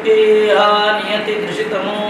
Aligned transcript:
विद्येहा 0.00 0.66
नियतिदृशितमो 0.98 2.00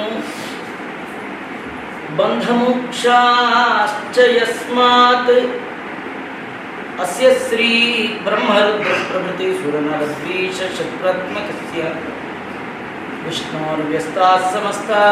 बन्धमोक्षाश्च 2.19 4.19
यस्मात्। 4.19 5.31
अस्य 7.01 7.33
विष्णोर्व्यस्ताः 13.25 14.41
समस्ता। 14.55 15.03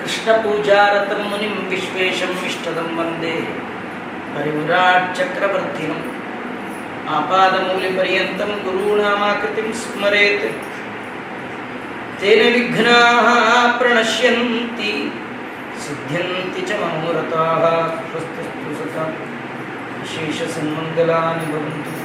कृष्णपूजारतं 0.00 1.20
मुनिं 1.30 1.54
विश्वेशं 1.70 2.32
इष्टदं 2.46 2.88
वंदे। 2.96 3.36
परिविराट् 4.34 5.06
चक्रवर्तिनम् 5.18 6.04
आपादमूलिपर्यन्तं 7.17 8.51
गुरूणामाकृतिं 8.65 9.69
स्मरेत् 9.81 10.45
तेन 12.21 12.41
विघ्नाः 12.53 13.27
प्रणश्यन्ति 13.79 14.91
सिद्ध्यन्ति 15.83 16.61
च 16.69 16.79
मनोरथाः 16.81 17.63
स्वस्तिस्तु 18.03 18.75
सता 18.79 19.05
विशेषसन्मङ्गलानि 19.97 21.47
भवन्तु 21.51 21.97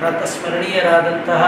ಪ್ರಾತಸ್ಮರಣೀಯರಾದಂತಹ 0.00 1.42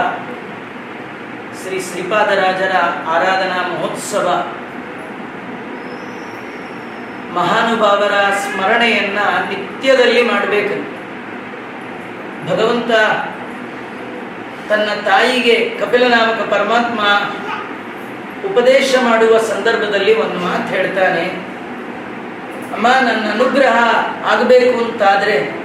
ಶ್ರೀ 1.59 1.77
ಶ್ರೀಪಾದರಾಜರ 1.87 2.73
ಆರಾಧನಾ 3.13 3.57
ಮಹೋತ್ಸವ 3.69 4.27
ಮಹಾನುಭಾವರ 7.34 8.12
ಸ್ಮರಣೆಯನ್ನ 8.12 9.18
ನಿತ್ಯದಲ್ಲಿ 9.48 10.22
ಮಾಡಬೇಕು. 10.22 10.94
ಭಗವಂತ 12.48 12.90
ತನ್ನ 14.68 15.00
ತಾಯಿಗೆ 15.04 15.78
ಕಪಿಲನಾಮಕ 15.80 16.48
ಪರಮಾತ್ಮ 16.50 17.00
ಉಪದೇಶ 18.50 18.94
ಮಾಡುವ 19.02 19.38
ಸಂದರ್ಭದಲ್ಲಿ 19.38 20.14
ಒಂದು 20.14 20.38
ಮಾತು 20.38 20.74
ಹೇಳ್ತಾನೆ, 20.74 21.24
ಅಮ್ಮ, 22.74 22.88
ನನ್ನ 22.88 23.30
ಅನುಗ್ರಹ 23.32 23.94
ಆಗಬೇಕು 24.32 24.84
ಅಂತಾದ್ರೆ, 24.84 25.64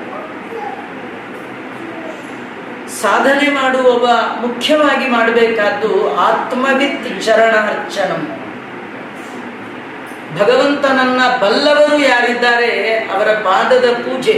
ಸಾಧನೆ 2.89 3.49
ಮಾಡುವವ 3.49 4.09
ಮುಖ್ಯವಾಗಿ 4.41 5.07
ಮಾಡಬೇಕಾದ್ದು 5.07 6.17
ಆತ್ಮವಿತ್ 6.17 7.23
ಚರಣಾರ್ಚನಂ. 7.23 8.48
ಭಗವಂತನನ್ನ 10.37 11.21
ಬಲ್ಲವರು 11.41 11.97
ಯಾರಿದ್ದಾರೆ 12.03 12.71
ಅವರ 13.13 13.29
ಪಾದದ 13.45 13.87
ಪೂಜೆ, 13.93 14.35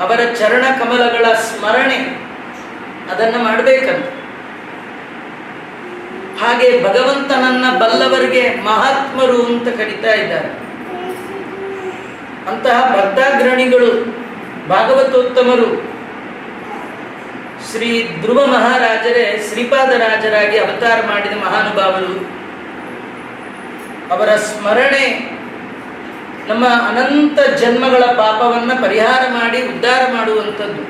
ಅವರ 0.00 0.20
ಚರಣ 0.38 0.64
ಕಮಲಗಳ 0.80 1.24
ಸ್ಮರಣೆ, 1.32 1.98
ಅದನ್ನು 3.12 3.38
ಮಾಡಬೇಕಂತ. 3.44 4.06
ಹಾಗೆ 6.42 6.68
ಭಗವಂತನನ್ನ 6.84 7.66
ಬಲ್ಲವರಿಗೆ 7.78 8.44
ಮಹಾತ್ಮರು 8.64 9.46
ಅಂತ 9.46 9.68
ಕರೀತಾ 9.76 10.12
ಇದ್ದಾರೆ. 10.14 10.50
ಅಂತಹ 12.48 12.78
ಭಕ್ತಾಗ್ರಣಿಗಳು, 12.96 13.90
ಭಾಗವತೋತ್ತಮರು, 14.68 15.68
ಶ್ರೀ 17.70 17.90
ಧ್ರುವ 18.20 18.46
ಮಹಾರಾಜರೇ 18.46 19.24
ಶ್ರೀಪಾದರಾಜರಾಗಿ 19.48 20.58
ಅವತಾರ 20.58 20.98
ಮಾಡಿದ 21.06 21.32
ಮಹಾನುಭಾವರು 21.32 22.43
ಅವರ 24.10 24.36
ಸ್ಮರಣೆ 24.36 25.34
ನಮ್ಮ 26.48 26.66
ಅನಂತ 26.66 27.40
ಜನ್ಮಗಳ 27.40 28.04
ಪಾಪವನ್ನ 28.04 28.72
ಪರಿಹಾರ 28.84 29.22
ಮಾಡಿ 29.30 29.62
ಉದ್ಧಾರ 29.62 30.12
ಮಾಡುವಂಥದ್ದು. 30.12 30.82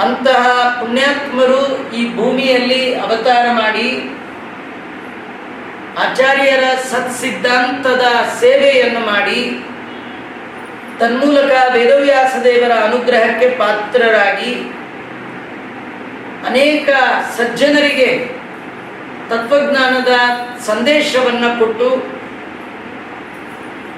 ಅಂತಹ 0.00 0.76
ಪುಣ್ಯಾತ್ಮರು 0.80 1.90
ಈ 1.92 2.16
ಭೂಮಿಯಲ್ಲಿ 2.16 2.94
ಅವತಾರ 2.94 3.46
ಮಾಡಿ 3.52 4.10
ಆಚಾರ್ಯರ 5.98 6.64
ಸತ್ಸಿದ್ಧಾಂತದ 6.76 8.04
ಸೇವೆಯನ್ನು 8.40 9.00
ಮಾಡಿ 9.00 9.60
ತನ್ಮೂಲಕ 10.98 11.50
ವೇದವ್ಯಾಸ 11.72 12.36
ದೇವರ 12.44 12.72
ಅನುಗ್ರಹಕ್ಕೆ 12.72 13.50
ಪಾತ್ರರಾಗಿ 13.50 14.52
ಅನೇಕ 16.46 16.88
ಸಜ್ಜನರಿಗೆ 17.38 18.37
ತತ್ವಜ್ಞಾನದ 19.28 20.12
ಸಂದೇಶವನ್ನ 20.66 21.58
ಕೊಟ್ಟು 21.58 21.88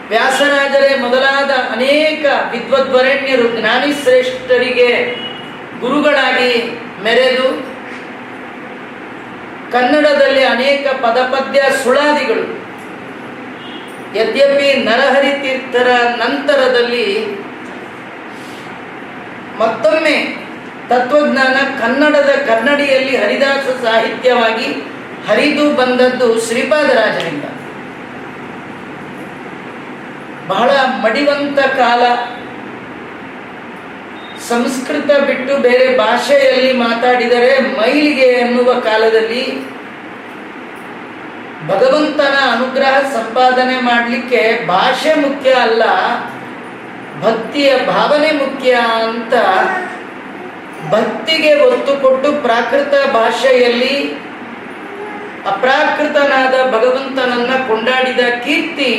ವ್ಯಾಸರಾಜರೇ 0.09 0.97
ಮೊದಲಾದ 0.97 1.51
ಅನೇಕ 1.73 2.25
ವಿದ್ವದ್ವರೆಣ್ಯರು 2.51 3.61
ಜ್ಞಾನಿ 3.61 3.93
ಶ್ರೇಷ್ಠರಿಗೆ 4.03 4.89
ಗುರುಗಳಾಗಿ 5.81 6.79
ಮೆರೆದು 7.05 7.49
ಕನ್ನಡದಲ್ಲಿ 9.73 10.45
ಅನೇಕ 10.45 10.87
ಪದಪದ್ಯ 11.03 11.61
ಸುಳಾದಿಗಳು. 11.85 12.45
ಯದ್ಯಪಿ 14.19 14.85
ನರಹರಿ 14.85 15.33
ತೀರ್ಥರ 15.43 15.89
ನಂತರದಲ್ಲಿ 16.17 17.07
ಮತ್ತೊಮ್ಮೆ 19.59 20.17
ತತ್ವಜ್ಞಾನ 20.89 21.57
ಕನ್ನಡದ 21.81 22.31
ಕನ್ನಡಿಯಲ್ಲಿ 22.47 23.17
ಹರಿದಾಸ 23.17 23.85
ಸಾಹಿತ್ಯವಾಗಿ 23.85 24.69
ಹರಿದು 25.31 25.65
ಬಂದದ್ದು 25.71 26.29
ಶ್ರೀಪಾದರಾಜರಿಂದ 26.47 27.47
ಬಹಳ 30.49 30.71
ಮಡಿವಂತ 31.03 31.59
ಕಾಲ, 31.77 32.03
ಸಂಸ್ಕೃತ 34.49 35.11
ಬಿಟ್ಟು 35.27 35.55
ಬೇರೆ 35.57 35.87
ಭಾಷೆಯಲ್ಲಿ 35.99 36.73
ಮಾತಾಡಿದರೆ 36.79 37.51
ಮೈಲಿಗೆ 37.77 38.29
ಎನ್ನುವ 38.45 38.71
ಕಾಲದಲ್ಲಿ 38.81 39.45
ಭಗವಂತನ 41.69 42.37
ಅನುಗ್ರಹ 42.53 42.95
ಸಂಪಾದನೆ 43.15 43.77
ಮಾಡಲಿಕ್ಕೆ 43.81 44.43
ಭಾಷೆ 44.67 45.13
ಮುಖ್ಯ 45.15 45.51
ಅಲ್ಲ, 45.65 45.83
ಭಕ್ತಿಯ 47.21 47.71
ಭಾವನೆ 47.87 48.33
ಮುಖ್ಯ 48.33 48.71
ಅಂತ 49.03 49.35
ಭಕ್ತಿಗೆ 50.91 51.53
ಒತ್ತು 51.69 51.95
ಕೊಟ್ಟು 51.97 52.29
ಪ್ರಾಕೃತ 52.43 52.95
ಭಾಷೆಯಲ್ಲಿ 53.15 53.95
ಅಪ್ರಾಕೃತನಾದ 55.61 56.55
ಭಗವಂತನನ್ನ 56.71 57.69
ಕೊಂಡಾಡಿದ 57.69 58.21
ಕೀರ್ತಿ 58.45 58.93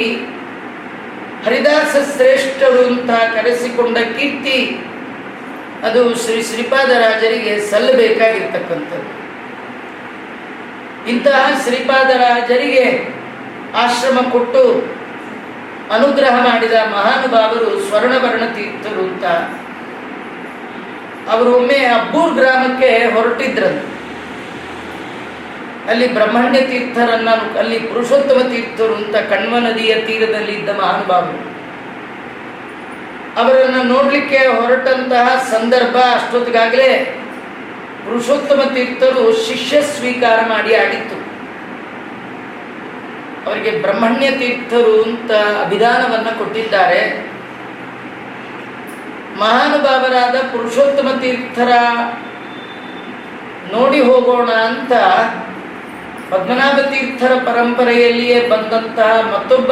ಹರಿದಾಸ 1.45 1.93
ಶ್ರೇಷ್ಠರು 2.15 2.81
ಅಂತ 2.85 3.09
ಕರೆಸಿಕೊಂಡ 3.09 3.97
ಕೀರ್ತಿ, 3.97 4.57
ಅದು 5.83 6.15
ಶ್ರೀ 6.15 6.43
ಶ್ರೀಪಾದರಾಜರಿಗೆ 6.43 7.59
ಸಲ್ಲಬೇಕಾಗಿರ್ತಕ್ಕಂಥದ್ದು. 7.59 9.09
ಇಂತಹ 11.09 11.49
ಶ್ರೀಪಾದರಾಜರಿಗೆ 11.63 12.85
ಆಶ್ರಮ 13.75 14.29
ಕೊಟ್ಟು 14.29 14.63
ಅನುಗ್ರಹ 15.91 16.35
ಮಾಡಿದ 16.35 16.73
ಮಹಾನುಭಾವರು 16.73 17.79
ಸ್ವರ್ಣವರ್ಣ 17.79 18.45
ತೀರ್ಥರು 18.45 19.01
ಅಂತ. 19.01 19.25
ಅವರು 21.31 21.55
ಒಮ್ಮೆ 21.55 21.79
ಅಬ್ಬೂರ್ 21.85 22.33
ಗ್ರಾಮಕ್ಕೆ 22.33 22.91
ಹೊರಟಿದ್ರಂತೆ. 23.15 24.00
ಅಲ್ಲಿ 25.87 26.13
ಬ್ರಹ್ಮಣ್ಯ 26.13 26.61
ತೀರ್ಥರನ್ನ 26.61 27.29
ಅಲ್ಲಿ 27.57 27.79
ಪುರುಷೋತ್ತಮ 27.79 28.47
ತೀರ್ಥರು 28.49 28.95
ಅಂತ 28.95 29.15
ಕಣ್ವ 29.15 29.57
ನದಿಯ 29.57 29.95
ತೀರದಲ್ಲಿ 29.95 30.51
ಇದ್ದ 30.51 30.69
ಮಹಾನುಭಾವರು 30.69 31.51
ಅವರನ್ನ 33.41 33.81
ನೋಡ್ಲಿಕ್ಕೆ 33.81 34.37
ಹೊರಟಂತಹ 34.37 35.43
ಸಂದರ್ಭ 35.51 35.95
ಅಷ್ಟೊತ್ತಿಗಾಗಲೇ 35.95 37.17
ಪುರುಷೋತ್ತಮ 38.05 38.61
ತೀರ್ಥರು 38.73 39.45
ಶಿಷ್ಯ 39.47 39.81
ಸ್ವೀಕಾರ 39.81 40.39
ಮಾಡಿ 40.49 40.75
ಆಡಿತ್ತು. 40.75 41.21
ಅವರಿಗೆ 43.49 43.71
ಬ್ರಹ್ಮಣ್ಯ 43.71 44.31
ತೀರ್ಥರು 44.31 45.03
ಅಂತ 45.03 45.31
ಅಭಿಧಾನವನ್ನ 45.61 46.29
ಕೊಟ್ಟಿದ್ದಾರೆ. 46.37 47.31
ಮಹಾನುಭಾವರಾದ 49.39 50.35
ಪುರುಷೋತ್ತಮ 50.35 51.07
ತೀರ್ಥರ 51.21 51.71
ನೋಡಿ 53.73 53.99
ಹೋಗೋಣ 53.99 54.49
ಅಂತ 54.49 54.91
ಪದ್ಮನಾಭ 56.31 56.79
ತೀರ್ಥರ 56.79 57.31
ಪರಂಪರೆಯಲ್ಲಿಯೇ 57.45 58.49
ಬಂದಂತಹ 58.49 59.33
ಮತ್ತೊಬ್ಬ 59.33 59.71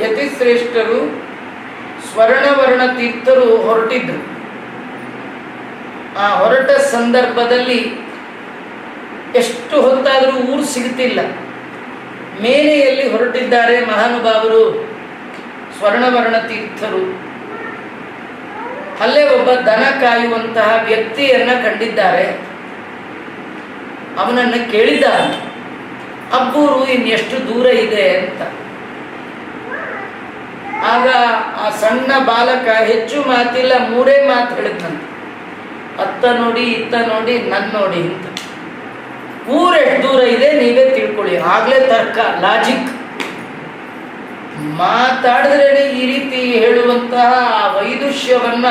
ಯತಿಶ್ರೇಷ್ಠರು 0.00 1.24
ಸ್ವರ್ಣವರ್ಣ 2.12 2.86
ತೀರ್ಥರು 2.86 3.56
ಹೊರಟಿದ್ರು. 3.56 4.20
ಆ 6.18 6.34
ಹೊರಟ 6.34 6.70
ಸಂದರ್ಭದಲ್ಲಿ 6.70 7.78
ಎಷ್ಟು 9.34 9.80
ಹೊತ್ತಾದರೂ 9.80 10.36
ಊರು 10.36 10.64
ಸಿಗುತ್ತಿಲ್ಲ. 10.64 11.20
ಮೇಲೆಯಲ್ಲಿ 12.42 13.10
ಹೊರಟಿದ್ದಾರೆ 13.10 13.86
ಮಹಾನುಭಾವರು 13.86 14.88
ಸ್ವರ್ಣವರ್ಣ 15.78 16.36
ತೀರ್ಥರು. 16.36 17.02
ಅಲ್ಲೇ 19.00 19.22
ಒಬ್ಬ 19.28 19.50
ದನ 19.50 19.82
ಕಾಯುವಂತಹ 20.00 20.80
ವ್ಯಕ್ತಿಯನ್ನ 20.84 21.50
ಕಂಡಿದ್ದಾರೆ. 21.64 22.50
ಅವನನ್ನು 24.18 24.70
ಕೇಳಿದ್ದಾರೆ 24.70 25.50
ಅಬ್ಬೂರು 26.38 26.80
ಇನ್ನೆಷ್ಟು 26.94 27.36
ದೂರ 27.48 27.66
ಇದೆ 27.84 28.04
ಅಂತ. 28.18 28.40
ಆಗ 30.92 31.06
ಆ 31.62 31.66
ಸಣ್ಣ 31.82 32.10
ಬಾಲಕ 32.28 32.66
ಹೆಚ್ಚು 32.90 33.18
ಮಾತಿಲ್ಲ 33.30 33.72
ಮೂರೇ 33.88 34.16
ಮಾತು 34.28 34.54
ಹೇಳಿದ್ನಂತೆ 34.58 35.06
ಅತ್ತ 36.04 36.24
ನೋಡಿ, 36.40 36.64
ಇತ್ತ 36.78 36.94
ನೋಡಿ, 37.08 37.34
ನನ್ 37.52 37.68
ನೋಡಿ 37.78 38.00
ಅಂತ. 38.10 38.26
ಊರ್ 39.56 39.76
ಎಷ್ಟು 39.82 40.02
ದೂರ 40.06 40.20
ಇದೆ 40.36 40.48
ನೀವೇ 40.52 40.84
ತಿಳ್ಕೊಳ್ಳಿ. 40.96 41.36
ಆಗ್ಲೇ 41.54 41.80
ತರ್ಕ 41.90 42.18
ಲಾಜಿಕ್ 42.44 42.88
ಮಾತಾಡಿದ್ರೆ 44.80 45.82
ಈ 45.98 46.02
ರೀತಿ 46.12 46.40
ಹೇಳುವಂತಹ 46.62 47.28
ಆ 47.58 47.64
ವೈದುಷ್ಯವನ್ನ 47.76 48.66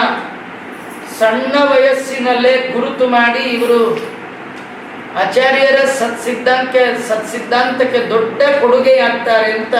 ಸಣ್ಣ 1.19 1.53
ವಯಸ್ಸಿನಲ್ಲೇ 1.71 2.53
ಗುರುತು 2.73 3.06
ಮಾಡಿ 3.07 3.44
ಇವರು 3.56 3.79
ಆಚಾರ್ಯರ 5.19 5.86
ಸತ್ಸಿದ್ಧಾಂತ 5.86 6.75
ಸತ್ 7.07 7.27
ಸಿದ್ಧಾಂತಕ್ಕೆ 7.31 8.10
ದೊಡ್ಡ 8.10 8.42
ಕೊಡುಗೆಯಾಗ್ತಾರೆ 8.62 9.51
ಅಂತ 9.51 9.75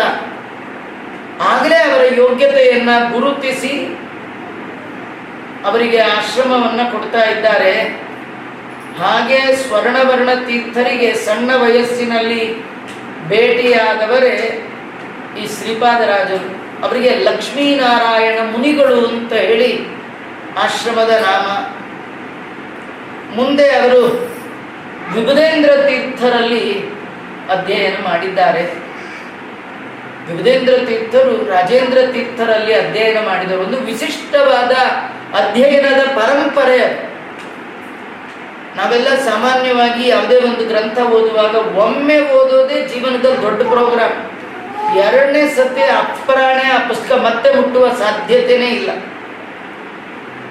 ಆಗಲೇ 1.42 1.76
ಅವರ 1.76 2.14
ಯೋಗ್ಯತೆಯನ್ನ 2.18 2.90
ಗುರುತಿಸಿ 3.12 4.00
ಅವರಿಗೆ 5.66 6.00
ಆಶ್ರಮವನ್ನ 6.00 6.82
ಕೊಡ್ತಾ 6.92 7.22
ಇದ್ದಾರೆ. 7.24 7.74
ಹಾಗೆ 9.00 9.56
ಸ್ವರ್ಣವರ್ಣ 9.56 10.30
ತೀರ್ಥರಿಗೆ 10.34 11.14
ಸಣ್ಣ 11.14 11.56
ವಯಸ್ಸಿನಲ್ಲಿ 11.56 12.64
ಭೇಟಿಯಾದವರೇ 13.28 14.66
ಈ 15.40 15.48
ಶ್ರೀಪಾದರಾಜರು. 15.48 16.50
ಅವರಿಗೆ 16.84 17.10
ಲಕ್ಷ್ಮೀನಾರಾಯಣ 17.10 18.40
ಮುನಿಗಳು 18.52 19.08
ಅಂತ 19.08 19.34
ಹೇಳಿ 19.34 19.88
ಆಶ್ರಮದ 20.58 21.10
ನಾಮ. 21.10 21.48
ಮುಂದೆ 23.36 23.70
ಅವರು 23.70 24.04
ವಿಭುಧೇಂದ್ರ 25.14 25.72
ತೀರ್ಥರಲ್ಲಿ 25.88 26.90
ಅಧ್ಯಯನ 27.50 27.94
ಮಾಡಿದ್ದಾರೆ. 28.04 28.64
ವಿಭುದೇಂದ್ರ 30.28 30.74
ತೀರ್ಥರು 30.86 31.50
ರಾಜೇಂದ್ರ 31.50 31.98
ತೀರ್ಥರಲ್ಲಿ 32.12 32.74
ಅಧ್ಯಯನ 32.74 33.18
ಮಾಡಿದ 33.26 33.52
ಒಂದು 33.52 33.78
ವಿಶಿಷ್ಟವಾದ 33.78 34.72
ಅಧ್ಯಯನದ 35.40 36.02
ಪರಂಪರೆ 36.16 37.10
ನಾವೆಲ್ಲ 38.78 39.10
ಸಾಮಾನ್ಯವಾಗಿ 39.10 40.08
ಯಾವುದೇ 40.08 40.36
ಒಂದು 40.36 40.66
ಗ್ರಂಥ 40.66 41.00
ಓದುವಾಗ 41.00 41.56
ಒಮ್ಮೆ 41.56 42.20
ಓದೋದೇ 42.20 42.82
ಜೀವನದ 42.82 43.26
ದೊಡ್ಡ 43.42 43.62
ಪ್ರೋಗ್ರಾಮ್. 43.62 44.18
ಎರಡನೇ 44.98 45.48
ಸತಿ 45.48 45.82
ಅಪ್ರಾಣೆ 45.82 46.64
ಆ 46.64 46.88
ಪುಸ್ತಕ 46.88 47.16
ಮತ್ತೆ 47.16 47.54
ಮುಟ್ಟುವ 47.54 47.90
ಸಾಧ್ಯತೆನೇ 47.90 48.68
ಇಲ್ಲ. 48.68 48.90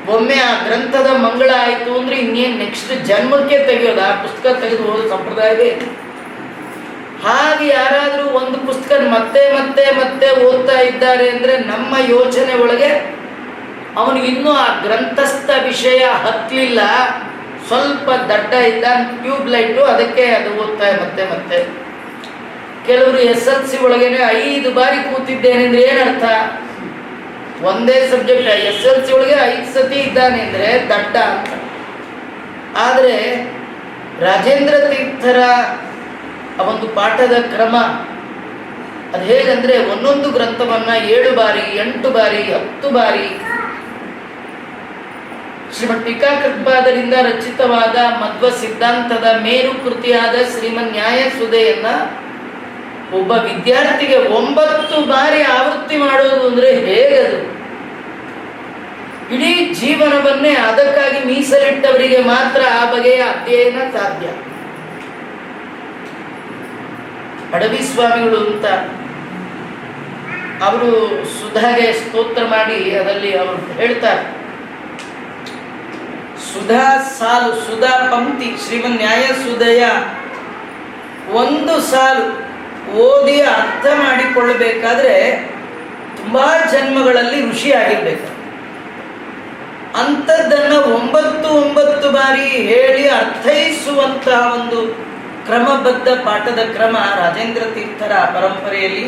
ಒಮ್ಮೆ 0.09 0.35
ಆ 0.41 0.65
ಗ್ರಂಥದ 0.65 1.07
ಮಂಗಳ 1.17 1.50
ಆಯಿತು 1.61 1.99
ಅಂದ್ರೆ 2.00 2.17
ಇನ್ನೇನು 2.17 2.57
ನೆಕ್ಸ್ಟ್ 2.57 3.07
ಜನ್ಮಕ್ಕೆ 3.07 3.59
ತೆಗೆಯೋದು? 3.59 4.00
ಆ 4.00 4.11
ಪುಸ್ತಕ 4.23 4.61
ತೆಗೆದು 4.61 4.85
ಓದೋ 4.85 5.09
ಸಂಪ್ರದಾಯವೇ 5.09 5.71
ಹಾಗೆ 7.25 7.67
ಯಾರಾದರೂ 7.69 8.31
ಒಂದು 8.31 8.59
ಪುಸ್ತಕ 8.59 9.00
ಮತ್ತೆ 9.11 9.53
ಮತ್ತೆ 9.53 9.85
ಮತ್ತೆ 9.93 10.47
ಓದ್ತಾ 10.47 10.81
ಇದ್ದಾರೆ 10.81 11.31
ಅಂದ್ರೆ 11.31 11.59
ನಮ್ಮ 11.59 11.97
ಯೋಚನೆ 12.09 12.55
ಒಳಗೆ 12.55 12.91
ಇನ್ನೂ 14.25 14.53
ಆ 14.53 14.81
ಗ್ರಂಥಸ್ಥ 14.83 15.50
ವಿಷಯ 15.65 16.05
ಹತ್ತಲಿಲ್ಲ 16.05 16.81
ಸ್ವಲ್ಪ 17.69 18.11
ದಡ್ಡ 18.11 18.53
ಇದ್ದ 18.53 18.85
ಟ್ಯೂಬ್ 19.23 19.49
ಲೈಟು 19.49 19.85
ಅದಕ್ಕೆ 19.85 20.27
ಅದು 20.27 20.62
ಓದ್ತಾ 20.62 20.85
ಮತ್ತೆ 20.85 21.25
ಮತ್ತೆ. 21.25 21.59
ಕೆಲವರು 22.87 23.19
ಎಸ್ 23.19 23.49
ಎಲ್ 23.49 23.67
ಸಿ 23.69 23.85
ಒಳಗೇನೆ 23.85 24.19
ಐದು 24.45 24.71
ಬಾರಿ 24.71 25.15
ಕೂತಿದ್ದೇನೆ 25.15 25.65
ಅಂದ್ರೆ 25.65 25.83
ಏನರ್ಥ? 25.83 26.25
ಒಂದೇ 27.67 27.97
ಸಬ್ಜೆಕ್ಟ್ 28.11 28.49
ಎಸ್ 28.71 28.85
ಎಲ್ 28.91 29.00
ಸಿ 29.07 29.12
ಒಳಗೆ 29.12 29.37
ಐದು 29.53 29.69
ಸತಿ 29.75 29.99
ಇದ್ದಾನೆ 30.00 30.38
ಅಂದ್ರೆ 30.43 30.69
ದಡ್ಡ 30.91 31.17
ಅಂತ. 31.17 31.49
ಆದರೆ 32.87 33.17
ರಾಜೇಂದ್ರ 34.27 34.75
ತೀರ್ಥರ 34.91 35.41
ಒಂದು 36.71 36.87
ಪಾಠದ 36.88 37.37
ಕ್ರಮ, 37.55 37.77
ಅದು 39.15 39.25
ಹೇಗಂದ್ರೆ 39.25 39.75
ಒಂದೊಂದು 39.93 40.29
ಗ್ರಂಥವನ್ನ 40.31 40.91
ಏಳು 41.15 41.31
ಬಾರಿ, 41.37 41.65
ಎಂಟು 41.85 42.09
ಬಾರಿ, 42.11 42.43
ಹತ್ತು 42.53 42.91
ಬಾರಿ 42.91 43.29
ಶ್ರೀಮದ್ 45.77 46.05
ಟೀಕಾಕೃತ್ಪಾದರಿಂದ 46.05 47.15
ರಚಿತವಾದ 47.29 47.97
ಮಧ್ವ 48.23 48.49
ಸಿದ್ಧಾಂತದ 48.61 49.29
ಮೇರು 49.43 49.73
ಕೃತಿಯಾದ 49.85 50.37
ಶ್ರೀಮನ್ 50.53 50.93
ನ್ಯಾಯ 50.93 51.19
ಒಬ್ಬ 53.15 53.33
ವಿದ್ಯಾರ್ಥಿಗೆ 53.33 54.17
ಒಂಬತ್ತು 54.17 55.00
ಬಾರಿ 55.00 55.43
ಆವೃತ್ತಿ 55.43 55.97
ಮಾಡೋದು 55.97 56.49
ಅಂದ್ರೆ 56.49 56.75
ಹೇಗದು? 56.75 57.59
ಇಡೀ 59.35 59.75
ಜೀವನವನ್ನೇ 59.75 60.50
ಅದಕ್ಕಾಗಿ 60.50 61.25
ಮೀಸಲಿಟ್ಟವರಿಗೆ 61.25 62.21
ಮಾತ್ರ 62.21 62.62
ಆ 62.73 62.93
ಬಗೆಯ 62.93 63.23
ಅಧ್ಯಯನ 63.23 63.79
ಸಾಧ್ಯ. 63.99 64.27
ಅಡವಿ 67.55 67.79
ಸ್ವಾಮಿಗಳು 67.79 68.37
ಅಂತ 68.37 68.65
ಅವರು 70.62 71.25
ಸುಧಾಗೆ 71.25 71.93
ಸ್ತೋತ್ರ 71.93 72.43
ಮಾಡಿ 72.45 72.97
ಅದರಲ್ಲಿ 72.97 73.38
ಅವರು 73.38 73.73
ಹೇಳ್ತಾರೆ. 73.73 74.38
ಸುಧಾ 76.53 77.03
ಸಾಲು, 77.19 77.55
ಸುಧಾ 77.55 78.09
ಪಂಕ್ತಿ 78.11 78.55
ಶ್ರೀಮನ್ 78.67 78.97
ನ್ಯಾಯ 78.97 79.27
ಸುಧಯ 79.27 79.85
ಒಂದು 81.33 81.81
ಸಾಲು. 81.81 82.48
ಓದಿ 82.97 83.40
ಅರ್ಥ 83.40 83.87
ಮಾಡಿಕೊಳ್ಳಬೇಕಾದ್ರೆ 83.95 85.14
ತುಂಬಾ 86.16 86.47
ಜನ್ಮಗಳಲ್ಲಿ 86.73 87.50
ಋಷಿ 87.50 87.73
ಆಗಿರ್ಬೇಕು 87.73 88.28
ಅಂಥದ್ದನ್ನ 90.00 90.75
ಒಂಬತ್ತು 90.95 91.49
ಒಂಬತ್ತು 91.49 92.12
ಬಾರಿ 92.12 92.49
ಹೇಳಿ 92.71 93.09
ಅರ್ಥೈಸುವಂತಹ 93.09 94.54
ಒಂದು 94.54 94.80
ಕ್ರಮಬದ್ಧ 95.47 96.09
ಪಾಠದ 96.25 96.61
ಕ್ರಮ 96.73 96.97
ರಾಜೇಂದ್ರ 97.18 97.62
ತೀರ್ಥರ 97.75 98.12
ಪರಂಪರೆಯಲ್ಲಿ 98.35 99.04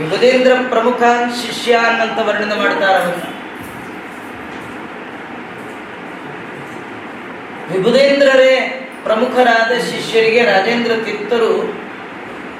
ಯುಗದೇಂದ್ರ 0.00 0.52
ಪ್ರಮುಖ 0.68 1.02
ಶಿಷ್ಯ 1.42 1.74
ಅನ್ನಂತ 1.74 2.18
ವರ್ಣನೆ 2.28 2.54
ಮಾಡ್ತಾರೆ 2.54 3.12
ವಿಭುದೇಂದ್ರರೇ 7.72 8.52
ಪ್ರಮುಖರಾದ 9.04 9.72
ಶಿಷ್ಯರಿಗೆ 9.90 10.44
ರಾಜೇಂದ್ರ 10.44 10.92
ತೀರ್ಥರು 11.04 11.52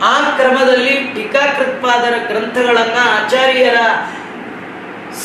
ಆ 0.02 0.30
ಕ್ರಮದಲ್ಲಿ 0.30 0.90
ಟೀಕಾಕೃತ್ಪಾದರ 0.90 2.14
ಗ್ರಂಥಗಳನ್ನ 2.26 2.98
ಆಚಾರ್ಯರ 3.04 3.76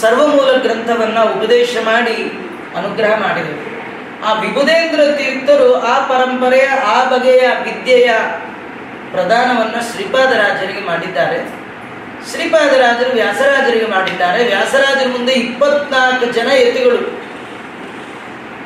ಸರ್ವಮೂಲ 0.02 0.58
ಗ್ರಂಥವನ್ನ 0.58 1.20
ಉಪದೇಶ 1.20 1.78
ಮಾಡಿ 1.84 2.50
ಅನುಗ್ರಹ 2.78 3.18
ಮಾಡಿದರು. 3.20 3.74
ಆ 4.26 4.40
ವಿಭುದೇಂದ್ರ 4.40 5.00
ತೀರ್ಥರು 5.18 5.82
ಆ 5.82 6.08
ಪರಂಪರೆಯ, 6.08 6.66
ಆ 6.66 7.10
ಬಗೆಯ 7.10 7.48
ವಿದ್ಯೆಯ 7.64 8.12
ಪ್ರದಾನವನ್ನು 9.12 9.92
ಶ್ರೀಪಾದರಾಜರಿಗೆ 9.92 10.82
ಮಾಡಿದ್ದಾರೆ. 10.82 11.38
ಶ್ರೀಪಾದರಾಜರು 12.32 13.14
ವ್ಯಾಸರಾಜರಿಗೆ 13.14 13.86
ಮಾಡಿದ್ದಾರೆ. 13.86 14.44
ವ್ಯಾಸರಾಜರ 14.44 15.08
ಮುಂದೆ 15.08 15.34
ಇಪ್ಪತ್ನಾಲ್ಕು 15.34 16.26
ಜನ 16.26 16.48
ಯತಿಗಳು. 16.54 17.24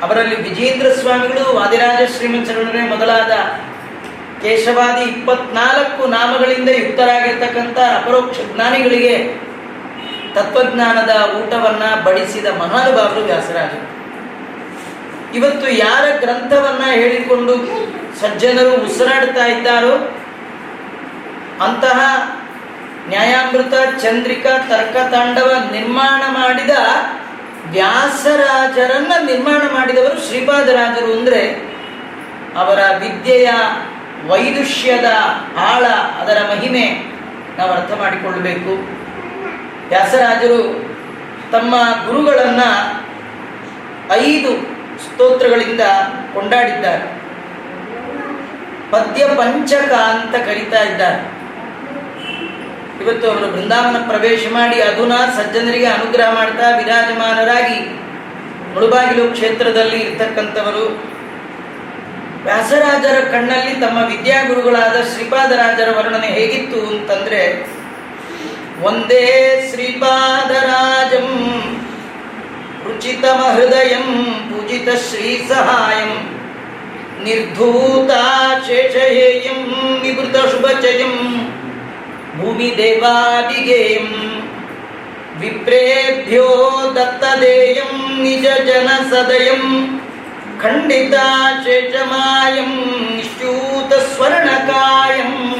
ಅವರಲ್ಲಿ 0.02 0.48
ವಿಜೇಂದ್ರ 0.48 0.92
ಸ್ವಾಮಿಗಳು, 0.92 1.56
ವಾದಿರಾಜ 1.56 2.16
ಶ್ರೀಮಂತರೊಡನೆ 2.16 2.88
ಮೊದಲಾದ 2.88 3.32
ಕೇಶವಾದಿ 4.42 5.04
ಇಪ್ಪತ್ನಾಲ್ಕು 5.04 6.06
ನಾಮಗಳಿಂದ 6.06 6.68
ಯುಕ್ತರಾಗಿರ್ತಕ್ಕಂಥ 6.68 7.78
ಅಪರೋಕ್ಷ 7.78 8.38
ಜ್ಞಾನಿಗಳಿಗೆ 8.54 9.14
ತತ್ವಜ್ಞಾನದ 10.34 11.12
ಊಟವನ್ನ 11.36 12.02
ಬಡಿಸಿದ 12.02 12.46
ಮಹಾನುಭಾವರು 12.46 13.20
ವ್ಯಾಸರಾಜರು. 13.20 13.98
ಇವತ್ತು 15.34 15.68
ಯಾರ 15.68 16.04
ಗ್ರಂಥವನ್ನ 16.18 16.84
ಹೇಳಿಕೊಂಡು 16.90 17.54
ಸಜ್ಜನರು 18.20 18.74
ಉಸಿರಾಡ್ತಾ 18.74 19.46
ಇದ್ದಾರೋ, 19.46 19.94
ಅಂತಹ 21.64 21.98
ನ್ಯಾಯಾಮೃತ, 23.08 23.74
ಚಂದ್ರಿಕಾ 24.02 24.58
ತರ್ಕತಾಂಡವ 24.58 25.50
ನಿರ್ಮಾಣ 25.72 26.22
ಮಾಡಿದ 26.28 26.70
ವ್ಯಾಸರಾಜರನ್ನ 27.70 29.12
ನಿರ್ಮಾಣ 29.26 29.62
ಮಾಡಿದವರು 29.74 30.28
ಶ್ರೀಪಾದರಾಜರು 30.28 31.12
ಅಂದ್ರೆ 31.12 31.42
ಅವರ 32.56 32.78
ವಿದ್ಯೆಯ 32.98 33.50
ವೈದುಷ್ಯದ 34.26 35.04
ಆಳ 35.58 35.84
ಅದರ 36.20 36.38
ಮಹಿಮೆ 36.50 36.84
ನಾವು 37.58 37.72
ಅರ್ಥ 37.72 37.92
ಮಾಡಿಕೊಳ್ಳಬೇಕು. 37.92 38.72
ವ್ಯಾಸರಾಜರು 39.88 40.88
ತಮ್ಮ 41.52 41.74
ಗುರುಗಳನ್ನು 42.06 43.02
ಐದು 44.12 44.78
ಸ್ತೋತ್ರಗಳಿಂದ 44.98 45.80
ಕೊಂಡಾಡಿದ್ದಾರೆ. 46.34 47.18
ಪದ್ಯ 48.90 49.26
ಪಂಚಕ 49.26 49.92
ಅಂತ 49.92 50.34
ಕರೀತಾ 50.34 50.82
ಇದ್ದಾರೆ. 50.82 51.38
ಇವತ್ತು 53.04 53.30
ಅವರು 53.30 53.52
ಬೃಂದಾವನ 53.52 53.96
ಪ್ರವೇಶ 54.08 54.46
ಮಾಡಿ 54.52 54.82
ಅಧುನಾ 54.82 55.16
ಸಜ್ಜನರಿಗೆ 55.16 55.86
ಅನುಗ್ರಹ 55.86 56.34
ಮಾಡ್ತಾ 56.34 56.76
ವಿರಾಜಮಾನರಾಗಿ 56.76 57.98
ಮುಳುಬಾಗಿಲು 58.74 59.28
ಕ್ಷೇತ್ರದಲ್ಲಿ 59.28 59.96
ಇರ್ತಕ್ಕಂಥವರು. 59.96 61.17
ವ್ಯಾಸರಾಜರ 62.44 63.16
ಕಣ್ಣಲ್ಲಿ 63.30 63.74
ತಮ್ಮ 63.80 63.98
ವಿದ್ಯಾಗುರುಗಳಾದ 64.08 64.96
ಶ್ರೀಪಾದರಾಜರ 65.12 65.88
ವರ್ಣನೆ 65.98 66.26
ಹೇಗಿತ್ತು 66.28 66.80
ಅಂತಂದ್ರೆ, 66.86 67.40
ಒಂದೇ 68.82 69.24
ಶ್ರೀಪಾದರಾಜಂ 69.70 71.28
ರುಚಿತಮ 72.84 73.40
ಹೃದಯಂ 73.54 74.06
ಪೂಜಿತ 74.50 74.88
ಶ್ರೀ 75.08 75.30
ಸಹಾಯಂ 75.48 76.12
ನಿರ್ಧೂತ 77.24 78.10
ಶೇಷಹೇಯಂ 78.66 79.60
ನಿವೃತ 80.02 80.36
ಶುಭಚಯಂ 80.50 81.14
ಭೂಮಿ 82.38 82.70
ದೇವಾದಿಗೇಯಂ 82.76 84.08
ವಿಪ್ರೇಭ್ಯೋ 85.40 86.46
ದತ್ತದೇಯಂ 86.96 87.92
ನಿಜ 88.22 88.46
ಜನ 88.66 88.88
ಸದಯಂ 89.10 89.64
ಖಂಡಿತ 90.62 91.14
ನಿಶ್ಚೂತ 93.16 93.92
ಸ್ವರ್ಣಕಾಯಂ 93.94 95.58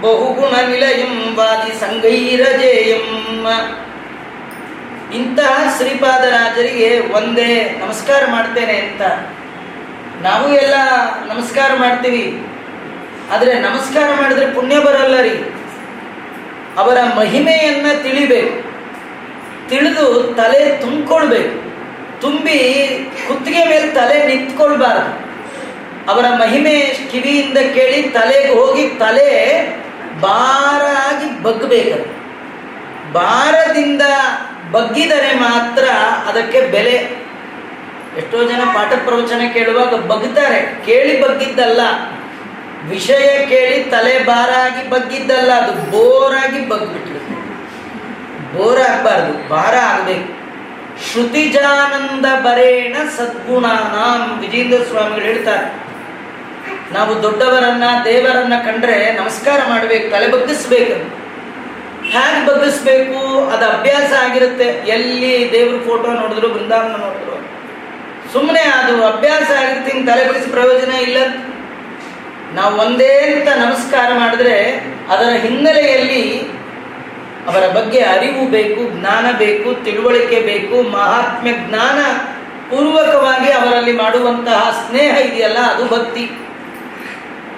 ಬಹುಗುಣ 0.00 0.70
ನಿಲಯಂ 0.70 1.36
ವಾದಿ 1.36 1.80
ಸಂಗೈರಜೇಯಂ. 1.80 3.46
ಇಂತಹ 5.14 5.74
ಶ್ರೀಪಾದರಾಜರಿಗೆ 5.76 7.00
ಒಂದೇ 7.00 7.76
ನಮಸ್ಕಾರ 7.80 8.22
ಮಾಡ್ತೇನೆ 8.30 8.72
ಅಂತ. 8.72 9.02
ನಾವು 10.22 10.54
ಎಲ್ಲ 10.54 10.74
ನಮಸ್ಕಾರ 11.26 11.70
ಮಾಡ್ತೀವಿ. 11.76 12.46
ಆದರೆ 13.32 13.58
ನಮಸ್ಕಾರ 13.58 14.10
ಮಾಡಿದ್ರೆ 14.20 14.52
ಪುಣ್ಯ 14.52 14.78
ಬರಲ್ಲ 14.78 15.20
ರೀ. 15.20 15.54
ಅವರ 16.76 16.98
ಮಹಿಮೆಯನ್ನು 17.16 18.02
ತಿಳಿಬೇಕು. 18.02 18.70
ತಿಳಿದು 19.68 20.34
ತಲೆ 20.36 20.76
ತುಂಬಿಕೊಳ್ಬೇಕು. 20.76 21.70
ತುಂಬಿ 22.20 22.58
ಕುತ್ತಿಗೆ 23.28 23.64
ಮೇಲೆ 23.64 23.88
ತಲೆ 23.92 24.26
ನಿಂತ್ಕೊಳ್ಬಾರ್ದು. 24.26 25.30
ಅವರ 26.12 26.24
ಮಹಿಮೆ 26.40 26.74
ಕಿವಿಯಿಂದ 27.12 27.58
ಕೇಳಿ 27.74 28.02
ತಲೆಗೆ 28.02 28.52
ಹೋಗಿ 28.54 28.88
ತಲೆ 28.88 29.30
ಭಾರಾಗಿ 30.20 31.42
ಬಗ್ಬೇಕು 31.42 31.98
ಭಾರದಿಂದ 33.12 34.02
ಬಗ್ಗಿದರೆ 34.72 35.34
ಮಾತ್ರ 35.34 35.84
ಅದಕ್ಕೆ 36.28 36.60
ಬೆಲೆ. 36.60 36.96
ಎಷ್ಟೋ 38.18 38.42
ಜನ 38.44 38.62
ಪಾಠ 38.74 38.92
ಪ್ರವಚನ 39.04 39.42
ಕೇಳುವಾಗ 39.52 39.94
ಬಗ್ತಾರೆ. 39.94 40.60
ಕೇಳಿ 40.86 41.20
ಬಗ್ಗಿದ್ದಲ್ಲ. 41.20 41.80
ವಿಷಯ 42.88 43.46
ಕೇಳಿ 43.46 43.84
ತಲೆ 43.84 44.24
ಭಾರಾಗಿ 44.24 44.90
ಬಗ್ಗಿದ್ದಲ್ಲ. 44.90 45.52
ಅದು 45.52 45.72
ಬೋರಾಗಿ 45.90 46.68
ಬಗ್ಬಿಟ್ಟಿರುತ್ತೆ 46.68 47.34
ಬೋರ್ 48.54 48.80
ಆಗಬಾರ್ದು 48.80 49.48
ಭಾರ 49.48 49.74
ಆಗಬೇಕು. 49.76 50.39
ಶ್ರುತಿಜಾನಂದ 51.08 52.26
ಬರೇಣ 52.44 52.96
ಸದ್ಗುಣಾನಾಂ 53.16 54.40
ವಿಜೇಂದ್ರ 54.40 54.82
ಸ್ವಾಮಿಗಳು 54.82 55.24
ಹೇಳ್ತಾರೆ. 55.24 55.66
ನಾವು 56.94 57.22
ದೊಡ್ಡವರನ್ನ, 57.22 57.84
ದೇವರನ್ನ 58.04 58.54
ಕಂಡ್ರೆ 58.64 59.12
ನಮಸ್ಕಾರ 59.12 59.60
ಮಾಡಬೇಕು, 59.68 60.10
ತಲೆ 60.10 60.28
ಬಗ್ಗಿಸ್ಬೇಕು. 60.28 60.96
ಹ್ಯಾಗ್ 62.10 62.46
ಬಗ್ಗಿಸ್ಬೇಕು? 62.46 63.46
ಅದು 63.46 63.64
ಅಭ್ಯಾಸ 63.64 64.12
ಆಗಿರುತ್ತೆ. 64.24 64.64
ಎಲ್ಲಿ 64.64 65.50
ದೇವ್ರ 65.52 65.84
ಫೋಟೋ 65.88 66.12
ನೋಡಿದ್ರು, 66.12 66.48
ಬೃಂದಾವನ 66.48 66.96
ನೋಡಿದ್ರು. 66.96 67.36
ಸುಮ್ಮನೆ 68.32 68.60
ಅದು 68.60 69.06
ಅಭ್ಯಾಸ 69.06 69.50
ಆಗಿರುತ್ತೆ 69.50 69.92
ಹಿಂಗೆ 69.92 70.12
ತಲೆ 70.12 70.24
ಬಗ್ಗಿಸಿ 70.28 70.50
ಪ್ರಯೋಜನ 70.50 70.92
ಇಲ್ಲ. 70.92 71.16
ನಾವು 72.54 72.74
ಒಂದೇ 72.74 73.20
ಅಂತ 73.20 73.48
ನಮಸ್ಕಾರ 73.48 74.10
ಮಾಡಿದ್ರೆ 74.18 74.56
ಅದರ 75.10 75.30
ಹಿನ್ನೆಲೆಯಲ್ಲಿ 75.32 76.48
ಅವರ 77.46 77.68
ಬಗ್ಗೆ 77.68 78.00
ಅರಿವು 78.00 78.50
ಬೇಕು, 78.50 79.00
ಜ್ಞಾನ 79.00 79.26
ಬೇಕು, 79.38 79.84
ತಿಳುವಳಿಕೆ 79.84 80.40
ಬೇಕು, 80.40 80.82
ಮಹಾತ್ಮ್ಯ 80.82 81.52
ಜ್ಞಾನ 81.52 81.98
ಪೂರ್ವಕವಾಗಿ 82.70 83.50
ಅವರಲ್ಲಿ 83.52 83.92
ಮಾಡುವಂತಹ 83.92 84.86
ಸ್ನೇಹ 84.88 85.16
ಇದೆಯಲ್ಲ, 85.16 85.58
ಅದು 85.58 85.84
ಭಕ್ತಿ. 85.88 86.30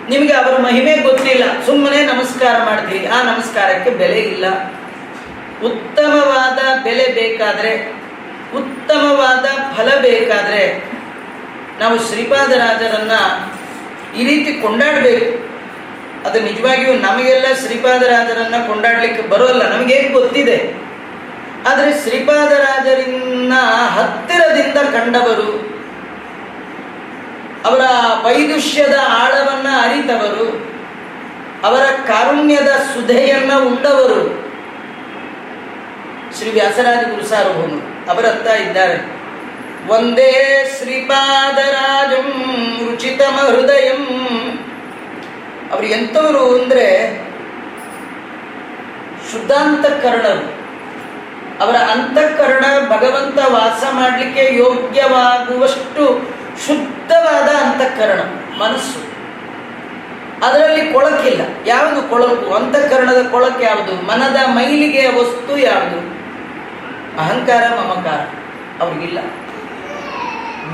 ನಿಮಗೆ 0.08 0.32
ಅವರ 0.32 0.60
ಮಹಿಮೆ 0.60 0.96
ಗೊತ್ತಿಲ್ಲ, 0.96 1.44
ಸುಮ್ಮನೆ 1.66 2.04
ನಮಸ್ಕಾರ 2.04 2.64
ಮಾಡ್ತೀರಿ, 2.64 3.06
ಆ 3.06 3.22
ನಮಸ್ಕಾರಕ್ಕೆ 3.22 3.90
ಬೆಲೆ 3.90 4.18
ಇಲ್ಲ. 4.18 4.46
ಉತ್ತಮವಾದ 5.64 6.84
ಬೆಲೆ 6.84 7.06
ಬೇಕಾದರೆ, 7.12 8.02
ಉತ್ತಮವಾದ 8.56 9.44
ಫಲ 9.76 9.88
ಬೇಕಾದರೆ, 10.00 10.92
ನಾವು 11.80 11.98
ಶ್ರೀಪಾದರಾಜರನ್ನ 11.98 13.12
ಈ 14.16 14.24
ರೀತಿ 14.24 14.52
ಕೊಂಡಾಡಬೇಕು. 14.52 15.52
ಅದು 16.26 16.38
ನಿಜವಾಗಿಯೂ 16.40 16.92
ನಮಗೆಲ್ಲ 16.98 17.46
ಶ್ರೀಪಾದರಾಜರನ್ನ 17.60 18.58
ಕೊಂಡಾಡ್ಲಿಕ್ಕೆ 18.66 19.22
ಬರೋಲ್ಲ 19.22 19.62
ನಮಗೇನು 19.72 20.08
ಗೊತ್ತಿದೆ? 20.20 20.58
ಆದರೆ 21.68 21.90
ಶ್ರೀಪಾದರಾಜರನ್ನ 22.02 23.54
ಹತ್ತಿರದಿಂದ 23.96 24.78
ಕಂಡವರು, 24.92 25.50
ಅವರ 27.64 27.82
ವೈದುಷ್ಯದ 28.24 28.96
ಆಳವನ್ನ 29.06 29.68
ಅರಿತವರು, 29.82 30.46
ಅವರ 31.62 31.84
ಕಾರುಣ್ಯದ 32.06 32.70
ಸುಧೆಯನ್ನ 32.92 33.52
ಉಂಡವರು 33.66 34.20
ಶ್ರೀ 36.36 36.50
ವ್ಯಾಸರಾಜ 36.50 37.02
ಗುರು 37.10 37.24
ಸಾರ್ವಭೌಮರು 37.24 38.10
ಅವರತ್ತ 38.10 38.46
ಇದ್ದಾರೆ. 38.60 38.96
ಒಂದೇ 39.88 40.32
ಶ್ರೀಪಾದರಾಜಂ 40.78 42.28
ರುಚಿತಮ 42.86 43.38
ಹೃದಯಂ 43.46 44.02
ಅವರು 45.72 45.86
ಎಂಥವರು 45.86 46.62
ಅಂದರೆ 46.62 47.16
ಶುದ್ಧಾಂತಕರಣರು 49.32 50.62
ಅವರ 51.64 51.76
ಅಂತಃಕರಣ 51.76 52.64
ಭಗವಂತ 52.88 53.38
ವಾಸ 53.38 53.84
ಮಾಡಲಿಕ್ಕೆ 53.90 54.54
ಯೋಗ್ಯವಾಗುವಷ್ಟು 54.54 56.34
ಶುದ್ಧವಾದ 56.66 57.48
ಅಂತಃಕರಣ, 57.48 58.18
ಮನಸ್ಸು. 58.62 59.12
ಅದರಲ್ಲಿ 60.46 60.92
ಕೊಳಕಿಲ್ಲ. 60.92 61.40
ಯಾವುದು 61.66 62.02
ಕೊಳಕು? 62.02 62.54
ಅಂತಃಕರಣದ 62.54 63.28
ಕೊಳಕು 63.30 63.62
ಯಾವುದು? 63.62 63.94
ಮನದ 63.94 64.36
ಮೈಲಿಗೆಯ 64.46 65.08
ವಸ್ತು 65.08 65.58
ಯಾವುದು? 65.58 65.98
ಅಹಂಕಾರ, 67.20 67.74
ಮಮಕಾರ. 67.80 68.20
ಅವರಿಗಿಲ್ಲ. 68.82 69.18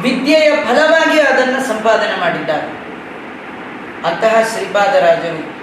ವಿದ್ಯೆಯ 0.03 0.51
ಫಲವಾಗಿ 0.51 1.21
ಅದನ್ನು 1.21 1.69
ಸಂಪಾದನೆ 1.69 2.21
ಮಾಡಿದ್ದಾರೆ. 2.21 2.78
ಅಂತಹ 4.05 4.43
ಶ್ರೀಪಾದರಾಜರು 4.55 5.59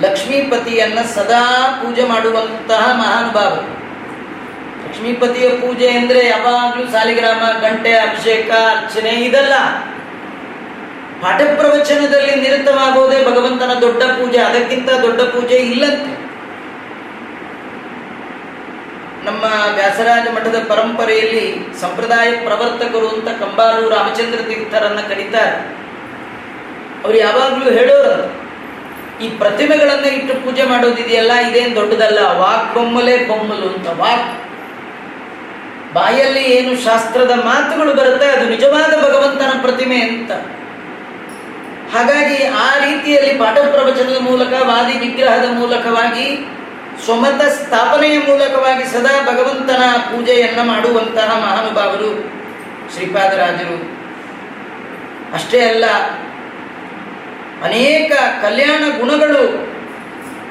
ಲಕ್ಷ್ಮೀಪತಿಯನ್ನ 0.00 0.98
ಸದಾ 1.14 1.78
ಪೂಜೆ 1.82 2.04
ಮಾಡುವಂತಹ 2.04 2.90
ಮಹಾನುಭಾವರು. 2.92 3.74
ಲಕ್ಷ್ಮೀಪತಿಯ 4.86 5.48
ಪೂಜೆ 5.48 5.90
ಅಂದ್ರೆ 5.90 6.26
ಯಾವಾಗ್ಲೂ 6.26 6.86
ಸಾಲಿಗ್ರಾಮ, 6.86 7.58
ಗಂಟೆ, 7.60 7.92
ಅಭಿಷೇಕ, 7.92 8.50
ಅರ್ಚನೆ 8.50 9.10
ಇದಲ್ಲ. 9.10 9.52
ಪಾಠ 11.22 11.40
ಪ್ರವಚನದಲ್ಲಿ 11.40 12.34
ನಿರತವಾಗುವುದೇ 12.34 13.24
ಭಗವಂತನ 13.24 13.70
ದೊಡ್ಡ 13.80 14.02
ಪೂಜೆ, 14.02 14.38
ಅದಕ್ಕಿಂತ 14.38 14.90
ದೊಡ್ಡ 14.90 15.20
ಪೂಜೆ 15.20 15.54
ಇಲ್ಲಂತೆ. 15.54 16.24
ನಮ್ಮ 19.24 19.74
ವ್ಯಾಸರಾಜ 19.74 20.28
ಮಠದ 20.28 20.64
ಪರಂಪರೆಯಲ್ಲಿ 20.68 21.66
ಸಂಪ್ರದಾಯ 21.80 22.30
ಪ್ರವರ್ತಕರು 22.32 23.08
ಅಂತ 23.08 23.28
ಕಂಬಾರು 23.28 23.88
ರಾಮಚಂದ್ರ 23.88 24.38
ತೀರ್ಥರನ್ನ 24.38 25.00
ಕರೀತಾರೆ. 25.08 25.83
ಅವ್ರು 27.04 27.18
ಯಾವಾಗಲೂ 27.18 27.70
ಹೇಳೋರು 27.70 28.44
ಈ 29.24 29.28
ಪ್ರತಿಮೆಗಳನ್ನ 29.28 30.04
ಇಟ್ಟು 30.04 30.34
ಪೂಜೆ 30.44 30.62
ಮಾಡೋದಿದೆಯಲ್ಲ 30.62 31.32
ಇದೇನು 31.48 31.74
ದೊಡ್ಡದಲ್ಲ? 31.76 32.18
ವಾಕ್ 32.38 32.74
ಬೊಮ್ಮಲೆ 32.74 33.16
ಬೊಮ್ಮಲು 33.28 33.66
ಅಂತ 33.68 33.86
ವಾಕ್. 33.86 34.30
ಬಾಯಲ್ಲಿ 35.94 36.40
ಏನು 36.40 36.84
ಶಾಸ್ತ್ರದ 36.84 37.30
ಮಾತುಗಳು 37.30 37.94
ಬರುತ್ತೆ, 37.94 38.26
ಅದು 38.26 38.48
ನಿಜವಾದ 38.48 38.92
ಭಗವಂತನ 39.04 39.52
ಪ್ರತಿಮೆ 39.60 39.98
ಅಂತ. 40.00 40.32
ಹಾಗಾಗಿ 41.94 42.44
ಆ 42.44 42.68
ರೀತಿಯಲ್ಲಿ 42.86 43.32
ಪಾಠ 43.38 43.58
ಪ್ರವಚನದ 43.58 44.20
ಮೂಲಕ, 44.20 44.52
ವಾದಿ 44.62 44.98
ವಿಗ್ರಹದ 44.98 45.46
ಮೂಲಕವಾಗಿ, 45.50 46.26
ಸ್ವಮತ 47.04 47.42
ಸ್ಥಾಪನೆಯ 47.42 48.18
ಮೂಲಕವಾಗಿ 48.18 48.84
ಸದಾ 48.84 49.14
ಭಗವಂತನ 49.22 49.82
ಪೂಜೆಯನ್ನ 49.96 50.60
ಮಾಡುವಂತಹ 50.62 51.30
ಮಹಾನುಭಾವರು 51.36 52.10
ಶ್ರೀಪಾದರಾಜರು. 52.94 53.78
ಅಷ್ಟೇ 55.34 55.60
ಅಲ್ಲ 55.60 55.84
ಅನೇಕ 57.66 58.12
ಕಲ್ಯಾಣ 58.42 58.82
ಗುಣಗಳು 59.00 59.44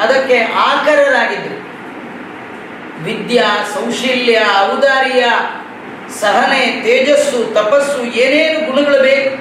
ಅದಕ್ಕೆ 0.03 0.37
ಆಕರರಾಗಿದ್ದರು. 0.67 1.57
ವಿದ್ಯಾ 3.05 3.47
ಸೌಶೀಲ್ಯ 3.73 4.37
ಔದಾರ್ಯ, 4.69 5.23
ಸಹನೆ, 6.21 6.61
ತೇಜಸ್ಸು, 6.83 7.39
ತಪಸ್ಸು 7.57 7.99
ಏನೇನು 8.23 8.59
ಗುಣಗಳು 8.69 8.99
ಬೇಕು? 9.07 9.31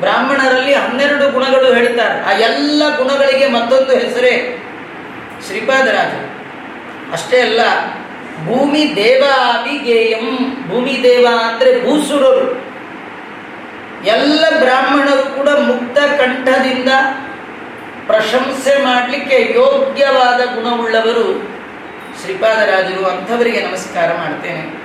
ಬ್ರಾಹ್ಮಣರಲ್ಲಿ 0.00 0.74
ಹನ್ನೆರಡು 0.74 1.26
ಗುಣಗಳು 1.30 1.68
ಹೇಳ್ತಾರೆ. 1.74 2.16
ಆ 2.28 2.32
ಎಲ್ಲ 2.48 2.82
ಗುಣಗಳಿಗೆ 2.96 3.48
ಮತ್ತೊಂದು 3.56 3.92
ಹೆಸರೇ 4.02 4.34
ಶ್ರೀಪಾದರಾಜ 5.46 6.14
ಅಷ್ಟೇ 7.16 7.38
ಅಲ್ಲ, 7.40 7.60
ಭೂಮಿ 8.46 8.82
ದೇವಾಭಿಗೇಯಂ. 8.96 10.26
ಭೂಮಿ 10.68 10.94
ದೇವ 11.02 11.26
ಅಂದರೆ 11.48 11.72
ಭೂಸುರರು 11.84 12.46
ಎಲ್ಲ 14.04 14.44
ಬ್ರಾಹ್ಮಣರು 14.58 15.36
ಕೂಡ 15.36 15.48
ಮುಕ್ತ 15.48 15.98
ಕಂಠದಿಂದ 15.98 16.88
ಪ್ರಶಂಸೆ 18.06 18.84
ಮಾಡಲಿಕ್ಕೆ 18.84 19.34
ಯೋಗ್ಯವಾದ 19.34 20.54
ಗುಣವುಳ್ಳವರು 20.54 21.52
ಶ್ರೀಪಾದರಾಜರು. 22.22 23.06
ಅಂಥವರಿಗೆ 23.06 23.60
ನಮಸ್ಕಾರ 23.60 24.16
ಮಾಡ್ತೇನೆ. 24.16 24.82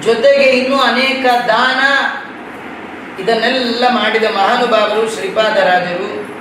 ಜೊತೆಗೆ 0.00 0.44
ಇನ್ನೂ 0.44 0.78
ಅನೇಕ 0.78 1.26
ದಾನ, 1.48 1.80
ಇದನ್ನೆಲ್ಲ 3.22 3.84
ಮಾಡಿದ 3.88 4.24
ಮಹಾನುಭಾವರು 4.24 5.10
ಶ್ರೀಪಾದರಾಜರು. 5.10 6.35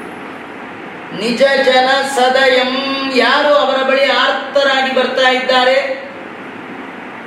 ನಿಜ 1.20 1.42
ಜನ 1.66 1.90
ಸದಯಂ 2.16 2.72
ಯಾರು 3.16 3.54
ಅವರ 3.54 3.90
ಬಳಿ 3.90 4.12
ಆರ್ತರಾಗಿ 4.12 4.96
ಬರ್ತಾ 4.96 5.30
ಇದ್ದಾರೆ? 5.30 6.06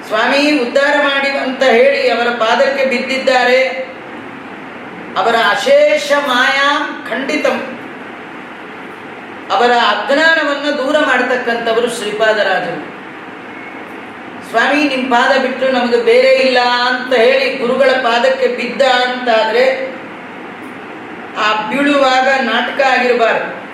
ಸ್ವಾಮಿ, 0.08 0.60
ಉದ್ಧಾರ 0.60 0.94
ಮಾಡಿ 1.02 1.28
ಅಂತ 1.28 1.62
ಹೇಳಿ 1.62 2.10
ಅವರ 2.10 2.28
ಪಾದಕ್ಕೆ 2.28 2.84
ಬಿದ್ದಿದ್ದಾರೆ. 2.84 3.88
ಅವರ 5.16 5.34
ಅಶೇಷ 5.34 6.12
ಮಾಯಾ 6.12 6.68
ಖಂಡಿತಂ. 7.10 7.78
ಅವರ 9.52 9.70
ಅಜ್ಞಾನವನ್ನು 9.70 10.78
ದೂರ 10.78 10.98
ಮಾಡತಕ್ಕಂಥವರು 10.98 11.90
ಶ್ರೀಪಾದರಾಜರು. 11.90 12.98
ಸ್ವಾಮಿ 14.50 14.84
ನಿಮ್ಮ 14.84 15.14
ಪಾದ 15.14 15.40
ಬಿಟ್ಟು 15.40 15.68
ನಮಗೆ 15.68 16.02
ಬೇರೆ 16.02 16.28
ಇಲ್ಲ 16.28 16.58
ಅಂತ 16.60 17.14
ಹೇಳಿ 17.14 17.56
ಗುರುಗಳ 17.56 17.90
ಪಾದಕ್ಕೆ 17.90 18.46
ಬಿದ್ದ 18.46 18.82
ಅಂತಾದರೆ, 18.82 19.94
ಆ 21.38 21.68
ಬೀಳುವಾಗ 21.68 22.28
ನಾಟಕ 22.40 22.82
ಆಗಿರಬಾರದು. 22.86 23.67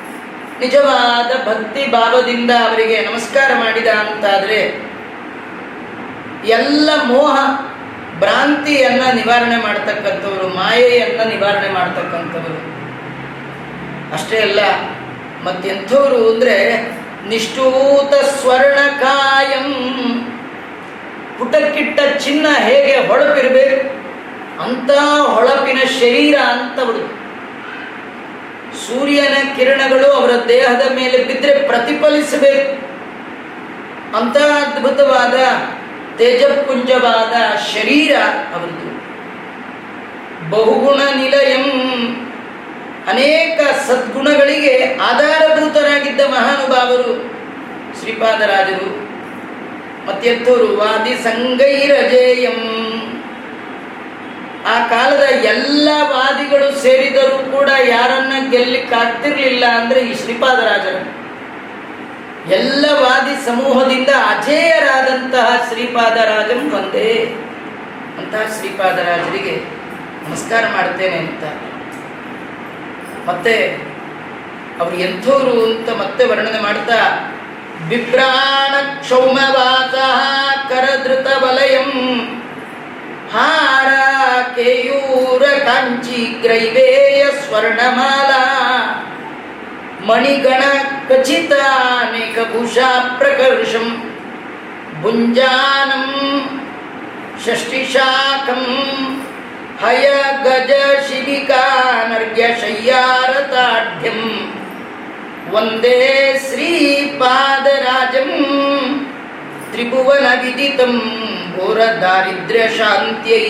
ನಿಜವಾದ 0.60 1.48
ಭಕ್ತಿ 1.48 1.86
ಭಾವದಿಂದ 1.86 2.50
ಅವರಿಗೆ 2.50 3.00
ನಮಸ್ಕಾರ 3.00 3.50
ಮಾಡಿದ 3.58 3.86
ಅಂತಾದ್ರೆ, 3.86 4.60
ಎಲ್ಲ 6.44 6.90
ಮೋಹ 7.04 7.38
ಭ್ರಾಂತಿಯನ್ನ 8.18 9.02
ನಿವಾರಣೆ 9.14 9.56
ಮಾಡ್ತಕ್ಕಂಥವರು, 9.56 10.48
ಮಾಯೆಯನ್ನ 10.48 11.28
ನಿವಾರಣೆ 11.28 11.68
ಮಾಡ್ತಕ್ಕಂಥವ್ರು. 11.68 12.74
ಅಷ್ಟೇ 14.12 14.40
ಅಲ್ಲ, 14.40 14.60
ಮತ್ತೆಂಥವ್ರು 15.44 16.34
ಅಂದ್ರೆ 16.34 16.82
ನಿಷ್ಠೂತ 17.28 18.14
ಸ್ವರ್ಣ 18.14 19.00
ಕಾಯಂ. 19.00 19.72
ಪುಟಕ್ಕಿಟ್ಟ 21.38 22.00
ಚಿನ್ನ 22.18 22.46
ಹೇಗೆ 22.58 23.08
ಹೊಳಪಿರ್ಬೇಕು 23.08 24.04
ಅಂತ 24.62 24.90
ಹೊಳಪಿನ 25.26 25.78
ಶರೀರ 25.78 26.38
ಅಂತವರು 26.38 27.23
ಸೂರ್ಯನ 28.86 29.56
ಕಿರಣಗಳು 29.56 30.06
ಅವರ 30.06 30.30
ದೇಹದ 30.48 30.94
ಮೇಲೆ 30.94 31.24
ಬಿದ್ದರೆ 31.24 31.66
ಪ್ರತಿಫಲಿಸಬೇಕು. 31.66 32.94
ಅಂತ 34.16 34.36
ಅದ್ಭುತವಾದ 34.36 35.34
ತೇಜಪುಂಜವಾದ 36.18 37.56
ಶರೀರ 37.56 38.16
ಅವರದು. 38.54 38.94
ಬಹುಗುಣ 40.50 41.00
ನಿಲಯಂ. 41.16 41.70
ಅನೇಕ 43.08 43.60
ಸದ್ಗುಣಗಳಿಗೆ 43.86 44.98
ಆಧಾರಭೂತರಾಗಿದ್ದ 45.00 46.20
ಮಹಾನುಭಾವರು 46.20 47.34
ಶ್ರೀಪಾದರಾಜರು. 48.00 49.04
ಮತ್ತೆತ್ತೂರು 50.06 50.76
ವಾದಿ 50.76 51.14
ಸಂಗೈರಜೇಯಂ. 51.14 52.84
ಆ 54.66 54.86
ಕಾಲದ 54.86 55.22
ಎಲ್ಲ 55.44 55.88
ವಾದಿಗಳು 56.02 56.82
ಸೇರಿದರೂ 56.82 57.38
ಕೂಡ 57.52 57.70
ಯಾರನ್ನ 57.88 58.50
ಗೆಲ್ಲಿಕ್ಕಾಗ್ತಿರ್ಲಿಲ್ಲ 58.50 59.64
ಅಂದ್ರೆ 59.66 60.00
ಈ 60.00 60.14
ಶ್ರೀಪಾದರಾಜರು. 60.14 61.24
ಎಲ್ಲ 62.50 62.84
ವಾದಿ 62.90 63.46
ಸಮೂಹದಿಂದ 63.46 64.08
ಅಜೇಯರಾದಂತಹ 64.08 65.64
ಶ್ರೀಪಾದರಾಜನ್ 65.68 66.72
ಒಂದೇ 66.72 67.36
ಅಂತಹ 68.18 68.42
ಶ್ರೀಪಾದರಾಜರಿಗೆ 68.58 69.54
ನಮಸ್ಕಾರ 70.28 70.64
ಮಾಡ್ತೇನೆ 70.74 71.16
ಅಂತ. 71.16 71.44
ಮತ್ತೆ 73.28 73.54
ಅವರು 74.80 74.96
ಎಂಥವ್ರು 74.96 75.64
ಅಂತ 75.64 75.88
ಮತ್ತೆ 75.90 76.24
ವರ್ಣನೆ 76.24 76.60
ಮಾಡ್ತಾ 76.60 76.98
ಬಿಭ್ರಾಣ 77.88 79.00
ಕ್ಷೌಮವಾಸ 79.00 79.94
ಕರಧೃತ 80.68 81.26
ವಲಯಂ 81.42 81.90
ಹಾರ 83.34 83.88
ಕೇಯೂರ 84.54 85.42
ಕಾಂಚಿ 85.42 86.20
ಗ್ರೈವೇಯ 86.42 87.22
ಸ್ವರ್ಣಮಾಲಾ. 87.40 88.42
ಮಣಿಗಣ 90.06 90.62
ಖಚಿತಾನೇಕ 91.08 92.38
ಭೂಷಾ 92.52 92.90
ಪ್ರಕರ್ಷಂ 93.18 93.86
ಭುಂಜಾನಂ 95.02 96.04
ಷಷ್ಟಿಶಾಖಂ 97.44 98.62
ಹಯ 99.82 100.06
ಗಜ 100.44 100.72
ಶಿಬಿಕಾ 101.06 101.64
ನರ್ಗ್ಯ 102.08 102.44
ಶಯ್ಯಾರತಾಢ್ಯಂ. 102.60 104.20
ವಂದೇ 105.50 105.98
ಶ್ರೀಪಾದರಾಜಂ 106.48 108.30
ತ್ರಿಭುವನ 109.74 110.26
ವಿದಿತಂ 110.44 111.00
ಘೋರ 111.56 111.78
ದಾರಿದ್ರ್ಯ 111.78 112.68
ಶಾಂತ್ಯೈ 112.68 113.46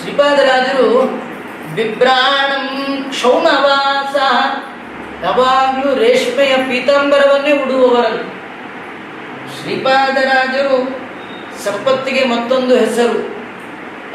ಶ್ರೀಪಾದರಾಜರು 0.00 0.88
ಬಿಭ್ರಾಣಂ 1.74 2.66
ಕ್ಷೌಣವಾಸ 3.08 4.16
ಯಾವಾಗಲೂ 5.24 5.94
ರೇಷ್ಮೆಯ 5.94 6.56
ಪೀತಾಂಬರವನ್ನೇ 6.56 7.50
ಉಡುವವರಲ್ಲ 7.50 8.20
ಶ್ರೀಪಾದರಾಜರು 9.60 10.78
ಸಂಪತ್ತಿಗೆ 11.64 12.24
ಮತ್ತೊಂದು 12.24 12.76
ಹೆಸರು. 12.76 13.18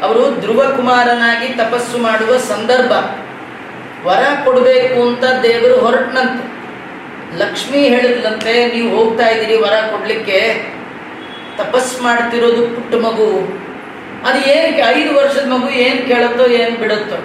ಅವರು 0.02 0.40
ಧ್ರುವ 0.40 0.62
ಕುಮಾರನಾಗಿ 0.76 1.48
ತಪಸ್ಸು 1.48 1.98
ಮಾಡುವ 1.98 2.36
ಸಂದರ್ಭ. 2.36 2.92
ವರ 4.06 4.22
ಕೊಡಬೇಕು 4.44 5.08
ಅಂತ 5.08 5.24
ದೇವರು 5.24 5.76
ಹೊರಟನಂತೆ. 5.80 6.55
ಲಕ್ಷ್ಮಿ 7.40 7.80
ಹೇಳಿದ್ಲಂತೆ 7.92 8.52
ನೀವು 8.74 8.88
ಹೋಗ್ತಾ 8.96 9.26
ಇದ್ದೀರಿ, 9.28 9.56
ವರ 9.62 9.76
ಕೊಡ್ಲಿಕ್ಕೆ. 9.92 10.40
ತಪಸ್ 11.60 11.92
ಮಾಡ್ತಿರೋದು 12.02 12.62
ಪುಟ್ಟ 12.74 12.94
ಮಗು. 13.06 13.28
ಅದು 14.28 14.38
ಏನು 14.54 14.68
ಐದು 14.94 15.10
ವರ್ಷದ 15.18 15.46
ಮಗು 15.52 15.68
ಏನು 15.86 16.00
ಕೇಳುತ್ತೋ, 16.08 16.46
ಏನು 16.60 16.74
ಬಿಡುತ್ತೋ. 16.82 17.18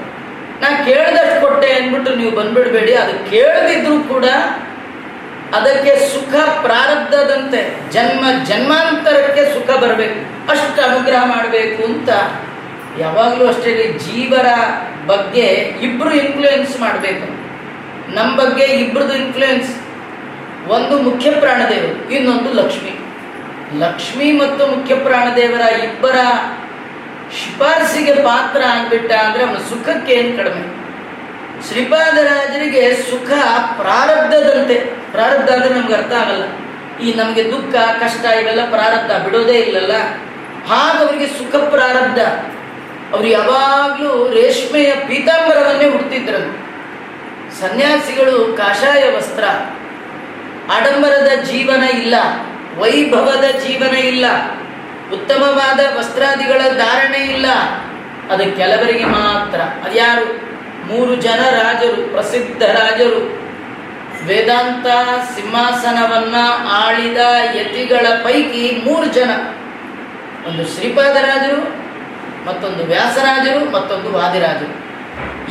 ನಾ 0.61 0.69
ಕೇಳ್ದಷ್ಟು 0.85 1.37
ಕೊಟ್ಟೆ 1.41 1.69
ಅಂದ್ಬಿಟ್ಟು 1.73 2.11
ನೀವು 2.15 2.31
ಬಂದ್ಬಿಡ್ಬೇಡಿ. 2.31 2.93
ಅದು 3.03 3.13
ಕೇಳದಿದ್ರು 3.29 3.95
ಕೂಡ 4.13 4.25
ಅದಕ್ಕೆ 5.57 5.93
ಸುಖ 6.13 6.33
ಪ್ರಾರಬ್ಧದಂತೆ. 6.65 7.61
ಜನ್ಮ, 7.91 8.23
ಜನ್ಮಾಂತರಕ್ಕೆ 8.49 9.43
ಸುಖ 9.53 9.69
ಬರಬೇಕು. 9.83 10.19
ಅಷ್ಟು 10.51 10.79
ಅನುಗ್ರಹ 10.89 11.21
ಮಾಡಬೇಕು 11.25 11.81
ಅಂತ 11.83 12.09
ಯಾವಾಗಲೂ 12.99 13.47
ಅಷ್ಟೇ 13.47 13.71
ಜೀವರ 14.05 14.47
ಬಗ್ಗೆ 15.11 15.45
ಇಬ್ರು 15.87 16.11
ಇನ್ಫ್ಲೂಯೆನ್ಸ್ 16.13 16.79
ಮಾಡಬೇಕು. 16.79 17.27
ನಮ್ಮ 18.15 18.31
ಬಗ್ಗೆ 18.41 18.65
ಇಬ್ರದ್ದು 18.83 19.15
ಇನ್ಫ್ಲೂಯೆನ್ಸ್ 19.23 19.71
ಒಂದು 20.67 21.01
ಮುಖ್ಯ 21.01 21.31
ಪ್ರಾಣದೇವರು, 21.31 22.11
ಇನ್ನೊಂದು 22.11 22.53
ಲಕ್ಷ್ಮಿ. 22.53 22.97
ಲಕ್ಷ್ಮಿ 23.79 24.31
ಮತ್ತು 24.31 24.67
ಮುಖ್ಯ 24.67 24.95
ಪ್ರಾಣದೇವರ 24.95 25.83
ಇಬ್ಬರ 25.83 26.15
ಶಿಫಾರಸಿಗೆ 27.31 28.15
ಪಾತ್ರ 28.15 28.61
ಆಗ್ಬಿಟ್ಟ 28.67 29.11
ಅಂದ್ರೆ 29.11 29.43
ಅವನ 29.43 29.57
ಸುಖಕ್ಕೆ 29.57 30.13
ಏನು 30.13 30.37
ಕಡಿಮೆ? 30.37 30.81
ಶ್ರೀಪಾದರಾಜರಿಗೆ 31.67 32.95
ಸುಖ 32.95 33.29
ಪ್ರಾರಬ್ಧದಂತೆ. 33.81 34.75
ಪ್ರಾರಬ್ಧ 35.11 35.49
ಅಂದ್ರೆ 35.49 35.75
ನಮ್ಗೆ 35.75 35.93
ಅರ್ಥ 35.93 36.13
ಆಗಲ್ಲ. 36.13 36.43
ಈ 37.03 37.13
ನಮಗೆ 37.13 37.51
ದುಃಖ, 37.51 37.75
ಕಷ್ಟ 37.75 38.25
ಇವೆಲ್ಲ 38.25 38.69
ಪ್ರಾರಬ್ಧ, 38.69 39.25
ಬಿಡೋದೇ 39.25 39.53
ಇಲ್ಲಲ್ಲ. 39.53 39.97
ಹಾಗ 40.67 41.05
ಅವರಿಗೆ 41.05 41.27
ಸುಖ 41.27 41.55
ಪ್ರಾರಬ್ಧ. 41.55 42.19
ಅವ್ರು 43.13 43.27
ಯಾವಾಗಲೂ 43.27 44.29
ರೇಷ್ಮೆಯ 44.29 44.91
ಪೀತಾಂಬರವನ್ನೇ 44.91 45.89
ಹುಡ್ತಿದ್ರಂತೆ 45.89 46.71
ಸನ್ಯಾಸಿಗಳು 47.61 48.57
ಕಾಷಾಯ 48.57 49.15
ವಸ್ತ್ರ. 49.17 49.43
ಆಡಂಬರದ 50.71 51.43
ಜೀವನ 51.43 51.83
ಇಲ್ಲ, 51.83 52.15
ವೈಭವದ 52.77 53.43
ಜೀವನ 53.59 53.95
ಇಲ್ಲ, 53.95 54.25
ಉತ್ತಮವಾದ 55.13 55.79
ವಸ್ತ್ರಾದಿಗಳ 55.97 56.61
ಧಾರಣೆ 56.77 57.17
ಇಲ್ಲ. 57.17 57.45
ಅದು 58.31 58.57
ಕೆಲವರಿಗೆ 58.57 59.05
ಮಾತ್ರ. 59.05 59.59
ಅದ್ಯಾರು 59.59 60.51
ಮೂರು 60.87 61.15
ಜನ 61.15 61.39
ರಾಜರು, 61.49 62.11
ಪ್ರಸಿದ್ಧ 62.13 62.63
ರಾಜರು. 62.63 63.41
ವೇದಾಂತ 64.27 64.85
ಸಿಂಹಾಸನವನ್ನ 65.35 66.35
ಆಳಿದ 66.71 67.17
ಯತಿಗಳ 67.55 68.07
ಪೈಕಿ 68.23 68.81
ಮೂರು 68.85 69.05
ಜನ. 69.05 69.29
ಒಂದು 70.47 70.75
ಶ್ರೀಪಾದರಾಜರು 70.75 71.81
ಮತ್ತೊಂದು 72.45 72.83
ವ್ಯಾಸರಾಜರು, 72.83 73.71
ಮತ್ತೊಂದು 73.71 74.11
ವಾದಿರಾಜರು. 74.11 74.91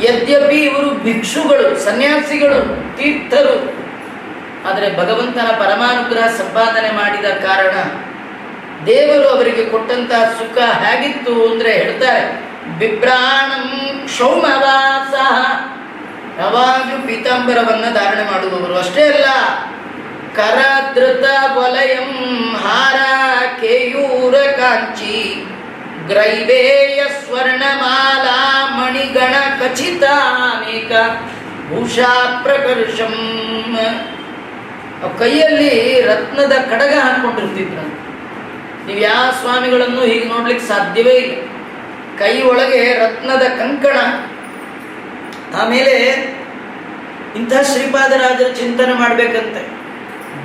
ಯದ್ಯಪಿ 0.03 0.55
ಇವರು 0.55 0.89
ಭಿಕ್ಷುಗಳು, 1.03 1.85
ಸನ್ಯಾಸಿಗಳು, 1.85 2.97
ತೀರ್ಥರು. 2.97 3.81
ಆದರೆ 4.65 4.97
ಭಗವಂತನ 4.97 5.47
ಪರಮಾನುಗ್ರಹ 5.57 6.27
ಸಂಪಾದನೆ 6.27 6.91
ಮಾಡಿದ 6.91 7.25
ಕಾರಣ 7.25 7.75
ದೇವರು 8.85 9.29
ಅವರಿಗೆ 9.29 9.69
ಕೊಟ್ಟಂತಹ 9.69 10.23
ಸುಖ 10.23 10.57
ಹೇಗಿತ್ತು 10.57 11.51
ಅಂದ್ರೆ 11.51 11.71
ಹೇಳ್ತಾರೆ 11.71 12.23
ಬಿಭ್ರಾಣಂ 12.79 13.67
ಕ್ಷೌಮವಾಸ. 14.05 15.13
ಯಾವಾಗಲೂ 16.39 17.07
ಪೀತಾಂಬರವನ್ನ 17.07 17.85
ಧಾರಣೆ 17.93 18.23
ಮಾಡುವವರು. 18.31 18.77
ಅಷ್ಟೇ 18.77 19.03
ಅಲ್ಲ 19.03 19.25
ಕರದೃತ 20.35 21.25
ವಲಯಂ 21.57 22.11
ಹಾರ 22.55 22.99
ಕೇಯೂರ 23.61 24.35
ಕಾಂಚಿ 24.51 25.45
ಗ್ರೈವೇಯ 26.07 27.03
ಸ್ವರ್ಣಮಾಲಾ 27.25 28.39
ಮಣಿಗಣ 28.77 29.33
ಖಚಿತಾನೇಕ 29.59 30.91
ಭೂಷಾ 31.69 32.39
ಪ್ರಕರ್ಷಂ 32.43 33.15
ಕೈಯಲ್ಲಿ 35.09 36.01
ರತ್ನದ 36.01 36.51
ಕಡಗ 36.71 36.93
ಹಾಕೊಂಡಿರ್ತಿದ್ರು. 36.99 37.85
ನೀವು 38.87 38.99
ಯಾವ 38.99 39.31
ಸ್ವಾಮಿಗಳನ್ನು 39.31 40.01
ಹೀಗೆ 40.01 40.27
ನೋಡ್ಲಿಕ್ಕೆ 40.27 40.67
ಸಾಧ್ಯವೇ 40.67 41.11
ಇಲ್ಲ. 41.11 41.47
ಕೈ 42.19 42.41
ಒಳಗೆ 42.41 42.93
ರತ್ನದ 42.93 43.41
ಕಂಕಣ. 43.41 43.97
ಆಮೇಲೆ 45.61 45.95
ಇಂಥ 47.35 47.53
ಶ್ರೀಪಾದರಾಜರ 47.53 48.47
ಚಿಂತನೆ 48.47 48.93
ಮಾಡ್ಬೇಕಂತೆ. 48.93 49.61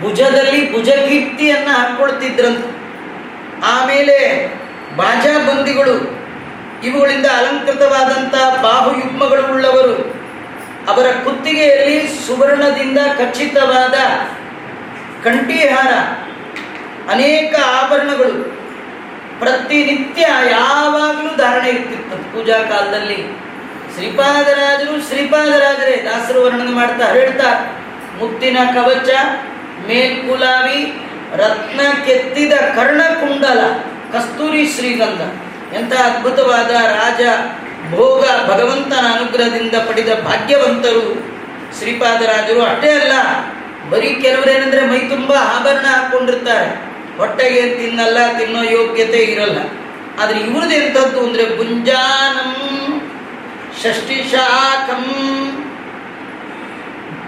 ಭುಜದಲ್ಲಿ 0.00 0.72
ಭುಜಕೀರ್ತಿಯನ್ನ 0.72 1.68
ಹಾಕ್ಕೊಳ್ತಿದ್ರಂತೆ 1.68 2.70
ಆಮೇಲೆ 3.64 4.16
ಬಾಜಾಬಂದಿಗಳು, 4.96 5.94
ಇವುಗಳಿಂದ 6.84 7.26
ಅಲಂಕೃತವಾದಂಥ 7.26 8.34
ಬಾಹುಯುಗ್ಮಗಳು 8.62 9.52
ಉಳ್ಳವರು 9.52 10.16
ಅವರ 10.88 11.06
ಕುತ್ತಿಗೆಯಲ್ಲಿ 11.24 12.26
ಸುವರ್ಣದಿಂದ 12.26 12.98
ಖಚಿತವಾದ 13.18 13.94
ಕಂಠೀಹಾರ 15.26 15.92
ಅನೇಕ 17.10 17.54
ಆಭರಣಗಳು. 17.64 18.56
ಪ್ರತಿನಿತ್ಯ 19.38 20.22
ಯಾವಾಗಲೂ 20.50 21.36
ಧಾರಣೆ 21.36 21.68
ಇರ್ತಿತ್ತು. 21.68 22.32
ಪೂಜಾ 22.32 22.58
ಕಾಲದಲ್ಲಿ 22.58 23.46
ಶ್ರೀಪಾದರಾಜರು 23.94 25.08
ಶ್ರೀಪಾದರಾಜರೇ 25.08 26.04
ದಾಸರು 26.04 26.42
ವರ್ಣನೆ 26.42 26.70
ಮಾಡ್ತಾ 26.70 27.06
ಹೇಳ್ತಾ, 27.12 27.50
ಮುತ್ತಿನ 28.18 28.58
ಕವಚ, 28.74 29.08
ಮೇಲ್ಕುಲಾವಿ, 29.86 30.80
ರತ್ನ 31.36 31.80
ಕೆತ್ತಿದ 32.06 32.52
ಕರ್ಣಕುಂಡಲ, 32.52 33.60
ಕಸ್ತೂರಿ 34.12 34.66
ಶ್ರೀಗಂಧ. 34.66 35.22
ಎಂಥ 35.76 35.92
ಅದ್ಭುತವಾದ 35.92 36.70
ರಾಜ 36.70 37.20
ಭೋಗ 37.90 38.24
ಭಗವಂತನ 38.50 39.06
ಅನುಗ್ರಹದಿಂದ 39.14 39.74
ಪಡೆದ 39.74 40.12
ಭಾಗ್ಯವಂತರು 40.24 41.04
ಶ್ರೀಪಾದರಾಜರು. 41.78 42.62
ಅಷ್ಟೇ 42.62 42.90
ಅಲ್ಲ 42.90 43.12
ಬರೀ 43.90 44.14
ಕೆಲವರೇನಂದ್ರೆ 44.14 44.86
ಮೈ 44.86 44.98
ತುಂಬಾ 44.98 45.36
ಆಭರಣ 45.36 45.86
ಹಾಕೊಂಡಿರ್ತಾರೆ. 45.86 46.70
ಹೊಟ್ಟೆಗೆ 47.16 47.74
ತಿನ್ನಲ್ಲ, 47.74 48.38
ತಿನ್ನೋ 48.38 48.62
ಯೋಗ್ಯತೆ 48.62 49.18
ಇರಲ್ಲ. 49.18 49.58
ಆದ್ರೆ 50.20 50.40
ಇವ್ರದ್ದು 50.40 50.74
ಎಂಥದ್ದು 50.74 51.20
ಅಂದ್ರೆ 51.20 51.44
ಗುಂಜಾನಂ 51.44 52.52
ಷಷ್ಟಿಶಾಖಂ 53.82 55.04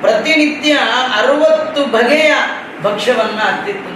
ಪ್ರತಿನಿತ್ಯ 0.01 0.73
ಅರವತ್ತು 1.19 1.85
ಬಗೆಯ 1.85 2.33
ಭಕ್ಷ್ಯವನ್ನ 2.83 3.39
ಹಾಕ್ತಿತ್ತು 3.39 3.93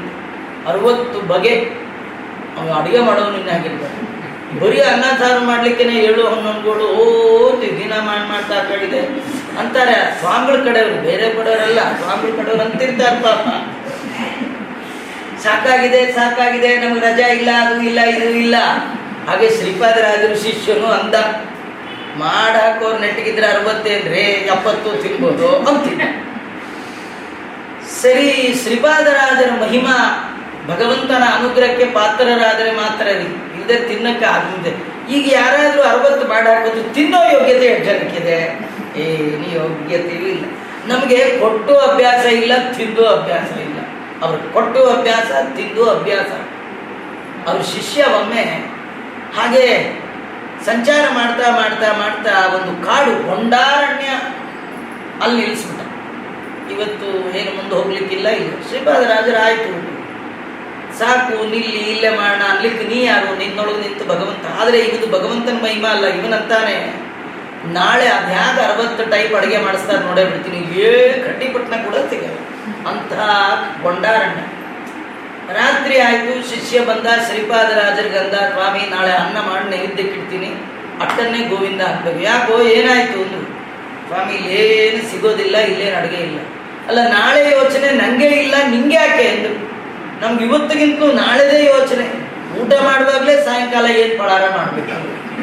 ಅರವತ್ತು 0.68 1.20
ಬಗೆ. 1.20 1.82
ಅವನು 2.58 2.72
ಅಡುಗೆ 2.72 3.00
ಮಾಡೋನು 3.00 3.50
ಆಗಿರ್ತಾರೆ 3.54 4.11
ಬರೀ 4.60 4.78
ಅನ್ನ 4.92 5.04
ಸಾರು 5.20 5.40
ಮಾಡ್ಲಿಕ್ಕೇನೆ 5.50 5.94
ಏಳು 6.08 6.22
ಓ 7.02 7.04
ದಿನ 7.62 7.92
ಮಾಡಿ 8.08 8.24
ಮಾಡ್ತಾ 8.32 8.56
ಕಡಿದೆ 8.70 9.02
ಅಂತಾರೆ, 9.60 9.94
ಸ್ವಾಮಿಗಳ 10.18 10.58
ಕಡೆಯವರು, 10.66 10.98
ಬೇರೆ 11.06 11.26
ಕಡೆಯವರಲ್ಲ 11.38 11.80
ಸ್ವಾಮಿಗಳ 12.00 12.32
ಕಡೆಯವ್ರು 12.38 12.62
ಅಂತಿರ್ತಾರೆ 12.66 13.18
ಪಾಪ. 13.26 13.46
ಸಾಕಾಗಿದೆ 15.44 16.00
ಸಾಕಾಗಿದೆ, 16.16 16.70
ನಮ್ಗೆ 16.82 17.00
ರಜಾ 17.00 17.28
ಇಲ್ಲ, 17.38 17.50
ಅದು 17.62 17.80
ಇಲ್ಲ, 17.90 18.00
ಇದು 18.14 18.28
ಇಲ್ಲ. 18.44 18.56
ಹಾಗೆ 19.28 19.48
ಶ್ರೀಪಾದರಾಜರು 19.58 20.36
ಶಿಷ್ಯನು 20.44 20.88
ಅಂದ, 20.98 21.16
ಮಾಡ 22.22 22.54
ಹಾಕೋರು 22.64 22.98
ನೆಟ್ಟಿಗಿದ್ರೆ 22.98 23.46
ಅರವತ್ತೇನ್ರಿ 23.46 24.24
ಎಪ್ಪತ್ತು 24.54 24.90
ತಿನ್ಬೋದು 25.02 25.48
ಅಂತೀನಿ 25.70 26.08
ಸರಿ, 28.00 28.28
ಶ್ರೀಪಾದರಾಜರ 28.62 29.50
ಮಹಿಮಾ 29.64 29.96
ಭಗವಂತನ 30.66 31.22
ಅನುಗ್ರಹಕ್ಕೆ 31.36 31.84
ಪಾತ್ರರಾದರೆ 31.84 32.70
ಮಾತ್ರ 32.72 33.06
ಇಲ್ಲದೆ 33.06 33.88
ತಿನ್ನಕ್ಕೆ 33.88 34.24
ಆಗಿದೆ 34.24 34.72
ಈಗ 35.16 35.32
ಯಾರಾದರೂ 35.32 35.82
ಅರವತ್ತು 35.82 36.28
ಮಾಡಿ 36.28 36.48
ಹಾಕೋದು 36.50 36.94
ತಿನ್ನೋ 36.94 37.24
ಯೋಗ್ಯತೆ 37.32 37.66
ಎಷ್ಟು 37.66 37.84
ಜನಕ್ಕಿದೆ 37.84 38.36
ಏನು 38.96 39.46
ಯೋಗ್ಯತೆಯೂ 39.54 40.26
ಇಲ್ಲ. 40.26 40.44
ನಮಗೆ 40.86 41.38
ಕೊಟ್ಟು 41.40 41.78
ಅಭ್ಯಾಸ 41.78 42.24
ಇಲ್ಲ, 42.24 42.52
ತಿಂದು 42.76 43.06
ಅಭ್ಯಾಸ 43.06 43.50
ಇಲ್ಲ. 43.58 43.78
ಅವ್ರು 44.22 44.52
ಕೊಟ್ಟು 44.52 44.86
ಅಭ್ಯಾಸ, 44.86 45.30
ತಿಂದು 45.56 45.90
ಅಭ್ಯಾಸ. 45.90 46.30
ಅವ್ರ 47.48 47.62
ಶಿಷ್ಯ 47.62 48.04
ಒಮ್ಮೆ 48.04 48.44
ಹಾಗೆ 49.36 49.66
ಸಂಚಾರ 50.66 51.04
ಮಾಡ್ತಾ 51.12 51.50
ಮಾಡ್ತಾ 51.50 51.92
ಮಾಡ್ತಾ 51.98 52.56
ಒಂದು 52.56 52.86
ಕಾಡು 52.86 53.30
ಹೊಂಡಾರಣ್ಯ 53.30 54.08
ಅಲ್ಲಿ 55.22 55.40
ನಿಲ್ಲಿಸ್ಬಿಟ್ಟ. 55.40 55.80
ಇವತ್ತು 56.72 57.36
ಏನು 57.38 57.56
ಮುಂದೆ 57.56 57.74
ಹೋಗ್ಲಿಕ್ಕಿಲ್ಲ, 57.74 58.28
ಇಲ್ಲ. 58.28 58.52
ಶ್ರೀಪಾದರಾಜರ 58.68 59.36
ಆಯ್ತು. 59.44 59.91
ಸಾಕು, 61.02 61.36
ನಿಲ್ಲಿ, 61.52 61.82
ಇಲ್ಲೇ 61.92 62.10
ಮಾಡೋಣ 62.10 62.42
ಅನ್ಲಿಕ್ಕೆ 62.52 62.84
ನೀ 62.84 62.98
ಯಾರು? 63.04 63.30
ನಿನ್ನೊಳಗೆ 63.42 63.80
ನಿಂತು 63.84 64.04
ಭಗವಂತ. 64.04 64.44
ಆದರೆ 64.60 64.78
ಇವನು 64.88 65.06
ಭಗವಂತನ 65.16 65.58
ಮಹಿಮಾ 65.64 65.90
ಅಲ್ಲ, 65.96 66.06
ಇವನಂತಾನೆ. 66.18 66.76
ನಾಳೆ 67.76 68.06
ಅದ್ಯಾಗ 68.06 68.56
ಅರವತ್ತು 68.68 69.02
ಟೈಪ್ 69.10 69.34
ಅಡುಗೆ 69.38 69.58
ಮಾಡಿಸ್ತಾರೆ 69.58 70.00
ನೋಡೇ 70.06 70.24
ಬಿಡ್ತೀನಿ. 70.24 70.60
ಏ 70.84 70.90
ಕಡ್ಡಿಪಟ್ಟಣ 71.24 71.74
ಕೂಡ 71.84 71.96
ಸಿಗಲ್ಲ 72.10 72.38
ಅಂತ 72.90 73.12
ಗೊಂಡಾರಣ್ಯ 73.82 74.42
ರಾತ್ರಿ 75.58 75.96
ಆಯ್ತು, 76.00 76.32
ಶಿಷ್ಯ 76.50 76.80
ಬಂದ, 76.80 77.06
ಶ್ರೀಪಾದ 77.26 77.68
ರಾಜರಿಗಂದ 77.78 78.36
ಸ್ವಾಮಿ, 78.52 78.82
ನಾಳೆ 78.90 79.12
ಅನ್ನ 79.12 79.38
ಮಾಡಿ, 79.48 79.64
ನೈವೇದ್ಯಕ್ಕೆ 79.70 80.14
ಇಡ್ತೀನಿ. 80.18 80.50
ಅಟ್ಟನ್ನೇ 81.00 81.40
ಗೋವಿಂದ 81.44 81.80
ಹಾಕ್ಬೇಕು. 81.80 82.20
ಯಾಕೋ 82.20 82.54
ಏನಾಯ್ತು 82.76 83.18
ಅಂದ್ರು. 83.22 83.44
ಸ್ವಾಮಿ, 84.08 84.34
ಇಲ್ಲೇನು 84.34 85.10
ಸಿಗೋದಿಲ್ಲ, 85.10 85.56
ಇಲ್ಲೇನು 85.58 85.96
ಅಡುಗೆ 85.98 86.16
ಇಲ್ಲ. 86.16 86.38
ಅಲ್ಲ, 86.88 86.98
ನಾಳೆ 87.08 87.42
ಯೋಚನೆ 87.50 87.90
ನಂಗೆ 88.02 88.30
ಇಲ್ಲ 88.44 88.54
ನಿಂಗೆ 88.70 88.96
ಯಾಕೆ 88.96 89.26
ಅಂದ್ರು. 89.28 89.71
ನಮ್ಗೆ 90.22 90.44
ಇವತ್ತಿಗಿಂತಲೂ 90.44 91.12
ನಾಳೆದೇ 91.12 91.64
ಯೋಚನೆ. 91.64 92.06
ಊಟ 92.60 92.72
ಮಾಡುವಾಗಲೇ 92.82 93.44
ಸಾಯಂಕಾಲ 93.44 93.86
ಏನು 93.86 94.14
ಫಳಾರ 94.18 94.44
ಮಾಡಬೇಕು? 94.56 94.96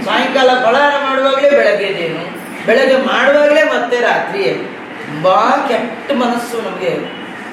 ಸಾಯಂಕಾಲ 0.06 0.50
ಫಳಾರ 0.65 0.94
ಮಾಡುವಾಗಲೇ 1.08 1.50
ಬೆಳಗ್ಗೆದೇನು 1.50 2.24
ಬೆಳಗ್ಗೆ 2.68 2.98
ಮಾಡುವಾಗಲೇ 2.98 3.63
ಮತ್ತೆ 3.63 3.98
ರಾತ್ರಿ 4.00 4.44
ತುಂಬ 5.06 5.28
ಕೆಟ್ಟ 5.70 6.12
ಮನಸ್ಸು 6.12 6.58
ನಮಗೆ. 6.62 6.94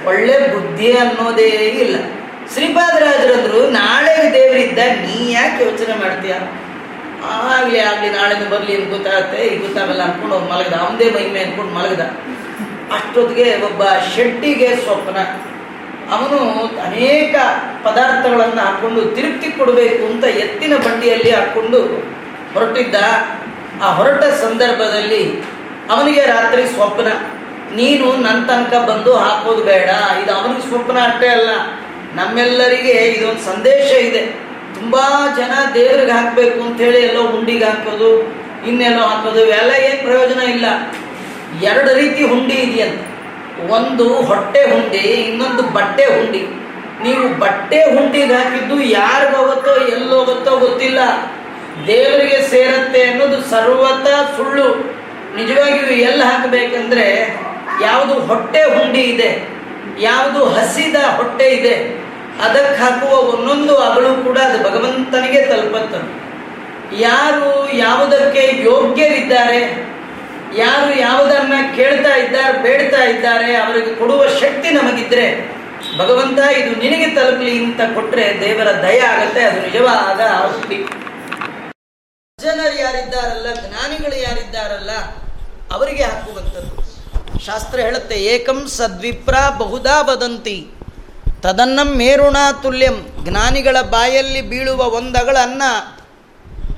ಒಳ್ಳೆ 0.07 0.37
ಬುದ್ಧಿ 0.55 0.93
ಅನ್ನೋದೇ 0.93 1.49
ಇಲ್ಲ. 1.85 1.97
ಶ್ರೀಪಾದರಾಜರಂದ್ರು, 2.55 3.71
ನಾಳೆ 3.71 4.33
ದೇವರಿದ್ದ, 4.33 4.79
ನೀ 4.79 5.33
ಯಾಕೆ 5.33 5.65
ಯೋಚನೆ 5.65 5.95
ಮಾಡ್ತೀಯ? 5.95 6.35
ಆಗ್ಲಿ 7.25 7.79
ಆಗ್ಲಿ 7.79 8.11
ನಾಳೆ 8.11 8.51
ಬರ್ಲಿ 8.51 8.75
ಅಂತ 8.77 8.89
ಗೊತ್ತಾಗತ್ತೆ 8.91 9.39
ಈಗ 9.47 9.61
ಗೊತ್ತಾಗಲ್ಲ, 9.61 10.03
ಅನ್ಕೊಂಡು 10.03 10.39
ಮಲಗದ. 10.39 10.75
ಅವನದೇ 10.75 11.11
ಮಹಿಮೆ 11.11 11.41
ಅನ್ಕೊಂಡು 11.41 11.73
ಮಲಗದ. 11.75 12.05
ಅಷ್ಟೊತ್ತಿಗೆ 12.95 13.65
ಒಬ್ಬ 13.65 13.83
ಶೆಟ್ಟಿಗೆ 14.17 14.77
ಸ್ವಪ್ನ. 14.77 15.19
ಅವನು 16.15 16.39
ಅನೇಕ 16.87 17.35
ಪದಾರ್ಥಗಳನ್ನು 17.87 18.61
ಹಾಕ್ಕೊಂಡು 18.67 19.01
ತಿರುಪ್ತಿ 19.17 19.49
ಕೊಡಬೇಕು 19.59 20.03
ಅಂತ 20.11 20.25
ಎತ್ತಿನ 20.45 20.75
ಬಂಡಿಯಲ್ಲಿ 20.87 21.31
ಹಾಕ್ಕೊಂಡು 21.37 21.81
ಹೊರಟಿದ್ದ 22.55 22.97
ಆ 23.85 23.89
ಹೊರಟ 23.97 24.25
ಸಂದರ್ಭದಲ್ಲಿ 24.43 25.23
ಅವನಿಗೆ 25.95 26.23
ರಾತ್ರಿ 26.35 26.63
ಸ್ವಪ್ನ, 26.75 27.09
ನೀನು 27.79 28.07
ನನ್ನ 28.27 28.39
ತನಕ 28.51 28.75
ಬಂದು 28.91 29.13
ಹಾಕೋದು 29.25 29.63
ಬೇಡ, 29.71 29.89
ಇದು 30.21 30.33
ಅವನಿಗೆ 30.39 30.65
ಸ್ವಪ್ನ 30.69 30.99
ಅಷ್ಟೇ 31.09 31.29
ಅಲ್ಲ, 31.37 31.51
ನಮ್ಮೆಲ್ಲರಿಗೆ 32.19 32.95
ಇದೊಂದು 33.15 33.43
ಸಂದೇಶ 33.51 33.89
ಇದೆ. 34.09 34.23
ತುಂಬಾ 34.79 35.05
ಜನ 35.39 35.53
ದೇವ್ರಿಗೆ 35.75 36.15
ಹಾಕಬೇಕು 36.19 36.59
ಅಂತೇಳಿ 36.67 37.01
ಎಲ್ಲೋ 37.09 37.23
ಹುಂಡಿಗೆ 37.35 37.67
ಹಾಕೋದು, 37.71 38.11
ಇನ್ನೆಲ್ಲೋ 38.71 39.03
ಹಾಕೋದು, 39.11 39.41
ಇವೆಲ್ಲ 39.47 39.73
ಏನು 39.89 40.01
ಪ್ರಯೋಜನ 40.07 40.41
ಇಲ್ಲ. 40.55 40.67
ಎರಡು 41.71 41.91
ರೀತಿ 42.01 42.23
ಹುಂಡಿ 42.33 42.57
ಇದೆಯಂತ. 42.67 43.03
ಒಂದು 43.71 44.15
ಹೊಟ್ಟೆ 44.23 44.63
ಹುಂಡಿ 44.63 44.99
ಇನ್ನೊಂದು 44.99 45.63
ಬಟ್ಟೆ 45.63 46.05
ಹುಂಡಿ 46.05 46.43
ನೀವು 47.03 47.39
ಬಟ್ಟೆ 47.39 47.83
ಹುಂಡಿಗೆ 47.85 48.35
ಹಾಕಿದ್ದು 48.35 48.83
ಯಾರಿಗೋಗುತ್ತೋ 48.83 49.77
ಎಲ್ಲೋಗುತ್ತೋ 49.77 50.57
ಗೊತ್ತಿಲ್ಲ. 50.57 50.99
ದೇವರಿಗೆ 51.87 52.49
ಸೇರತ್ತೆ 52.49 53.03
ಅನ್ನೋದು 53.03 53.43
ಸರ್ವತ 53.43 54.07
ಸುಳ್ಳು. 54.37 54.97
ನಿಜವಾಗಿಯೂ 55.37 55.87
ಎಲ್ಲಿ 55.87 56.25
ಹಾಕಬೇಕಂದ್ರೆ, 56.25 57.39
ಯಾವುದು 57.83 58.15
ಹೊಟ್ಟೆ 58.15 58.63
ಹುಂಡಿ 58.63 59.01
ಇದೆ, 59.01 59.49
ಯಾವುದು 60.01 60.45
ಹಸಿದ 60.45 60.97
ಹೊಟ್ಟೆ 61.17 61.45
ಇದೆ, 61.45 61.75
ಅದಕ್ಕೆ 62.45 62.77
ಹಾಕುವ 62.83 63.11
ಒಂದೊಂದು 63.11 63.77
ಅಗಳು 63.77 64.25
ಕೂಡ 64.25 64.39
ಅದು 64.39 64.59
ಭಗವಂತನಿಗೆ 64.59 65.47
ತಲುಪುತ್ತದೆ. 65.47 66.27
ಯಾರು 67.01 67.77
ಯಾವುದಕ್ಕೆ 67.77 68.63
ಯೋಗ್ಯರಿದ್ದಾರೆ 68.65 69.61
ಯಾರು 70.55 71.01
ಯಾವುದನ್ನ 71.01 71.53
ಕೇಳ್ತಾ 71.77 72.17
ಇದ್ದಾರೆ, 72.17 72.63
ಬೇಡ್ತಾ 72.63 73.05
ಇದ್ದಾರೆ, 73.05 73.57
ಅವರಿಗೆ 73.57 73.95
ಕೊಡುವ 73.95 74.27
ಶಕ್ತಿ 74.27 74.71
ನಮಗಿದ್ರೆ, 74.71 75.57
ಭಗವಂತ 75.99 76.39
ಇದು 76.39 76.81
ನಿನಗೆ 76.81 77.15
ತಲುಪಲಿ 77.15 77.65
ಅಂತ 77.65 77.81
ಕೊಟ್ರೆ 77.95 78.41
ದೇವರ 78.41 78.83
ದಯ 78.83 79.01
ಆಗತ್ತೆ, 79.01 79.45
ಅದು 79.45 79.61
ನಿಜವಾದ 79.61 80.21
ಆಸ್ತಿ 80.21 80.77
ಜನರು 82.43 82.81
ಯಾರಿದ್ದಾರಲ್ಲ, 82.81 83.55
ಜ್ಞಾನಿಗಳು 83.55 84.23
ಯಾರಿದ್ದಾರಲ್ಲ, 84.23 84.91
ಅವರಿಗೆ 85.73 86.03
ಹಾಕುವಂಥದ್ದು. 86.03 86.87
ಶಾಸ್ತ್ರ 87.45 87.81
ಹೇಳುತ್ತೆ, 87.81 88.15
ಏಕಂ 88.15 88.69
ಸದ್ವಿಪ್ರ 88.69 89.35
ಬಹುದಾ 89.59 90.01
ವದಂತಿ. 90.01 90.67
ತದನ್ನ 91.43 91.81
ಮೇರುಣ 91.85 92.37
ತುಲ್ಯಂ. 92.63 93.25
ಜ್ಞಾನಿಗಳ 93.25 93.81
ಬಾಯಲ್ಲಿ 93.81 94.43
ಬೀಳುವ 94.43 94.85
ಒಂದಗಳನ್ನ 94.85 95.63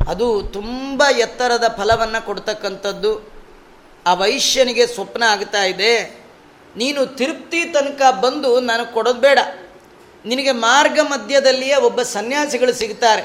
ಅದು 0.08 0.42
ತುಂಬ 0.42 1.02
ಎತ್ತರದ 1.18 1.74
ಫಲವನ್ನು 1.78 2.26
ಕೊಡ್ತಕ್ಕಂಥದ್ದು. 2.26 3.37
ಆ 4.06 4.12
ವೈಶ್ಯನಿಗೆ 4.14 4.86
ಸ್ವಪ್ನ 4.86 5.22
ಆಗ್ತಾ 5.22 5.62
ಇದೆ, 5.64 5.92
ನೀನು 6.76 7.00
ತಿರುಪ್ತಿ 7.18 7.60
ತನಕ 7.64 8.02
ಬಂದು 8.20 8.60
ನನಗೆ 8.60 8.92
ಕೊಡೋದು 8.92 9.20
ಬೇಡ. 9.20 9.38
ನಿನಗೆ 10.24 10.52
ಮಾರ್ಗ 10.52 10.98
ಮಧ್ಯದಲ್ಲಿಯೇ 11.02 11.76
ಒಬ್ಬ 11.88 12.02
ಸನ್ಯಾಸಿಗಳು 12.02 12.72
ಸಿಗ್ತಾರೆ. 12.72 13.24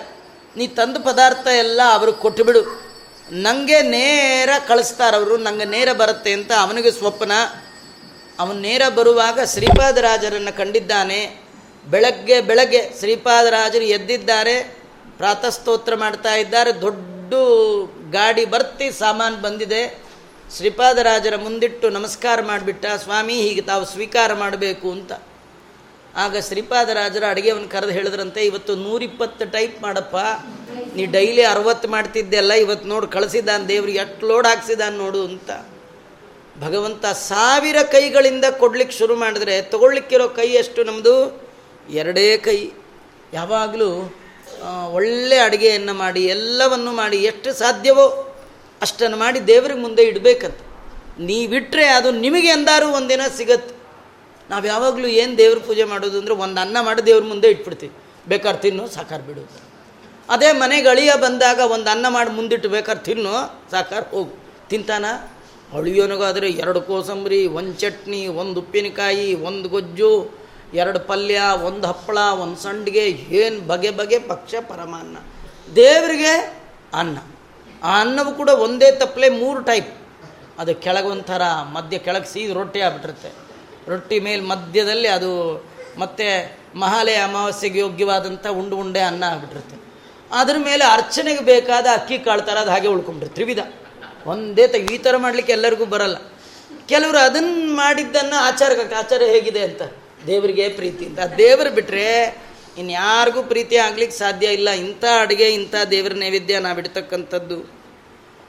ನೀ 0.57 0.67
ತಂದು 0.67 0.99
ಪದಾರ್ಥ 0.99 1.47
ಎಲ್ಲ 1.47 1.81
ಅವ್ರಿಗೆ 1.93 2.17
ಕೊಟ್ಟುಬಿಡು. 2.17 2.61
ನನಗೆ 3.31 3.81
ನೇರ 3.81 4.49
ಕಳಿಸ್ತಾರೆ 4.67 5.15
ಅವರು, 5.15 5.37
ನಂಗೆ 5.37 5.65
ನೇರ 5.65 5.89
ಬರುತ್ತೆ 5.93 6.33
ಅಂತ 6.33 6.51
ಅವನಿಗೆ 6.51 6.91
ಸ್ವಪ್ನ. 6.91 7.31
ಅವನು 8.39 8.59
ನೇರ 8.59 8.83
ಬರುವಾಗ 8.89 9.39
ಶ್ರೀಪಾದರಾಜರನ್ನು 9.43 10.57
ಕಂಡಿದ್ದಾನೆ. 10.57 11.19
ಬೆಳಗ್ಗೆ 11.87 12.41
ಬೆಳಗ್ಗೆ 12.41 12.81
ಶ್ರೀಪಾದರಾಜರು 12.99 13.83
ಎದ್ದಿದ್ದಾರೆ, 13.83 14.55
ಪ್ರಾತಸ್ತೋತ್ರ 15.17 15.95
ಮಾಡ್ತಾ 15.95 16.35
ಇದ್ದಾರೆ. 16.35 16.71
ದೊಡ್ಡ 16.81 17.11
ಗಾಡಿ 18.11 18.45
ಬರ್ತಿ 18.45 18.91
ಸಾಮಾನು 18.91 19.37
ಬಂದಿದೆ. 19.37 19.83
ಶ್ರೀಪಾದರಾಜರ 20.55 21.35
ಮುಂದಿಟ್ಟು 21.43 21.87
ನಮಸ್ಕಾರ 21.89 22.39
ಮಾಡಿಬಿಟ್ಟ, 22.49 22.85
ಸ್ವಾಮಿ, 23.03 23.35
ಹೀಗೆ 23.45 23.61
ತಾವು 23.69 23.83
ಸ್ವೀಕಾರ 23.91 24.31
ಮಾಡಬೇಕು 24.41 24.87
ಅಂತ. 24.95 25.11
ಆಗ 26.23 26.41
ಶ್ರೀಪಾದರಾಜರ 26.47 27.23
ಅಡುಗೆವನ್ನು 27.33 27.69
ಕರೆದು 27.69 27.93
ಹೇಳಿದ್ರಂತೆ, 27.97 28.41
ಇವತ್ತು 28.49 28.73
ನೂರಿಪ್ಪತ್ತು 28.83 29.45
ಟೈಪ್ 29.55 29.77
ಮಾಡಪ್ಪ. 29.85 30.15
ನೀ 30.95 31.03
ಡೈಲಿ 31.15 31.43
ಅರವತ್ತು 31.53 31.87
ಮಾಡ್ತಿದ್ದೆಲ್ಲ 31.93 32.53
ಇವತ್ತು 32.63 32.87
ನೋಡು, 32.91 33.07
ಕಳಿಸಿದ್ದಾನೆ 33.15 33.65
ದೇವ್ರಿಗೆ, 33.71 33.99
ಎಷ್ಟು 34.05 34.27
ಲೋಡ್ 34.31 34.47
ಹಾಕ್ಸಿದಾನೆ 34.47 34.95
ನೋಡು 35.03 35.21
ಅಂತ. 35.29 35.51
ಭಗವಂತ 36.65 37.05
ಸಾವಿರ 37.29 37.77
ಕೈಗಳಿಂದ 37.95 38.45
ಕೊಡ್ಲಿಕ್ಕೆ 38.63 38.95
ಶುರು 38.97 39.15
ಮಾಡಿದ್ರೆ 39.23 39.55
ತಗೊಳ್ಲಿಕ್ಕಿರೋ 39.71 40.27
ಕೈ 40.39 40.49
ಎಷ್ಟು 40.61 40.83
ನಮ್ಮದು 40.89 41.15
ಎರಡೇ 42.01 42.27
ಕೈ. 42.47 42.59
ಯಾವಾಗಲೂ 43.39 43.89
ಒಳ್ಳೆ 44.97 45.39
ಅಡುಗೆಯನ್ನು 45.47 45.95
ಮಾಡಿ, 46.03 46.23
ಎಲ್ಲವನ್ನು 46.35 46.93
ಮಾಡಿ, 47.01 47.17
ಎಷ್ಟು 47.31 47.49
ಸಾಧ್ಯವೋ 47.63 48.05
ಅಷ್ಟನ್ನು 48.83 49.17
ಮಾಡಿ 49.17 49.39
ದೇವ್ರಿಗೆ 49.39 49.79
ಮುಂದೆ 49.79 50.03
ಇಡಬೇಕಂತ. 50.03 50.57
ನೀವಿಟ್ಟರೆ 51.19 51.85
ಅದು 51.85 52.11
ನಿಮಗೆ 52.11 52.47
ಎಂದಾರು 52.47 52.87
ಒಂದಿನ 52.89 53.21
ಸಿಗತ್ತೆ 53.37 53.75
ನಾವು 54.49 54.67
ಯಾವಾಗಲೂ 54.67 55.07
ಏನು 55.07 55.37
ದೇವ್ರ 55.37 55.59
ಪೂಜೆ 55.59 55.83
ಮಾಡೋದು 55.83 56.17
ಅಂದರೆ 56.17 56.33
ಒಂದು 56.33 56.61
ಅನ್ನ 56.61 56.77
ಮಾಡಿ 56.81 57.01
ದೇವ್ರ 57.01 57.23
ಮುಂದೆ 57.23 57.47
ಇಟ್ಬಿಡ್ತೀವಿ. 57.47 57.93
ಬೇಕಾದ್ರೆ 58.27 58.61
ತಿನ್ನು, 58.61 58.87
ಸಾಕಾರು 58.87 59.23
ಬಿಡು. 59.23 59.51
ಅದೇ 60.29 60.51
ಮನೆಗೆ 60.51 60.89
ಅಳಿಯ 60.89 61.11
ಬಂದಾಗ 61.21 61.59
ಒಂದು 61.59 61.89
ಅನ್ನ 61.89 62.05
ಮಾಡಿ 62.09 62.29
ಮುಂದಿಟ್ಟು 62.29 62.69
ಬೇಕಾದ್ರೆ 62.69 63.03
ತಿನ್ನು, 63.03 63.63
ಸಾಕಾರ 63.71 64.03
ಹೋಗು. 64.11 64.35
ತಿಂತಾನ? 64.69 65.05
ಅಳಿಯೋನಿಗಾದರೆ 65.77 66.49
ಎರಡು 66.49 66.81
ಕೋಸಂಬರಿ, 66.81 67.47
ಒಂದು 67.47 67.73
ಚಟ್ನಿ, 67.73 68.27
ಒಂದು 68.27 68.59
ಉಪ್ಪಿನಕಾಯಿ, 68.59 69.33
ಒಂದು 69.33 69.69
ಗೊಜ್ಜು, 69.69 70.29
ಎರಡು 70.73 70.99
ಪಲ್ಯ, 70.99 71.41
ಒಂದು 71.63 71.87
ಹಪ್ಪಳ, 71.87 72.17
ಒಂದು 72.17 72.57
ಸಂಡಿಗೆ, 72.57 73.05
ಏನು 73.09 73.67
ಬಗೆ 73.67 73.91
ಬಗೆ 73.91 74.19
ಪಕ್ಷ 74.19 74.55
ಪರಮಾನ್ನ. 74.61 75.17
ದೇವರಿಗೆ 75.75 76.61
ಅನ್ನ. 76.93 77.17
ಆ 77.83 77.93
ಅನ್ನವು 78.01 78.31
ಕೂಡ 78.39 78.49
ಒಂದೇ 78.65 78.89
ತಪ್ಪಲೆ 79.01 79.29
ಮೂರು 79.41 79.61
ಟೈಪ್ 79.69 79.91
ಅದು 80.61 80.71
ಕೆಳಗೆ 80.75 81.09
ಒಂಥರ, 81.13 81.43
ಮಧ್ಯ 81.75 81.95
ಕೆಳಗೆ 81.97 82.27
ಸೀದು 82.33 82.53
ರೊಟ್ಟಿ 82.53 82.79
ಆಗ್ಬಿಟ್ಟಿರುತ್ತೆ. 82.85 83.29
ರೊಟ್ಟಿ 83.91 84.17
ಮೇಲೆ 84.27 84.41
ಮಧ್ಯದಲ್ಲಿ 84.51 85.09
ಅದು 85.17 85.31
ಮತ್ತೆ 86.01 86.27
ಮಹಾಲಯ 86.83 87.17
ಅಮಾವಾಸ್ಯೆಗೆ 87.29 87.79
ಯೋಗ್ಯವಾದಂಥ 87.79 88.45
ಉಂಡು 88.59 88.75
ಉಂಡೆ 88.83 89.01
ಅನ್ನ 89.09 89.23
ಆಗ್ಬಿಟ್ಟಿರುತ್ತೆ. 89.31 89.75
ಅದ್ರ 90.31 90.55
ಮೇಲೆ 90.67 90.83
ಅರ್ಚನೆಗೆ 90.97 91.43
ಬೇಕಾದ 91.51 91.87
ಅಕ್ಕಿ, 91.93 92.17
ಕಾಳು 92.17 92.41
ಥರ 92.41 92.57
ಅದು 92.57 92.71
ಹಾಗೆ 92.71 92.87
ಉಳ್ಕೊಂಡ್ಬಿಟ್ರೆ 92.87 93.33
ತ್ರಿವಿಧ. 93.35 93.59
ಒಂದೇ 94.31 94.65
ತ, 94.67 94.75
ಈ 94.93 94.97
ಥರ 94.97 95.17
ಮಾಡಲಿಕ್ಕೆ 95.17 95.53
ಎಲ್ಲರಿಗೂ 95.57 95.85
ಬರಲ್ಲ. 95.95 96.17
ಕೆಲವರು 96.91 97.19
ಅದನ್ನು 97.27 97.75
ಮಾಡಿದ್ದನ್ನು 97.75 98.37
ಆಚಾರಕ್ಕೆ 98.47 98.95
ಆಚಾರ 99.01 99.21
ಹೇಗಿದೆ 99.33 99.61
ಅಂತ, 99.69 99.81
ದೇವರಿಗೆ 100.27 100.65
ಪ್ರೀತಿ 100.79 101.03
ಅಂತ. 101.09 101.19
ದೇವರು 101.37 101.71
ಬಿಟ್ಟರೆ 101.77 102.07
ಇನ್ಯಾರಿಗೂ 102.77 103.43
ಪ್ರೀತಿ 103.43 103.75
ಆಗ್ಲಿಕ್ಕೆ 103.75 104.17
ಸಾಧ್ಯ 104.17 104.47
ಇಲ್ಲ. 104.47 104.69
ಇಂಥ 104.69 105.05
ಅಡುಗೆ, 105.21 105.49
ಇಂಥ 105.49 105.75
ದೇವರ 105.91 106.11
ನೈವೇದ್ಯ 106.13 106.59
ನಾವು 106.59 106.79
ಇಡ್ತಕ್ಕಂಥದ್ದು. 106.79 107.83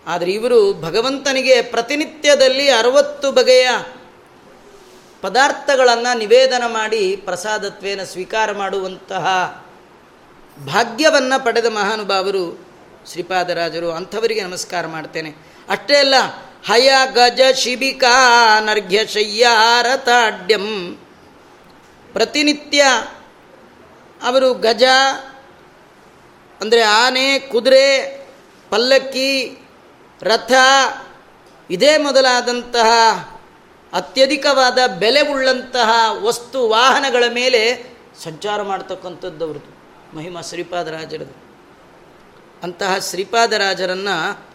ಆದರೆ 0.06 0.30
ಇವರು 0.30 0.72
ಭಗವಂತನಿಗೆ 0.72 1.62
ಪ್ರತಿನಿತ್ಯದಲ್ಲಿ 1.62 2.70
ಅರವತ್ತು 2.70 3.32
ಬಗೆಯ 3.32 3.68
ಪದಾರ್ಥಗಳನ್ನು 5.20 6.18
ನಿವೇದನ 6.18 6.62
ಮಾಡಿ 6.66 7.16
ಪ್ರಸಾದತ್ವೇನ 7.16 8.04
ಸ್ವೀಕಾರ 8.04 8.52
ಮಾಡುವಂತಹ 8.52 9.26
ಭಾಗ್ಯವನ್ನು 10.66 11.44
ಪಡೆದ 11.44 11.66
ಮಹಾನುಭಾವರು 11.66 12.66
ಶ್ರೀಪಾದರಾಜರು. 13.12 13.90
ಅಂಥವರಿಗೆ 13.90 14.42
ನಮಸ್ಕಾರ 14.42 14.86
ಮಾಡ್ತೇನೆ. 14.86 15.34
ಅಷ್ಟೇ 15.68 15.96
ಅಲ್ಲ, 15.96 16.14
ಹಯ 16.66 16.92
ಗಜ 17.12 17.40
ಶಿಬಿಕಾ 17.54 18.60
ನರ್ಘ್ಯ 18.60 19.06
ಶಯ್ಯಾರತಾಡ್ಯಂ. 19.06 20.98
ಪ್ರತಿನಿತ್ಯ 22.12 22.84
ಅವರು 24.24 24.54
ಗಜ, 24.54 24.84
ಅಂದರೆ 26.60 26.82
ಆನೆ, 26.82 27.38
ಕುದುರೆ, 27.38 27.86
ಪಲ್ಲಕ್ಕಿ, 28.70 29.58
ರಥ, 30.22 30.52
ಇದೇ 31.70 31.98
ಮೊದಲಾದಂತಹ 31.98 32.90
ಅತ್ಯಧಿಕವಾದ 33.92 34.78
ಬೆಲೆ 34.98 35.20
ಉಳ್ಳಂತಹ 35.20 35.90
ವಸ್ತು 36.22 36.68
ವಾಹನಗಳ 36.68 37.24
ಮೇಲೆ 37.28 37.94
ಸಂಚಾರ 38.22 38.62
ಮಾಡ್ತಕ್ಕಂಥದ್ದು 38.62 39.46
ಮಹಿಮ 39.46 40.16
ಮಹಿಮಾ 40.16 40.40
ಶ್ರೀಪಾದರಾಜರದು 40.40 41.44
ಅಂತಹ 42.62 42.98
ಶ್ರೀಪಾದರಾಜರನ್ನು 42.98 44.46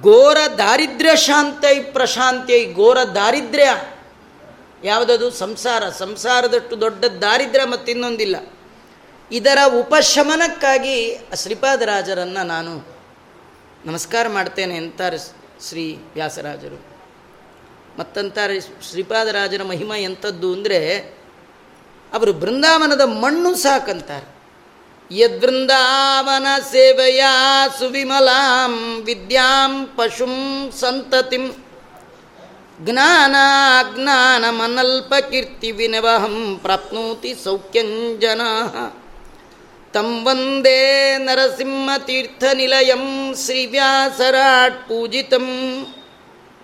ಘೋರ 0.00 0.36
ದಾರಿದ್ರ್ಯ 0.58 1.16
ಶಾಂತೈ 1.16 1.80
ಪ್ರಶಾಂತೈ 1.80 2.72
ಘೋರ 2.72 3.02
ದಾರಿದ್ರ್ಯ 3.02 3.68
ಯಾವುದದು? 4.84 5.30
ಸಂಸಾರ. 5.30 5.88
ಸಂಸಾರದಷ್ಟು 5.88 6.80
ದೊಡ್ಡ 6.80 7.04
ದಾರಿದ್ರ್ಯ 7.04 7.66
ಮತ್ತಿನ್ನೊಂದಿಲ್ಲ. 7.66 8.36
ಇದರ 9.32 9.58
ಉಪಶಮನಕ್ಕಾಗಿ 9.78 11.18
ಶ್ರೀಪಾದರಾಜರನ್ನು 11.34 12.46
ನಾನು 12.46 12.86
ನಮಸ್ಕಾರ 13.86 14.28
ಮಾಡ್ತೇನೆ 14.28 14.76
ಅಂತಾರೆ 14.76 15.18
ಶ್ರೀ 15.68 15.98
ವ್ಯಾಸರಾಜರು. 16.14 16.86
ಮತ್ತಂತಾರೆ 17.98 18.60
ಶ್ರೀಪಾದರಾಜರ 18.60 19.62
ಮಹಿಮ 19.62 19.92
ಎಂಥದ್ದು 19.98 20.52
ಅಂದರೆ 20.52 21.00
ಅವರು 22.12 22.32
ಬೃಂದಾವನದ 22.32 23.00
ಮಣ್ಣು 23.00 23.54
ಸಾಕಂತಾರೆ. 23.54 24.32
ಯದ್ವೃಂದಾವನ 25.10 26.46
ಸೇವೆಯ 26.70 27.24
ಸುವಿಮಲಾಂ 27.78 29.02
ವಿದ್ಯಾಂ 29.02 29.86
ಪಶುಂ 29.86 30.70
ಸಂತತಿಂ 30.80 31.61
ಜ್ಞಾನಾಜ್ಞಾನಮನಲ್ಪಕೀರ್ತಿ 32.84 35.70
ವಿನವಹಂ 35.70 36.60
ಪ್ರಾಪ್ನೋತಿ 36.62 37.34
ಸೌಖ್ಯಂಜನ 37.44 38.40
ತಂ 39.92 40.24
ವಂದೇ 40.24 41.16
ನರಸಿಂಹತೀರ್ಥನಿಲಯಂ 41.16 43.34
ಶ್ರೀವ್ಯಾಸರಾಟ್ 43.44 44.88
ಪೂಜಿತಂ. 44.88 45.86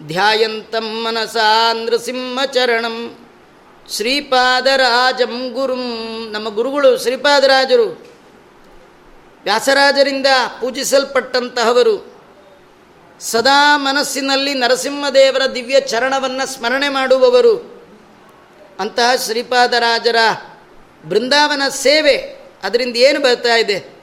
ಧ್ಯಾಯಂತಂ 0.06 0.80
ಮನಸಾ 0.80 1.72
ನೃಸಿಂಹಚರಣಂ 1.72 3.16
ಶ್ರೀಪಾದರಾಜಂ 3.90 5.52
ಗುರುಂ. 5.52 6.28
ನಮ್ಮ 6.30 6.48
ಗುರುಗಳು 6.48 7.02
ಶ್ರೀಪಾದರಾಜರು. 7.02 8.08
ವ್ಯಾಸರಾಜರಿಂದ 9.44 10.26
ಪೂಜಿಸಲ್ಪಟ್ಟಂತಹವರು. 10.60 12.07
ಸದಾ 13.20 13.76
ಮನಸ್ಸಿನಲ್ಲಿ 13.76 14.54
ನರಸಿಂಹದೇವರ 14.54 15.46
ದಿವ್ಯ 15.54 15.80
ಚರಣವನ್ನು 15.80 16.46
ಸ್ಮರಣೆ 16.46 16.88
ಮಾಡುವವರು. 16.88 17.82
ಅಂತಹ 18.80 19.16
ಶ್ರೀಪಾದರಾಜರ 19.16 20.16
ಬೃಂದಾವನ 21.08 21.62
ಸೇವೆ 21.68 22.16
ಅದರಿಂದ 22.62 22.96
ಏನು 22.96 23.20
ಬರ್ತಾ 23.20 23.54
ಇದೆ? 23.54 23.98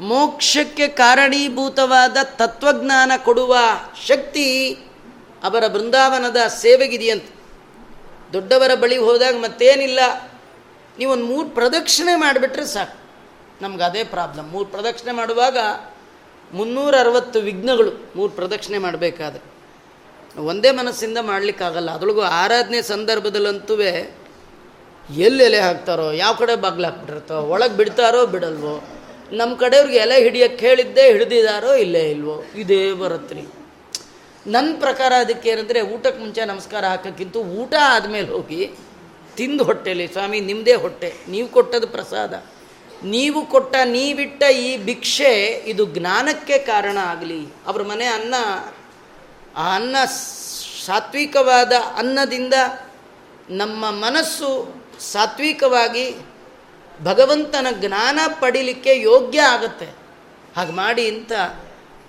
ಮೋಕ್ಷಕ್ಕೆ 0.00 0.88
ಕಾರಣೀಭೂತವಾದ 0.88 2.16
ತತ್ವಜ್ಞಾನ 2.22 3.12
ಕೊಡುವ 3.24 3.56
ಶಕ್ತಿ 4.06 4.74
ಅವರ 5.42 5.66
ಬೃಂದಾವನದ 5.66 6.36
ಸೇವೆಗಿದೆಯಂತೆ. 6.36 7.34
ದೊಡ್ಡವರ 8.32 8.74
ಬಳಿ 8.74 8.96
ಹೋದಾಗ 8.96 9.34
ಮತ್ತೇನಿಲ್ಲ. 9.34 10.00
ನೀವೊಂದು 10.98 11.24
ಮೂರು 11.24 11.48
ಪ್ರದಕ್ಷಿಣೆ 11.48 12.14
ಮಾಡಿಬಿಟ್ರೆ 12.14 12.66
ಸಾಕು. 12.66 12.98
ನಮ್ಗೆ 13.62 13.82
ಅದೇ 13.82 14.04
ಪ್ರಾಬ್ಲಮ್ 14.04 14.50
ಮೂರು 14.50 14.64
ಪ್ರದಕ್ಷಿಣೆ 14.64 15.12
ಮಾಡುವಾಗ 15.12 15.58
ಮುನ್ನೂರ 16.56 16.94
ಅರವತ್ತು 17.00 17.38
ವಿಘ್ನಗಳು 17.40 17.90
ಮೂರು 18.16 18.32
ಪ್ರದಕ್ಷಿಣೆ 18.32 18.78
ಮಾಡಬೇಕಾದ್ರೆ. 18.78 19.42
ಒಂದೇ 20.50 20.70
ಮನಸ್ಸಿಂದ 20.70 21.18
ಮಾಡಲಿಕ್ಕಾಗಲ್ಲ. 21.20 21.90
ಅದರೊಳಗೂ 21.90 22.20
ಆರಾಧನೆ 22.20 22.82
ಸಂದರ್ಭದಲ್ಲಂತೂ 22.82 23.76
ಎಲ್ಲಿ 25.08 25.44
ಎಲೆ 25.44 25.60
ಹಾಕ್ತಾರೋ, 25.60 26.12
ಯಾವ 26.12 26.32
ಕಡೆ 26.34 26.54
ಬಾಗ್ಲು 26.56 26.84
ಹಾಕ್ಬಿಟ್ಟಿರ್ತೋ 26.84 27.36
ಒಳಗೆ 27.52 27.76
ಬಿಡ್ತಾರೋ 27.76 28.26
ಬಿಡಲ್ವೋ 28.26 28.74
ನಮ್ಮ 29.32 29.52
ಕಡೆಯವ್ರಿಗೆ 29.56 29.98
ಎಲೆ 29.98 30.16
ಹಿಡಿಯೋಕ್ಕೆ 30.22 30.68
ಹೇಳಿದ್ದೇ 30.68 31.04
ಹಿಡಿದಿದಾರೋ 31.12 31.74
ಇಲ್ಲೇ 31.74 32.10
ಇಲ್ವೋ, 32.10 32.44
ಇದೇ 32.56 32.92
ಬರುತ್ತೆ 32.92 33.44
ನನ್ನ 34.46 34.68
ಪ್ರಕಾರ 34.80 35.12
ಅದಕ್ಕೆ 35.20 35.48
ಏನಂದರೆ 35.48 35.80
ಊಟಕ್ಕೆ 35.80 36.20
ಮುಂಚೆ 36.22 36.44
ನಮಸ್ಕಾರ 36.44 36.84
ಹಾಕೋಕ್ಕಿಂತ 36.84 37.36
ಊಟ 37.36 37.74
ಆದಮೇಲೆ 37.80 38.28
ಹೋಗಿ 38.28 38.60
ತಿಂದು 39.36 39.64
ಹೊಟ್ಟೆಲಿ, 39.64 40.06
ಸ್ವಾಮಿ 40.06 40.40
ನಿಮ್ಮದೇ 40.40 40.74
ಹೊಟ್ಟೆ, 40.74 41.14
ನೀವು 41.28 41.48
ಕೊಟ್ಟದ್ದು 41.48 41.86
ಪ್ರಸಾದ. 41.86 42.34
ನೀವು 43.04 43.46
ಕೊಟ್ಟ 43.46 43.76
ನೀವಿಟ್ಟ 43.84 44.42
ಈ 44.42 44.76
ಭಿಕ್ಷೆ 44.76 45.52
ಇದು 45.66 45.86
ಜ್ಞಾನಕ್ಕೆ 45.86 46.58
ಕಾರಣ 46.58 46.98
ಆಗಲಿ. 46.98 47.46
ಅವ್ರ 47.66 47.82
ಮನೆ 47.82 48.04
ಅನ್ನ, 48.06 48.34
ಆ 49.56 49.74
ಅನ್ನ 49.74 49.96
ಸಾತ್ವಿಕವಾದ 50.86 51.72
ಅನ್ನದಿಂದ 51.96 52.54
ನಮ್ಮ 53.50 53.90
ಮನಸ್ಸು 53.90 54.74
ಸಾತ್ವಿಕವಾಗಿ 55.00 56.16
ಭಗವಂತನ 57.02 57.66
ಜ್ಞಾನ 57.72 58.20
ಪಡಿಲಿಕ್ಕೆ 58.40 59.00
ಯೋಗ್ಯ 59.00 59.42
ಆಗುತ್ತೆ. 59.42 59.88
ಹಾಗೆ 60.56 60.72
ಮಾಡಿ 60.72 61.08
ಅಂತ 61.08 61.32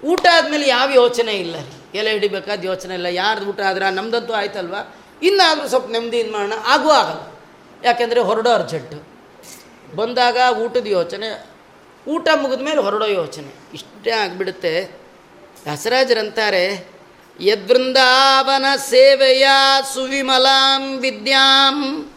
ಊಟ 0.05 0.25
ಆದಮೇಲೆ 0.33 0.67
ಯಾವ 0.67 0.89
ಯೋಚನೆ 0.89 1.33
ಇಲ್ಲ 1.33 1.55
ರೀ. 1.55 1.99
ಎಲೆ 1.99 2.11
ಹಿಡಿಬೇಕಾದ 2.11 2.65
ಯೋಚನೆ 2.65 2.93
ಇಲ್ಲ. 2.93 3.05
ಯಾರ್ದು 3.05 3.45
ಊಟ 3.45 3.59
ಆದ್ರೆ 3.61 3.91
ನಮ್ದಂತೂ 3.91 4.33
ಆಯ್ತಲ್ವ? 4.33 4.75
ಇನ್ನಾದರೂ 5.23 5.67
ಸ್ವಲ್ಪ 5.67 5.89
ನೆಮ್ಮದಿಯಿಂದ 5.89 6.33
ಮಾಡೋಣ. 6.33 6.53
ಆಗೂ 6.65 6.89
ಆಗಲ್ಲ. 6.89 7.39
ಯಾಕೆಂದರೆ 7.83 8.19
ಹೊರಡೋ 8.19 8.49
ಅರ್ಜೆಂಟು 8.49 9.18
ಬಂದಾಗ 9.95 10.57
ಊಟದ 10.57 10.87
ಯೋಚನೆ, 10.87 11.45
ಊಟ 12.07 12.27
ಮುಗಿದ 12.35 12.61
ಮೇಲೆ 12.61 12.81
ಹೊರಡೋ 12.81 13.05
ಯೋಚನೆ. 13.05 13.53
ಇಷ್ಟೇ 13.73 14.11
ಆಗಿಬಿಡುತ್ತೆ. 14.11 14.99
ದಸರಾಜರಂತಾರೆ 15.65 16.87
ಯದ್ವೃಂದಾವನ 17.41 18.65
ಸೇವೆಯ 18.89 19.47
ಸುವಿಮಲಾಂ 19.93 20.97
ವಿದ್ಯಾಂ. 20.97 22.09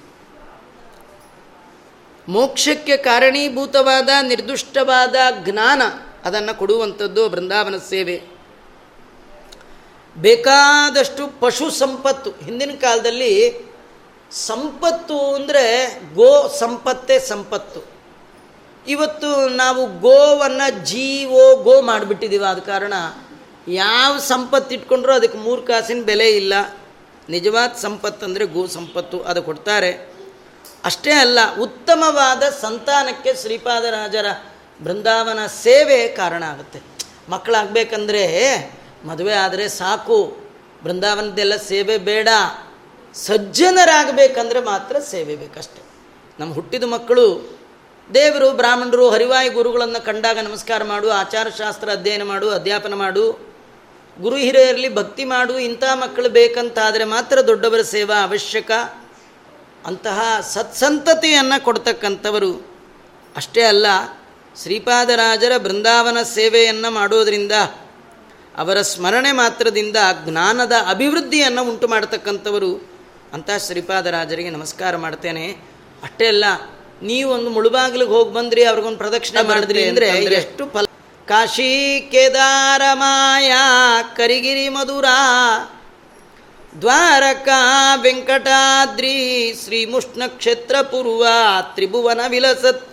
ಮೋಕ್ಷಕ್ಕೆ 2.29 2.97
ಕಾರಣೀಭೂತವಾದ 2.97 4.09
ನಿರ್ದುಷ್ಟವಾದ 4.23 5.15
ಜ್ಞಾನ 5.45 5.83
ಅದನ್ನು 6.25 6.59
ಕೊಡುವಂಥದ್ದು 6.59 7.29
ಬೃಂದಾವನ 7.29 7.75
ಸೇವೆ. 7.77 8.23
ಬೇಕಾದಷ್ಟು 10.17 11.41
ಪಶು 11.41 11.71
ಸಂಪತ್ತು 11.71 12.31
ಹಿಂದಿನ 12.31 12.71
ಕಾಲದಲ್ಲಿ 12.81 13.55
ಸಂಪತ್ತು 14.33 15.35
ಅಂದರೆ 15.35 15.65
ಗೋ 16.15 16.49
ಸಂಪತ್ತೇ 16.49 17.19
ಸಂಪತ್ತು. 17.19 17.81
ಇವತ್ತು 18.87 19.49
ನಾವು 19.49 20.01
ಗೋವನ್ನು 20.01 20.85
ಜೀವೋ 20.85 21.57
ಗೋ 21.57 21.81
ಮಾಡಿಬಿಟ್ಟಿದ್ದೀವಿ 21.81 22.45
ಆದ 22.45 22.59
ಕಾರಣ 22.59 22.93
ಯಾವ 23.69 24.19
ಸಂಪತ್ತು 24.19 24.75
ಇಟ್ಕೊಂಡ್ರೂ 24.75 25.13
ಅದಕ್ಕೆ 25.13 25.39
ಮೂರು 25.39 25.63
ಕಾಸಿನ 25.63 26.03
ಬೆಲೆ 26.03 26.31
ಇಲ್ಲ. 26.31 26.55
ನಿಜವಾದ 27.29 27.71
ಸಂಪತ್ತು 27.81 28.27
ಅಂದರೆ 28.27 28.47
ಗೋ 28.47 28.67
ಸಂಪತ್ತು 28.67 29.21
ಅದು 29.21 29.43
ಕೊಡ್ತಾರೆ. 29.43 29.93
ಅಷ್ಟೇ 30.85 31.11
ಅಲ್ಲ, 31.11 31.57
ಉತ್ತಮವಾದ 31.57 32.43
ಸಂತಾನಕ್ಕೆ 32.43 33.35
ಶ್ರೀಪಾದರಾಜರ 33.35 34.27
ಬೃಂದಾವನ 34.85 35.47
ಸೇವೆ 35.47 36.09
ಕಾರಣ 36.09 36.43
ಆಗುತ್ತೆ. 36.43 36.83
ಮಕ್ಕಳಾಗಬೇಕಂದ್ರೆ 37.29 38.25
ಮದುವೆ 39.05 39.35
ಆದರೆ 39.35 39.69
ಸಾಕು. 39.69 40.49
ಬೃಂದಾವನದ್ದೆಲ್ಲ 40.85 41.57
ಸೇವೆ 41.57 41.99
ಬೇಡ. 41.99 42.29
ಸಜ್ಜನರಾಗಬೇಕಂದ್ರೆ 43.15 44.61
ಮಾತ್ರ 44.61 44.99
ಸೇವೆ 44.99 45.37
ಬೇಕಷ್ಟೆ. 45.37 45.83
ನಮ್ಮ 46.41 46.55
ಹುಟ್ಟಿದ 46.55 46.85
ಮಕ್ಕಳು, 46.85 47.59
ದೇವರು, 48.15 48.53
ಬ್ರಾಹ್ಮಣರು, 48.53 49.11
ಹರಿವಾಯಿ 49.11 49.49
ಗುರುಗಳನ್ನು 49.49 50.05
ಕಂಡಾಗ 50.05 50.39
ನಮಸ್ಕಾರ 50.39 50.83
ಮಾಡು, 50.83 51.11
ಆಚಾರಶಾಸ್ತ್ರ 51.11 51.91
ಅಧ್ಯಯನ 51.91 52.23
ಮಾಡು, 52.23 52.51
ಅಧ್ಯಾಪನ 52.51 52.95
ಮಾಡು, 52.95 53.53
ಗುರು 54.21 54.37
ಹಿರಿಯರಲ್ಲಿ 54.37 54.95
ಭಕ್ತಿ 54.95 55.25
ಮಾಡು, 55.25 55.59
ಇಂಥ 55.59 55.85
ಮಕ್ಕಳು 55.95 56.29
ಬೇಕಂತಾದರೆ 56.29 57.05
ಮಾತ್ರ 57.05 57.47
ದೊಡ್ಡವರ 57.47 57.83
ಸೇವಾ 57.83 58.23
ಅವಶ್ಯಕ. 58.23 58.71
ಅಂತಹ 59.87 60.41
ಸತ್ಸಂತತಿಯನ್ನು 60.41 61.65
ಕೊಡ್ತಕ್ಕಂಥವರು 61.65 62.67
ಅಷ್ಟೇ 63.37 63.63
ಅಲ್ಲ, 63.63 63.87
ಶ್ರೀಪಾದರಾಜರ 64.63 65.57
ಬೃಂದಾವನ 65.57 66.23
ಸೇವೆಯನ್ನು 66.23 66.91
ಮಾಡೋದರಿಂದ, 66.91 67.53
ಅವರ 68.57 68.83
ಸ್ಮರಣೆ 68.83 69.33
ಮಾತ್ರದಿಂದ 69.33 69.97
ಜ್ಞಾನದ 70.25 70.73
ಅಭಿವೃದ್ಧಿಯನ್ನು 70.89 71.65
ಉಂಟು 71.65 71.89
ಮಾಡತಕ್ಕಂಥವರು 71.89 72.92
ಅಂತ 73.35 73.51
ಶ್ರೀಪಾದರಾಜರಿಗೆ 73.67 74.51
ನಮಸ್ಕಾರ 74.51 74.97
ಮಾಡ್ತೇನೆ. 74.97 75.45
ಅಷ್ಟೇ 76.03 76.27
ಅಲ್ಲ 76.27 76.45
ನೀವೊಂದು 77.03 77.51
ಮುಳುಬಾಗಿಲಿಗೆ 77.51 78.11
ಹೋಗಿ 78.11 78.33
ಬಂದ್ರಿ 78.33 78.65
ಅವ್ರಿಗೊಂದು 78.65 78.99
ಪ್ರದಕ್ಷಿಣೆ 78.99 79.43
ಮಾಡಿದ್ರಿ 79.43 79.89
ಅಂದರೆ 79.89 80.09
ಎಷ್ಟು 80.35 80.65
ಫಲ 80.67 80.85
ಕಾಶಿ 81.29 82.01
ಕೇದಾರ 82.11 82.83
ಮಾಯಾ 82.93 84.03
ಕರಿಗಿರಿ 84.17 84.69
ಮಧುರ 84.69 85.05
ದ್ವಾರಕಾ 86.81 87.59
ವೆಂಕಟಾದ್ರಿ 87.95 89.17
ಶ್ರೀಮುಷ್ಣ 89.65 90.23
ಕ್ಷೇತ್ರ 90.27 90.77
ಪೂರ್ವ 90.83 91.27
ತ್ರಿಭುವನ 91.75 92.21
ವಿಲಸತ್ 92.29 92.87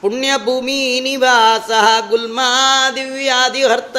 ಪುಣ್ಯಭೂಮಿ 0.00 1.00
ನಿವಾಸ 1.00 1.70
ಗುಲ್ಮಾ 2.08 2.50
ದಿವ್ಯಾದಿಹರ್ತ. 2.90 3.96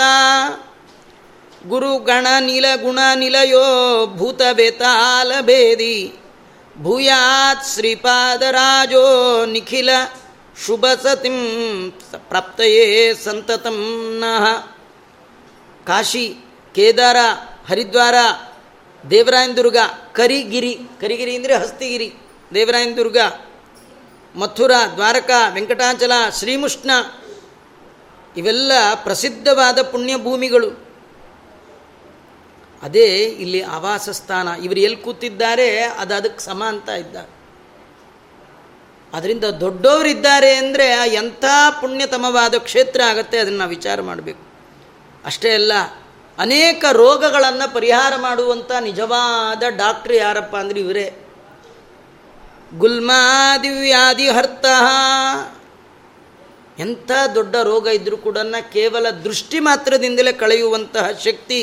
ಗುರುಗಣ 1.67 2.27
ನಿಲ 2.39 2.65
ಗುಣ 2.81 2.99
ನಿಲಯೋ 3.15 4.05
ಭೂತ 4.15 4.41
ಬೇತಾಲ 4.53 5.31
ಭೇದಿ. 5.41 6.13
ಭೂಯಾತ್ 6.81 7.67
ಶ್ರೀಪಾದರಾಜೋ 7.73 9.45
ನಿಖಿಲ 9.45 9.89
ಶುಭ 10.65 10.85
ಸತಿಂ 11.03 11.91
ಪ್ರಾಪ್ತಯೇ 12.17 13.13
ಸಂತತಂ 13.13 14.23
ಕಾಶಿ, 15.87 16.35
ಕೇದಾರ, 16.75 17.17
ಹರಿದ್ವಾರ, 17.69 18.15
ದೇವರಾಯನದುರ್ಗ, 19.09 19.77
ಕರಿಗಿರಿ. 20.11 20.79
ಕರಿಗಿರಿ 21.01 21.35
ಅಂದರೆ 21.35 21.55
ಹಸ್ತಿಗಿರಿ. 21.55 22.13
ದೇವರಾಯನದುರ್ಗ, 22.53 23.17
ಮಥುರಾ, 24.35 24.85
ದ್ವಾರಕಾ, 24.85 25.49
ವೆಂಕಟಾಚಲ 25.49 26.11
ಶ್ರೀಮುಷ್ಣ 26.39 26.91
ಇವೆಲ್ಲ 28.37 28.71
ಪ್ರಸಿದ್ಧವಾದ 29.03 29.81
ಪುಣ್ಯ 29.81 30.17
ಭೂಮಿಗಳು 30.17 30.92
ಅದೇ 32.83 33.07
ಇಲ್ಲಿ 33.43 33.61
ಆವಾಸ 33.75 34.05
ಸ್ಥಾನ 34.19 34.47
ಇವರು 34.65 34.79
ಎಲ್ಲಿ 34.87 34.99
ಕೂತಿದ್ದಾರೆ, 35.05 35.67
ಅದು 36.01 36.13
ಅದಕ್ಕೆ 36.19 36.41
ಸಮ 36.43 36.61
ಅಂತ 36.73 36.89
ಇದ್ದ 37.03 37.15
ಅದರಿಂದ 39.13 39.45
ದೊಡ್ಡವರಿದ್ದಾರೆ 39.63 40.51
ಅಂದರೆ 40.61 40.87
ಎಂಥ 41.21 41.45
ಪುಣ್ಯತಮವಾದ 41.81 42.55
ಕ್ಷೇತ್ರ 42.67 43.01
ಆಗುತ್ತೆ 43.11 43.37
ಅದನ್ನು 43.39 43.59
ನಾವು 43.59 43.73
ವಿಚಾರ 43.77 44.01
ಮಾಡಬೇಕು. 44.01 44.41
ಅಷ್ಟೇ 45.25 45.51
ಅಲ್ಲ, 45.53 45.73
ಅನೇಕ 46.37 46.83
ರೋಗಗಳನ್ನು 47.01 47.67
ಪರಿಹಾರ 47.73 48.13
ಮಾಡುವಂಥ 48.21 48.71
ನಿಜವಾದ 48.87 49.63
ಡಾಕ್ಟ್ರ್ 49.81 50.15
ಯಾರಪ್ಪ 50.15 50.55
ಅಂದರೆ 50.55 50.79
ಇವರೇ. 50.79 51.05
ಗುಲ್ಮಾದಿವ್ಯಾಧಿ 52.77 54.27
ಹರ್ತ. 54.29 54.65
ಎಂಥ 56.79 57.11
ದೊಡ್ಡ 57.35 57.55
ರೋಗ 57.71 57.87
ಇದ್ದರೂ 57.97 58.17
ಕೂಡ 58.17 58.37
ಕೇವಲ 58.75 59.05
ದೃಷ್ಟಿ 59.25 59.59
ಮಾತ್ರದಿಂದಲೇ 59.59 60.33
ಕಳೆಯುವಂತಹ 60.43 61.07
ಶಕ್ತಿ 61.25 61.61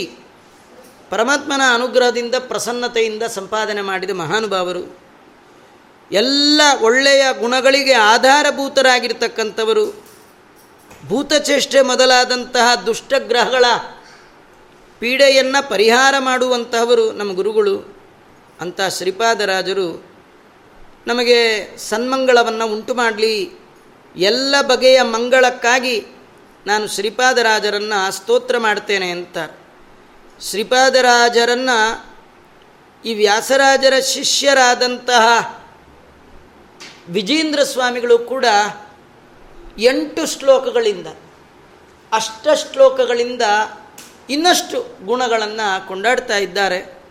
ಪರಮಾತ್ಮನ 1.11 1.61
ಅನುಗ್ರಹದಿಂದ, 1.75 2.35
ಪ್ರಸನ್ನತೆಯಿಂದ 2.39 3.23
ಸಂಪಾದನೆ 3.23 3.81
ಮಾಡಿದ 3.81 4.11
ಮಹಾನುಭಾವರು, 4.11 4.99
ಎಲ್ಲ 6.13 6.61
ಒಳ್ಳೆಯ 6.81 7.25
ಗುಣಗಳಿಗೆ 7.39 7.93
ಆಧಾರಭೂತರಾಗಿರ್ತಕ್ಕಂಥವರು, 7.93 10.05
ಭೂತಚೇಷ್ಟೆ 11.09 11.83
ಮೊದಲಾದಂತಹ 11.83 12.75
ದುಷ್ಟಗ್ರಹಗಳ 12.75 13.65
ಪೀಡೆಯನ್ನು 14.99 15.71
ಪರಿಹಾರ 15.71 16.15
ಮಾಡುವಂತಹವರು 16.19 17.13
ನಮ್ಮ 17.13 17.35
ಗುರುಗಳು. 17.35 17.97
ಅಂತ 18.61 18.81
ಶ್ರೀಪಾದರಾಜರು 18.99 20.05
ನಮಗೆ 21.07 21.71
ಸನ್ಮಂಗಳವನ್ನು 21.79 22.67
ಉಂಟು 22.67 22.95
ಮಾಡಲಿ, 22.95 23.59
ಎಲ್ಲ 24.17 24.55
ಬಗೆಯ 24.63 25.03
ಮಂಗಳಕ್ಕಾಗಿ 25.03 26.07
ನಾನು 26.67 26.89
ಶ್ರೀಪಾದರಾಜರನ್ನು 26.89 28.13
ಸ್ತೋತ್ರ 28.13 28.59
ಮಾಡ್ತೇನೆ 28.59 29.11
ಅಂತ 29.11 29.39
ಶ್ರೀಪಾದರಾಜರನ್ನು 30.41 32.11
ಈ 33.05 33.15
ವ್ಯಾಸರಾಜರ 33.15 33.95
ಶಿಷ್ಯರಾದಂತಹ 34.01 35.55
ವಿಜೇಂದ್ರ 37.09 37.63
ಸ್ವಾಮಿಗಳು 37.63 38.19
ಕೂಡ 38.19 38.45
ಎಂಟು 39.79 40.27
ಶ್ಲೋಕಗಳಿಂದ, 40.27 41.07
ಅಷ್ಟ 42.13 42.49
ಶ್ಲೋಕಗಳಿಂದ 42.55 43.43
ಇನ್ನಷ್ಟು 44.31 45.07
ಗುಣಗಳನ್ನು 45.07 45.89
ಕೊಂಡಾಡ್ತಾ 45.89 46.37
ಇದ್ದಾರೆ. 46.37 47.03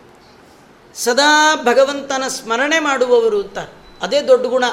ಸದಾ 0.94 1.56
ಭಗವಂತನ 1.56 2.24
ಸ್ಮರಣೆ 2.28 2.78
ಮಾಡುವವರು 2.78 3.42
ಅಂತ, 3.42 3.58
ಅದೇ 4.02 4.22
ದೊಡ್ಡ 4.22 4.46
ಗುಣ. 4.46 4.64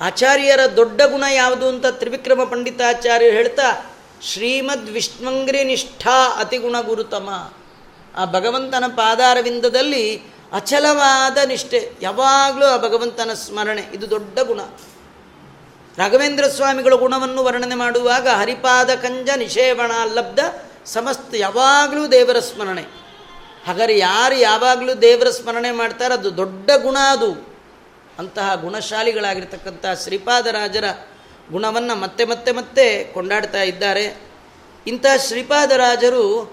ಆಚಾರ್ಯರ 0.00 0.60
ದೊಡ್ಡ 0.76 1.02
ಗುಣ 1.02 1.24
ಯಾವುದು 1.32 1.68
ಅಂತ 1.68 1.86
ತ್ರಿವಿಕ್ರಮ 1.86 2.44
ಪಂಡಿತಾಚಾರ್ಯರು 2.44 3.36
ಹೇಳ್ತಾ 3.36 3.93
ಶ್ರೀಮದ್ 4.32 4.90
ವಿಷ್ಣುಂಗ್ರಿ 4.90 5.64
ನಿಷ್ಠಾ 5.64 6.36
ಅತಿಗುಣ 6.38 6.80
ಗುರುತಮ 6.80 7.52
ಆ 8.16 8.24
ಭಗವಂತನ 8.24 8.84
ಪಾದಾರವಿಂದದಲ್ಲಿ 8.88 10.22
ಅಚಲವಾದ 10.52 11.38
ನಿಷ್ಠೆ. 11.46 11.90
ಯಾವಾಗಲೂ 12.02 12.66
ಆ 12.66 12.76
ಭಗವಂತನ 12.76 13.30
ಸ್ಮರಣೆ, 13.34 13.82
ಇದು 13.94 14.10
ದೊಡ್ಡ 14.10 14.38
ಗುಣ. 14.38 14.60
ರಾಘವೇಂದ್ರ 15.98 16.44
ಸ್ವಾಮಿಗಳ 16.48 16.94
ಗುಣವನ್ನು 16.94 17.44
ವರ್ಣನೆ 17.44 17.74
ಮಾಡುವಾಗ 17.74 18.28
ಹರಿಪಾದ 18.28 18.94
ಕಂಜ 18.94 19.28
ನಿಷೇವಣ 19.36 19.90
ಲಬ್ಧ 20.14 20.38
ಸಮಸ್ತ 20.84 21.34
ಯಾವಾಗಲೂ 21.34 22.06
ದೇವರ 22.06 22.38
ಸ್ಮರಣೆ. 22.38 22.82
ಹಾಗಾದ್ರೆ 23.66 23.98
ಯಾರು 23.98 24.34
ಯಾವಾಗಲೂ 24.34 24.94
ದೇವರ 24.94 25.30
ಸ್ಮರಣೆ 25.30 25.70
ಮಾಡ್ತಾರೆ 25.70 26.14
ಅದು 26.14 26.36
ದೊಡ್ಡ 26.36 26.70
ಗುಣ 26.76 26.96
ಅದು. 26.96 27.58
ಅಂತಹ 28.18 28.54
ಗುಣಶಾಲಿಗಳಾಗಿರ್ತಕ್ಕಂಥ 28.54 29.86
ಶ್ರೀಪಾದರಾಜರ 30.02 30.84
ಗುಣವನ್ನು 31.50 32.00
ಮತ್ತೆ 32.00 32.24
ಮತ್ತೆ 32.24 32.52
ಮತ್ತೆ 32.52 33.04
ಕೊಂಡಾಡ್ತಾ 33.04 33.62
ಇದ್ದಾರೆ. 33.62 34.16
ಇಂಥ 34.86 35.06
ಶ್ರೀಪಾದರಾಜರು 35.28 36.52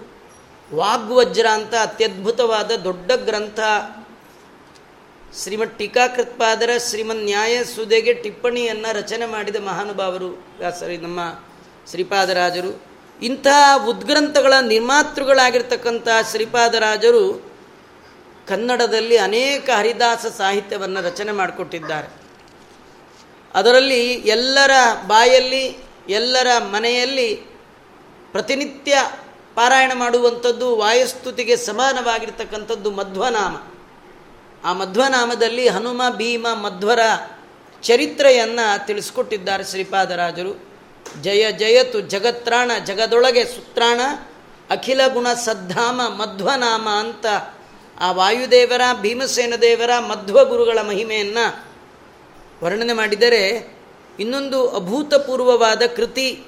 ವಾಗ್ವಜ್ರ 0.74 1.46
ಅಂತ 1.46 1.74
ಅತ್ಯದ್ಭುತವಾದ 1.74 2.70
ದೊಡ್ಡ 2.70 3.12
ಗ್ರಂಥ. 3.12 3.60
ಶ್ರೀಮತ್ 5.42 5.78
ಟೀಕಾಕೃತ್ಪಾದರ 5.78 6.70
ಶ್ರೀಮನ್ 6.88 7.24
ನ್ಯಾಯ 7.24 7.64
ಸುದೆಗೆ 7.64 8.12
ಟಿಪ್ಪಣಿಯನ್ನು 8.12 8.94
ರಚನೆ 8.94 9.26
ಮಾಡಿದ 9.26 9.56
ಮಹಾನುಭಾವರು 9.56 10.44
ಸರಿ 10.80 10.96
ನಮ್ಮ 10.96 11.20
ಶ್ರೀಪಾದರಾಜರು. 11.90 12.82
ಇಂಥ 13.22 13.46
ಉದ್ಗ್ರಂಥಗಳ 13.86 14.52
ನಿರ್ಮಾತೃಗಳಾಗಿರ್ತಕ್ಕಂಥ 14.60 16.08
ಶ್ರೀಪಾದರಾಜರು 16.30 17.52
ಕನ್ನಡದಲ್ಲಿ 18.48 19.16
ಅನೇಕ 19.16 19.70
ಹರಿದಾಸ 19.70 20.26
ಸಾಹಿತ್ಯವನ್ನು 20.26 21.00
ರಚನೆ 21.00 21.32
ಮಾಡಿಕೊಟ್ಟಿದ್ದಾರೆ. 21.32 22.21
ಅದರಲ್ಲಿ 23.54 24.12
ಎಲ್ಲರ 24.12 24.70
ಬಾಯಲ್ಲಿ, 25.06 25.78
ಎಲ್ಲರ 26.08 26.46
ಮನೆಯಲ್ಲಿ 26.58 27.34
ಪ್ರತಿನಿತ್ಯ 28.32 28.98
ಪಾರಾಯಣ 29.54 29.92
ಮಾಡುವಂಥದ್ದು 29.94 30.76
ವಾಯುಸ್ತುತಿಗೆ 30.76 31.56
ಸಮಾನವಾಗಿರ್ತಕ್ಕಂಥದ್ದು 31.56 32.90
ಮಧ್ವನಾಮ. 32.90 33.56
ಆ 34.64 34.72
ಮಧ್ವನಾಮದಲ್ಲಿ 34.72 35.68
ಹನುಮ, 35.68 36.02
ಭೀಮ, 36.10 36.46
ಮಧ್ವರ 36.48 36.98
ಚರಿತ್ರೆಯನ್ನು 37.82 38.86
ತಿಳಿಸ್ಕೊಟ್ಟಿದ್ದಾರೆ 38.86 39.64
ಶ್ರೀಪಾದರಾಜರು. 39.64 40.72
ಜಯ 41.22 41.52
ಜಯತು 41.52 42.00
ಜಗತ್ರಾಣ, 42.00 42.70
ಜಗದೊಳಗೆ 42.84 43.44
ಸುತ್ರಾಣ, 43.44 44.00
ಅಖಿಲ 44.70 45.06
ಗುಣ 45.06 45.32
ಸದ್ಧಾಮ, 45.32 46.00
ಮಧ್ವನಾಮ 46.08 46.88
ಅಂತ 46.88 47.26
ಆ 48.00 48.12
ವಾಯುದೇವರ, 48.12 48.80
ಭೀಮಸೇನ 49.00 49.54
ದೇವರ 49.60 49.98
ಮಧ್ವ 49.98 50.44
ಗುರುಗಳ 50.44 50.78
ಮಹಿಮೆಯನ್ನು 50.88 51.71
ವರ್ಣನೆ 52.62 52.92
ಮಾಡಿದರೆ 52.92 53.74
ಇನ್ನೊಂದು 54.20 54.70
ಅಭೂತಪೂರ್ವವಾದ 54.70 55.82
ಕೃತಿ 55.96 56.44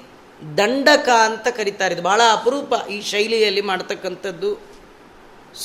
ದಂಡಕ 0.57 1.09
ಅಂತ 1.09 1.47
ಕರೀತಾರೆ. 1.47 1.93
ಇದು 1.93 2.03
ಬಹಳ 2.03 2.21
ಅಪರೂಪ 2.31 2.73
ಈ 2.89 3.01
ಶೈಲಿಯಲ್ಲಿ 3.01 3.61
ಮಾಡ್ತಕ್ಕಂಥದ್ದು. 3.61 4.75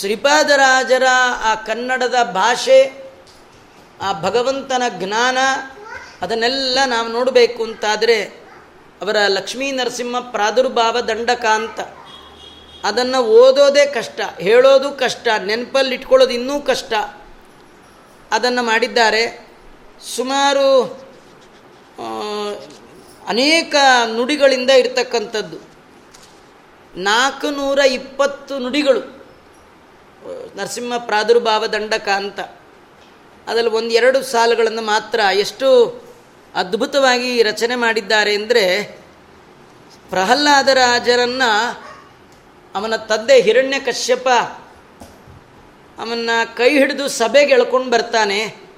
ಶ್ರೀಪಾದರಾಜರ 0.00 1.02
ಆ 1.42 1.54
ಕನ್ನಡದ 1.54 2.14
ಭಾಷೆ, 2.22 3.10
ಆ 4.02 4.20
ಭಗವಂತನ 4.20 4.82
ಜ್ಞಾನ, 4.88 5.38
ಅದನ್ನೆಲ್ಲ 6.22 6.78
ನಾವು 6.86 7.08
ನೋಡಬೇಕು 7.08 7.62
ಅಂತಾದರೆ 7.62 8.22
ಅವರ 9.02 9.16
ಲಕ್ಷ್ಮೀ 9.28 9.72
ನರಸಿಂಹ 9.72 10.20
ಪ್ರಾದುರ್ಭಾವ 10.20 11.00
ದಂಡಕ 11.00 11.44
ಅಂತ. 11.44 11.80
ಅದನ್ನು 12.86 13.18
ಓದೋದೇ 13.18 13.86
ಕಷ್ಟ, 13.86 14.20
ಹೇಳೋದು 14.40 14.90
ಕಷ್ಟ 14.90 15.28
ನೆನಪಲ್ಲಿ 15.44 15.94
ಇಟ್ಕೊಳ್ಳೋದು 15.94 16.32
ಇನ್ನೂ 16.32 16.60
ಕಷ್ಟ. 16.60 16.92
ಅದನ್ನು 18.30 18.62
ಮಾಡಿದ್ದಾರೆ. 18.62 19.49
ಸುಮಾರು 20.02 20.68
ಅನೇಕ 23.28 23.74
ನುಡಿಗಳಿಂದ 24.06 24.70
ಇರ್ತಕ್ಕಂಥದ್ದು. 24.70 25.58
ನಾಲ್ಕು 26.96 27.50
ನೂರ 27.50 27.78
ಇಪ್ಪತ್ತು 27.78 28.58
ನುಡಿಗಳು, 28.58 29.02
ನರಸಿಂಹ 30.56 30.96
ಪ್ರಾದುರ್ಭಾವ 30.96 31.66
ದಂಡಕ 31.66 32.08
ಅಂತ 32.08 32.40
ಅದರಲ್ಲಿ 33.48 33.70
ಒಂದೆರಡು 33.70 34.22
ಸಾಲುಗಳನ್ನು 34.22 34.82
ಮಾತ್ರ 34.82 35.20
ಎಷ್ಟು 35.32 35.68
ಅದ್ಭುತವಾಗಿ 36.54 37.42
ರಚನೆ 37.42 37.76
ಮಾಡಿದ್ದಾರೆ 37.76 38.34
ಅಂದರೆ 38.34 38.64
ಪ್ರಹ್ಲಾದರಾಜರನ್ನು 40.10 41.50
ಅವನ 42.74 42.96
ತಂದೆ 42.96 43.40
ಹಿರಣ್ಯ 43.40 43.78
ಕಶ್ಯಪ 43.80 44.28
ಅವನ್ನ 45.98 46.30
ಕೈ 46.56 46.70
ಹಿಡಿದು 46.78 47.08
ಸಭೆಗೆ 47.08 47.52
ಎಳ್ಕೊಂಡು 47.52 47.90
ಬರ್ತಾನೆ. 47.90 48.69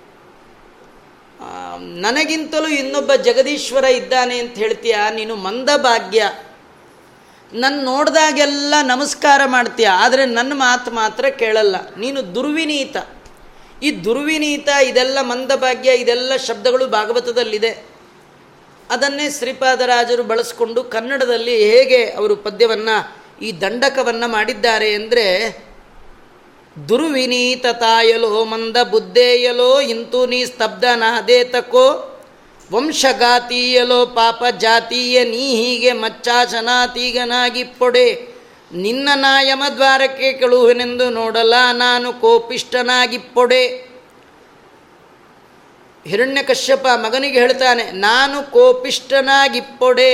ನನಗಿಂತಲೂ 2.05 2.69
ಇನ್ನೊಬ್ಬ 2.81 3.13
ಜಗದೀಶ್ವರ 3.27 3.87
ಇದ್ದಾನೆ 3.99 4.37
ಅಂತ 4.39 4.55
ಹೇಳ್ತೀಯ? 4.55 4.97
ನೀನು 5.11 5.35
ಮಂದಭಾಗ್ಯ 5.47 6.23
ನನ್ನ 7.53 7.79
ನೋಡಿದಾಗೆಲ್ಲ 7.85 8.75
ನಮಸ್ಕಾರ 8.83 9.41
ಮಾಡ್ತೀಯ, 9.47 9.89
ಆದರೆ 10.05 10.23
ನನ್ನ 10.27 10.53
ಮಾತು 10.57 10.91
ಮಾತ್ರ 10.91 11.25
ಕೇಳಲ್ಲ. 11.41 11.77
ನೀನು 11.97 12.21
ದುರ್ವಿನೀತ. 12.35 12.97
ಈ 13.83 13.89
ದುರ್ವಿನೀತ, 14.05 14.69
ಇದೆಲ್ಲ 14.91 15.19
ಮಂದಭಾಗ್ಯ 15.23 15.91
ಇದೆಲ್ಲ 15.93 16.33
ಶಬ್ದಗಳು 16.47 16.87
ಭಾಗವತದಲ್ಲಿದೆ. 16.87 17.73
ಅದನ್ನೇ 18.91 19.27
ಶ್ರೀಪಾದರಾಜರು 19.31 20.23
ಬಳಸ್ಕೊಂಡು 20.23 20.81
ಕನ್ನಡದಲ್ಲಿ 20.95 21.57
ಹೇಗೆ 21.73 22.01
ಅವರು 22.11 22.37
ಪದ್ಯವನ್ನು, 22.37 22.97
ಈ 23.45 23.51
ದಂಡಕವನ್ನು 23.61 24.29
ಮಾಡಿದ್ದಾರೆ 24.29 24.91
ಅಂದರೆ 24.95 25.27
ದುರ್ವಿನೀತತಾಯಲೋ 26.77 28.45
ಮಂದ 28.45 28.77
ಬುದ್ಧೇಯಲೋ 28.77 29.81
ಇಂತೂ 29.81 30.27
ನೀ 30.27 30.45
ಸ್ತಬ್ಧನಾದೇತಕೋ 30.45 32.09
ವಂಶಗಾತೀಯಲೋ 32.73 34.07
ಪಾಪ 34.07 34.45
ಜಾತೀಯ 34.59 35.25
ನೀ 35.25 35.57
ಹೀಗೆ 35.57 35.93
ಮಚ್ಚಾಶನಾತೀಗನಾಗಿ 35.93 37.65
ಪೊಡೆ 37.65 38.33
ನಿನ್ನ 38.73 39.09
ನಾಯಮದ್ವಾರಕ್ಕೆ 39.15 40.33
ಕೆಳುವೆನೆಂದು 40.33 41.11
ನೋಡಲ 41.11 41.55
ನಾನು 41.73 42.21
ಕೋಪಿಷ್ಟನಾಗಿ 42.21 43.19
ಪೊಡೆ 43.19 43.93
ಹಿರಣ್ಯಕಶ್ಯಪ 46.07 46.87
ಮಗನಿಗೆ 46.87 47.41
ಹೇಳ್ತಾನೆ, 47.41 47.93
ನಾನು 47.93 48.51
ಕೋಪಿಷ್ಟನಾಗಿಪ್ಪೊಡೆ 48.51 50.13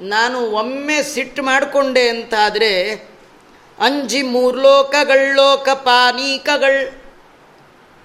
ನಾನು 0.00 0.38
ಒಮ್ಮೆ 0.40 1.02
ಸಿಟ್ಟು 1.02 1.42
ಮಾಡಿಕೊಂಡೆ 1.42 2.08
ಅಂತಾದರೆ 2.08 2.70
ಅಂಜಿ 3.80 4.22
ಮೂರ್ಲೋಕಗಳೋಕ 4.22 5.68
ಪಾನೀಕಗಳು. 5.68 7.00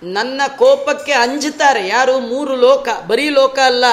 ನನ್ನ 0.03 0.41
ಕೋಪಕ್ಕೆ 0.57 1.11
ಅಂಜುತ್ತಾರೆ 1.11 1.87
ಯಾರು? 1.87 2.19
ಮೂರು 2.19 2.55
ಲೋಕ. 2.55 2.87
ಬರೀ 3.07 3.29
ಲೋಕ 3.29 3.59
ಅಲ್ಲ. 3.59 3.85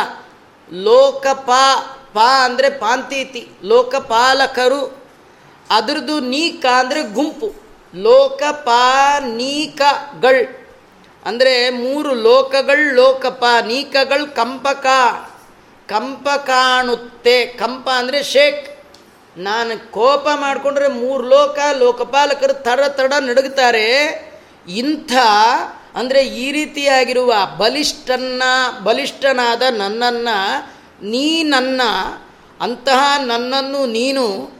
ಲೋಕ 0.73 1.27
ಪಾ 1.27 2.45
ಅಂದರೆ 2.45 2.71
ಪಾಂತೀತಿ. 2.71 3.49
ಲೋಕಪಾಲಕರು 3.65 5.03
ಅದರದ್ದು 5.71 6.21
ನೀಕ 6.21 6.67
ಅಂದರೆ 6.67 7.03
ಗುಂಪು. 7.03 7.53
ಲೋಕ 7.95 8.43
ಪಾನೀಕಗಳು 8.53 10.63
ಅಂದರೆ 11.25 11.71
ಮೂರು 11.71 12.15
ಲೋಕಗಳು 12.15 12.95
ಲೋಕಪಾನೀಕಗಳು 12.95 14.35
ಕಂಪಕ. 14.35 14.87
ಕಂಪ 15.89 16.29
ಕಾಣುತ್ತೆ 16.29 17.47
ಕಂಪ 17.47 17.89
ಅಂದರೆ 17.89 18.23
ಶೇಕ್. 18.23 18.72
ನಾನು 19.37 19.93
ಕೋಪ 19.93 20.29
ಮಾಡಿಕೊಂಡ್ರೆ 20.35 20.89
ಮೂರು 20.89 21.25
ಲೋಕ, 21.25 21.59
ಲೋಕಪಾಲಕರು 21.79 22.53
ತಡ 22.53 22.81
ತಡ 22.81 23.13
ನಡುಗುತ್ತಾರೆ. 23.21 23.87
ಇಂಥ, 24.69 25.13
ಅಂದರೆ 25.95 26.27
ಈ 26.27 26.53
ರೀತಿಯಾಗಿರುವ 26.53 27.35
ಬಲಿಷ್ಠನ್ನ, 27.59 28.43
ಬಲಿಷ್ಠನಾದ 28.85 29.63
ನನ್ನನ್ನು, 29.71 30.61
ನೀ 31.07 31.43
ನನ್ನ, 31.43 31.81
ಅಂತಹ 32.61 33.15
ನನ್ನನ್ನು 33.19 33.87
ನೀನು 33.87 34.53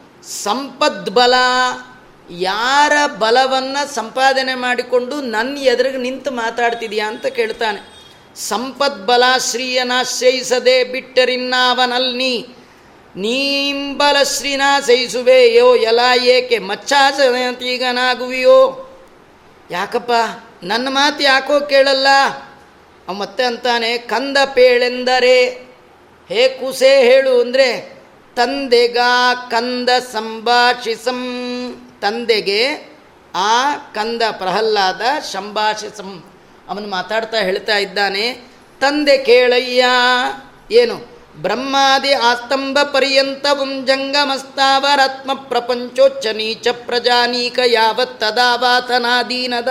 ಸಂಪದ್ಬಲ, 0.43 1.35
ಯಾರ 2.31 2.93
ಬಲವನ್ನು 3.19 3.95
ಸಂಪಾದನೆ 3.95 4.55
ಮಾಡಿಕೊಂಡು 4.55 5.21
ನನ್ನ 5.21 5.59
ಎದುರಿಗೆ 5.59 5.97
ನಿಂತು 5.97 6.31
ಮಾತಾಡ್ತಿದ್ಯಾ 6.31 7.09
ಅಂತ 7.09 7.27
ಕೇಳ್ತಾನೆ. 7.27 8.03
ಸಂಪದ್ಬಲ 8.37 9.25
ಶ್ರೀಯನಾಶ್ರಯಿಸದೆ 9.51 10.85
ಬಿಟ್ಟರಿನ್ನಾವನಲ್ಲಿ 10.85 12.62
ನೀಂಬಲ 13.17 14.23
ಶ್ರೀನಾಸೈಸುವೆಯೋ 14.23 15.77
ಎಲ 15.77 16.01
ಏಕೆ 16.25 16.59
ಮಚ್ಚಾಸೀಗನಾಗುವಿಯೋ 16.59 18.89
ಯಾಕಪ್ಪ? 19.71 20.13
ನನ್ನ 20.63 20.89
ಮಾತು 20.91 21.23
ಯಾಕೋ 21.23 21.61
ಕೇಳಲ್ಲ? 21.61 22.07
ಮತ್ತೆ 23.19 23.45
ಅಂತಾನೆ, 23.45 23.99
ಕಂದ 23.99 24.37
ಪೇಳೆಂದರೆ, 24.55 25.67
ಹೇ 26.29 26.49
ಕುಸೆ 26.49 27.03
ಹೇಳು 27.03 27.41
ಅಂದರೆ, 27.41 27.99
ತಂದೆಗ 28.37 28.99
ಕಂದ 29.51 29.89
ಸಂಭಾಷಿಸಂ, 29.89 31.21
ತಂದೆಗೆ 32.03 32.93
ಆ 33.35 33.75
ಕಂದ 33.75 34.23
ಪ್ರಹ್ಲಾದ 34.33 35.03
ಸಂಭಾಷಿಸಂ. 35.33 36.25
ಅವನು 36.69 36.89
ಮಾತಾಡ್ತಾ 36.89 37.37
ಹೇಳ್ತಾ 37.37 37.79
ಇದ್ದಾನೆ, 37.79 38.41
ತಂದೆ 38.81 39.19
ಕೇಳಯ್ಯ? 39.19 39.85
ಏನು? 40.71 41.12
ಬ್ರಹ್ಮಾದಿ 41.37 42.13
ಆಸ್ತಂಭ 42.13 42.79
ಪರ್ಯಂತವಂ 42.83 43.87
ಜಂಗಮಸ್ತಾವರಾತ್ಮ 43.87 45.35
ಪ್ರಪಂಚೋಚ್ಚ 45.35 46.27
ನೀಚ 46.27 46.69
ಪ್ರಜಾನೀಕ 46.69 47.59
ಯಾವತ್ 47.67 48.21
ತದಾವಾತನಾದೀನದ. 48.21 49.69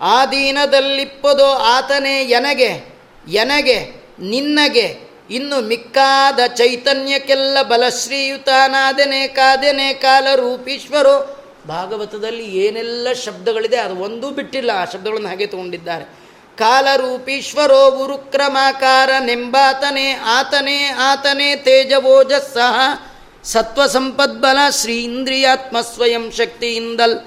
ಆದೀನದಲ್ಲಿಪ್ಪದೋ 0.00 1.46
ಆತನೇ 1.46 2.22
ಎನಗೆ 2.22 2.98
ಎನಗೆ, 3.28 4.04
ನಿನ್ನಗೆ, 4.20 5.08
ಇನ್ನು 5.30 5.60
ಮಿಕ್ಕಾದ 5.60 6.40
ಚೈತನ್ಯಕ್ಕೆಲ್ಲ 6.46 7.62
ಬಲಶ್ರೀಯುತಾನಾದನೆ 7.62 9.28
ಕಾದನೆ 9.28 9.94
ಕಾಲ 9.94 10.26
ರೂಪೀಶ್ವರೋ 10.34 11.44
ಭಾಗವತದಲ್ಲಿ 11.68 12.56
ಏನೆಲ್ಲ 12.56 13.08
ಶಬ್ದಗಳಿದೆ 13.12 13.76
ಅದು 13.76 13.96
ಒಂದೂ 13.96 14.30
ಬಿಟ್ಟಿಲ್ಲ. 14.30 14.70
ಆ 14.70 14.84
ಶಬ್ದಗಳನ್ನು 14.84 15.28
ಹಾಗೆ 15.28 15.46
ತಗೊಂಡಿದ್ದಾರೆ. 15.46 16.27
ಕಾಲರೂಪೀಶ್ವರೋ 16.58 17.90
ಗುರುಕ್ರಮಾಕಾರನೆಂಬಾತನೇ 17.90 20.18
ಆತನೇ 20.36 20.90
ಆತನೇ 21.10 21.50
ತೇಜವೋಜಸ್ಸಹ. 21.66 23.04
ಸತ್ವ 23.44 23.86
ಸಂಪದ್ಬಲ 23.86 24.58
ಶ್ರೀ 24.70 25.02
ಇಂದ್ರಿಯಾತ್ಮ 25.02 25.76
ಸ್ವಯಂ 25.92 26.32
ಶಕ್ತಿಯಿಂದಲ್. 26.32 27.18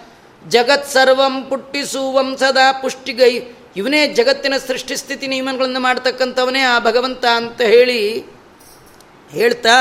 ಜಗತ್ 0.48 0.90
ಸರ್ವಂ 0.90 1.46
ಪುಟ್ಟಿಸುವಂ 1.50 2.36
ಸದಾ 2.40 2.82
ಪುಷ್ಟಿಗೈ. 2.82 3.42
ಇವನೇ 3.76 4.08
ಜಗತ್ತಿನ 4.08 4.54
ಸೃಷ್ಟಿ 4.68 4.96
ಸ್ಥಿತಿ 4.96 5.28
ನಿಯಮಗಳನ್ನು 5.28 5.80
ಮಾಡ್ತಕ್ಕಂಥವನೇ 5.80 6.66
ಆ 6.66 6.80
ಭಗವಂತ 6.80 7.26
ಅಂತ 7.36 7.62
ಹೇಳಿ 7.74 8.26
ಹೇಳ್ತಾ 9.32 9.78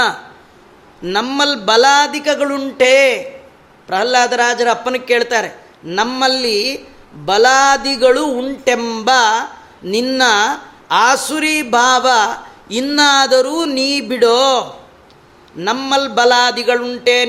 ನಮ್ಮಲ್ಲಿ 1.03 1.67
ಬಲಾಧಿಕಗಳುಂಟೆ. 1.67 2.95
ಪ್ರಹ್ಲಾದರಾಜರ 3.89 4.71
ಅಪ್ಪನಿಗೆ 4.71 5.07
ಕೇಳ್ತಾರೆ, 5.07 5.67
ನಮ್ಮಲ್ಲಿ 5.95 6.87
ಬಲಾದಿಗಳು 7.15 8.27
ಉಂಟೆಂಬ 8.27 9.11
ನಿನ್ನ 9.85 10.23
ಆಸುರಿ 10.91 11.63
ಭಾವ 11.63 12.09
ಇನ್ನಾದರೂ 12.71 13.65
ನೀ 13.65 14.01
ಬಿಡೋ. 14.01 14.77
ನಮ್ಮಲ್ 15.57 16.09
ಬಲಾದಿಗಳುಂಟೆ 16.09 17.25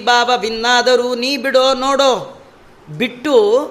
ಭಾವ 0.00 0.38
ಬಿನ್ನಾದರೂ 0.38 1.14
ನೀ 1.14 1.36
ಬಿಡೋ, 1.36 1.74
ನೋಡೋ. 1.74 2.42
ಬಿಟ್ಟು, 2.98 3.70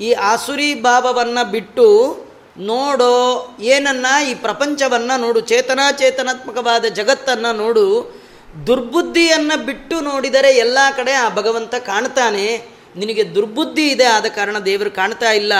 ಈ 0.00 0.12
ಆಸುರಿ 0.12 0.74
ಭಾವವನ್ನು 0.74 1.50
ಬಿಟ್ಟು 1.50 2.16
ನೋಡೋ. 2.58 3.48
ಏನನ್ನ? 3.60 4.06
ಈ 4.30 4.34
ಪ್ರಪಂಚವನ್ನು 4.34 5.20
ನೋಡು, 5.20 5.40
ಚೇತನಾಚೇತನಾತ್ಮಕವಾದ 5.40 6.84
ಜಗತ್ತನ್ನು 6.84 7.56
ನೋಡು. 7.56 8.20
ದುರ್ಬುದ್ಧಿಯನ್ನು 8.66 9.64
ಬಿಟ್ಟು 9.64 10.00
ನೋಡಿದರೆ 10.00 10.56
ಎಲ್ಲ 10.56 10.78
ಕಡೆ 10.96 11.12
ಆ 11.12 11.28
ಭಗವಂತ 11.28 11.74
ಕಾಣ್ತಾನೆ. 11.74 12.79
ನಿನಗೆ 12.96 13.34
ದುರ್ಬುದ್ಧಿ 13.34 13.88
ಇದೆ 13.88 14.04
ಆದ 14.04 14.26
ಕಾರಣ 14.26 14.58
ದೇವರು 14.58 14.90
ಕಾಣ್ತಾ 14.90 15.32
ಇಲ್ಲ. 15.32 15.52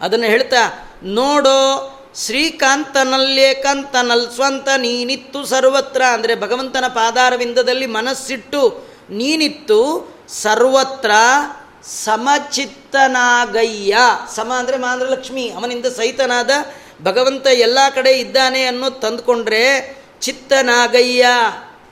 ಅದನ್ನು 0.00 0.26
ಹೇಳ್ತಾ, 0.26 0.90
ನೋಡೋ 1.02 1.90
ಶ್ರೀಕಾಂತನಲ್ಲೇಕಾಂತನಲ್ 2.24 4.30
ಸ್ವಂತ 4.30 4.68
ನೀನಿತ್ತು 4.76 5.46
ಸರ್ವತ್ರ. 5.46 6.02
ಅಂದರೆ 6.12 6.34
ಭಗವಂತನ 6.34 6.84
ಪಾದಾರವಿಂದದಲ್ಲಿ 6.88 7.86
ಮನಸ್ಸಿಟ್ಟು, 7.86 8.86
ನೀನಿತ್ತು 9.10 10.12
ಸರ್ವತ್ರ 10.42 11.10
ಸಮಚಿತ್ತನಾಗಯ್ಯ. 12.04 13.96
ಸಮ 14.34 14.52
ಅಂದರೆ 14.58 15.10
ಲಕ್ಷ್ಮಿ 15.10 15.50
ಅವನಿಂದ 15.50 15.86
ಸಹಿತನಾದ 15.86 16.50
ಭಗವಂತ 17.02 17.46
ಎಲ್ಲ 17.46 17.78
ಕಡೆ 17.94 18.12
ಇದ್ದಾನೆ 18.12 18.64
ಅನ್ನೋದು 18.64 19.00
ತಂದುಕೊಂಡ್ರೆ 19.00 20.00
ಚಿತ್ತನಾಗಯ್ಯ. 20.20 21.26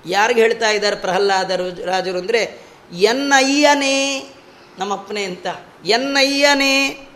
ಯಾರಿಗೆ 0.07 0.40
ಹೇಳ್ತಾ 0.40 0.70
ಇದ್ದಾರೆ 0.70 0.97
ಪ್ರಹ್ಲಾದರು 0.97 1.86
ರಾಜರು 1.86 2.18
ಅಂದರೆ, 2.18 2.61
ಎನ್ನಯ್ಯನೇ 2.93 4.24
ನಮ್ಮಪ್ಪನೇ 4.78 5.24
ಅಂತ. 5.24 5.46
ಎನ್ನಯ್ಯನೇ, 5.84 7.08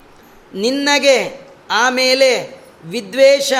ನಿನ್ನಗೆ 0.54 1.48
ಆಮೇಲೆ 1.70 2.60
ವಿದ್ವೇಷ 2.84 3.52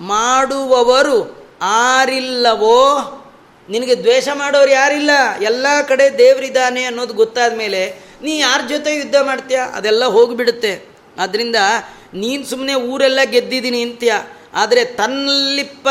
ಮಾಡುವವರು 0.00 1.48
ಆರಿಲ್ಲವೋ 1.62 3.10
ನಿನಗೆ 3.68 3.98
ದ್ವೇಷ 3.98 4.28
ಮಾಡೋರು 4.34 4.70
ಯಾರಿಲ್ಲ? 4.70 5.10
ಎಲ್ಲ 5.40 5.66
ಕಡೆ 5.88 6.18
ದೇವರಿದ್ದಾನೆ 6.18 6.84
ಅನ್ನೋದು 6.84 7.14
ಗೊತ್ತಾದ 7.14 7.56
ಮೇಲೆ 7.56 7.94
ನೀ 8.22 8.38
ಯಾರ 8.38 8.60
ಜೊತೆ 8.68 8.96
ಯುದ್ಧ 8.96 9.14
ಮಾಡ್ತೀಯ? 9.22 9.60
ಅದೆಲ್ಲ 9.74 10.04
ಹೋಗಿಬಿಡುತ್ತೆ. 10.04 10.84
ಆದ್ದರಿಂದ 11.18 11.56
ನೀನು 12.14 12.44
ಸುಮ್ಮನೆ 12.44 12.74
ಊರೆಲ್ಲ 12.74 13.18
ಗೆದ್ದಿದ್ದೀನಿ 13.24 13.82
ಅಂತ್ಯ. 13.82 14.24
ಆದರೆ 14.54 14.84
ತನ್ನಲ್ಲಿಪ್ಪ 14.84 15.88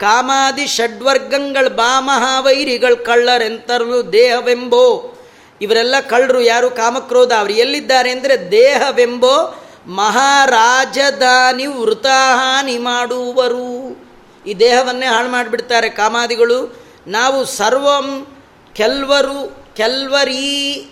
ಕಾಮಾದಿ 0.00 0.66
ಷಡ್ವರ್ಗಂಗಳ 0.66 1.68
ಬಾಮಹಾವೈರಿಗಳು 1.68 2.96
ಕಳ್ಳರೆಂತರ್ಲು 2.96 4.12
ದೇಹವೆಂಬೋ 4.12 5.15
ಇವರೆಲ್ಲ 5.62 6.00
ಕಳ್ಳರು 6.00 6.40
ಯಾರು? 6.40 6.70
ಕಾಮಕ್ರೋಧ. 6.70 7.32
ಅವರು 7.32 7.52
ಎಲ್ಲಿದ್ದಾರೆ 7.52 8.10
ಅಂದರೆ 8.10 8.50
ದೇಹವೆಂಬೋ 8.50 9.62
ಮಹಾರಾಜಧಾನಿ 9.86 11.66
ವೃತಾಹಾನಿ 11.66 12.78
ಮಾಡುವರು. 12.78 13.98
ಈ 14.46 14.54
ದೇಹವನ್ನೇ 14.54 15.06
ಹಾಳು 15.06 15.28
ಮಾಡಿಬಿಡ್ತಾರೆ 15.28 15.88
ಕಾಮಾದಿಗಳು. 15.88 16.86
ನಾವು 17.06 17.44
ಸರ್ವಂ 17.44 18.26
ಕೆಲ್ವರು, 18.74 19.66
ಕೆಲ್ವರೀ. 19.76 20.88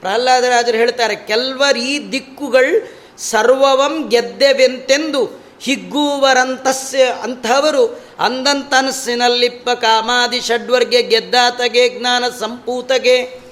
ಪ್ರಹ್ಲಾದರಾಜರು 0.00 0.76
ಹೇಳ್ತಾರೆ, 0.76 1.16
ಕೆಲ್ವರೀ 1.16 2.08
ದಿಕ್ಕುಗಳು 2.12 3.04
ಸರ್ವವಂ 3.18 4.08
ಗೆದ್ದೆವೆಂತೆಂದು 4.08 5.44
ಹಿಗ್ಗುವರಂತಸ್ಯ 5.60 7.04
ಅಂಥವರು. 7.22 8.00
ಅಂದಂತನಸ್ಸಿನಲ್ಲಿಪ್ಪ 8.18 9.70
ಕಾಮಾದಿ 9.70 10.40
ಷಡ್ವರ್ಗೆ 10.40 11.02
ಗೆದ್ದಾತಗೆ, 11.02 11.88
ಜ್ಞಾನ 11.88 12.24
ಸಂಪೂತಗೆ. 12.40 13.43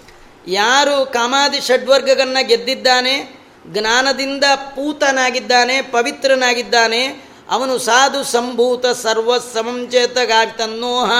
ಯಾರು 0.49 1.13
ಕಾಮಾದಿ 1.13 1.61
ಷಡ್ವರ್ಗಗಳನ್ನು 1.61 2.47
ಗೆದ್ದಿದ್ದಾನೆ, 2.47 3.43
ಜ್ಞಾನದಿಂದ 3.67 4.45
ಪೂತನಾಗಿದ್ದಾನೆ, 4.57 5.83
ಪವಿತ್ರನಾಗಿದ್ದಾನೆ, 5.83 7.33
ಅವನು 7.51 7.79
ಸಾಧು 7.79 8.25
ಸಂಭೂತ 8.25 8.87
ಸರ್ವ 8.87 9.39
ಸಮಂಚೇತಗಾಗ್ತನ್ನೋಹ 9.39 11.11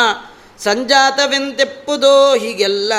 ಸಂಜಾತವೆಂತೆಪ್ಪುದೋ 0.59 2.37
ಹೀಗೆಲ್ಲ 2.37 2.93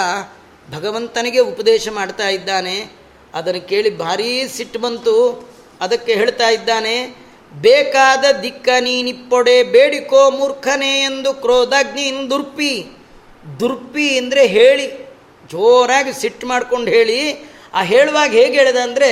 ಭಗವಂತನಿಗೆ 0.73 1.39
ಉಪದೇಶ 1.39 1.87
ಮಾಡ್ತಾ 1.89 2.29
ಇದ್ದಾನೆ. 2.29 2.91
ಅದನ್ನು 3.33 3.67
ಕೇಳಿ 3.67 3.97
ಭಾರೀ 3.97 4.47
ಸಿಟ್ಟು 4.47 4.79
ಬಂತು. 4.79 5.47
ಅದಕ್ಕೆ 5.81 6.13
ಹೇಳ್ತಾ 6.13 6.49
ಇದ್ದಾನೆ, 6.49 7.23
ಬೇಕಾದ 7.53 8.25
ದಿಕ್ಕ 8.43 8.69
ನೀನಿಪ್ಪೊಡೆ 8.79 9.63
ಬೇಡಿಕೋ 9.63 10.31
ಮೂರ್ಖನೇ 10.31 10.99
ಎಂದು 10.99 11.33
ಕ್ರೋಧಾಗ್ನಿ 11.33 12.29
ದುರ್ಪಿ. 12.29 12.85
ದುರ್ಪಿ 13.59 14.17
ಅಂದರೆ 14.17 14.47
ಹೇಳಿ. 14.47 15.12
ಜೋರಾಗಿ 15.49 16.13
ಸಿಟ್ಟು 16.13 16.47
ಮಾಡ್ಕೊಂಡು 16.47 16.91
ಹೇಳಿ, 16.91 17.51
ಆ 17.73 17.81
ಹೇಳುವಾಗ 17.81 18.31
ಹೇಗೆ 18.31 18.57
ಹೇಳಿದೆ 18.57 18.81
ಅಂದರೆ, 18.81 19.11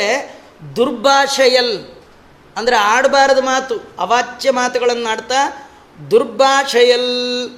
ದುರ್ಭಾಷೆಯಲ್, 0.75 1.86
ಅಂದರೆ 2.57 2.75
ಆಡಬಾರದ 2.75 3.38
ಮಾತು, 3.38 3.75
ಅವಾಚ್ಯ 3.99 4.51
ಮಾತುಗಳನ್ನು 4.51 5.09
ಆಡ್ತಾ, 5.09 5.69
ದುರ್ಭಾಷೆಯಲ್, 6.11 7.49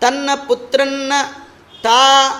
ತನ್ನ 0.00 0.30
ಪುತ್ರನ್ನ 0.48 1.12
ತಾ, 1.82 2.30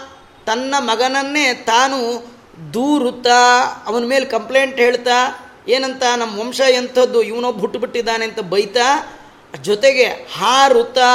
ತನ್ನ 0.47 0.75
ಮಗನನ್ನೇ 0.79 1.55
ತಾನು 1.55 2.27
ದೂರುತ್ತಾ, 2.75 3.63
ಅವನ 3.87 4.05
ಮೇಲೆ 4.05 4.25
ಕಂಪ್ಲೇಂಟ್ 4.25 4.77
ಹೇಳ್ತಾ, 4.77 5.49
ಏನಂತ 5.69 6.03
ನಮ್ಮ 6.17 6.41
ವಂಶ 6.41 6.61
ಎಂಥದ್ದು, 6.61 7.23
ಇವನೊಬ್ಬ 7.23 7.61
ಹುಟ್ಟುಬಿಟ್ಟಿದ್ದಾನೆ 7.61 8.25
ಅಂತ 8.25 8.41
ಬೈತಾ, 8.41 9.19
ಜೊತೆಗೆ 9.61 10.05
ಹಾರುತ್ತಾ 10.05 11.09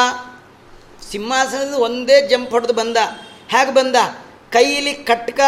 ಸಿಂಹಾಸನದ 1.12 1.74
ಒಂದೇ 1.74 2.28
ಜಂಪ್ 2.28 2.52
ಹೊಡೆದು 2.52 2.74
ಬಂದ. 2.74 2.98
ಹೇಗೆ 3.50 3.74
ಬಂದ? 3.74 3.96
ಕೈಯಲ್ಲಿ 4.52 4.94
ಕಟ್ಕ 4.94 5.40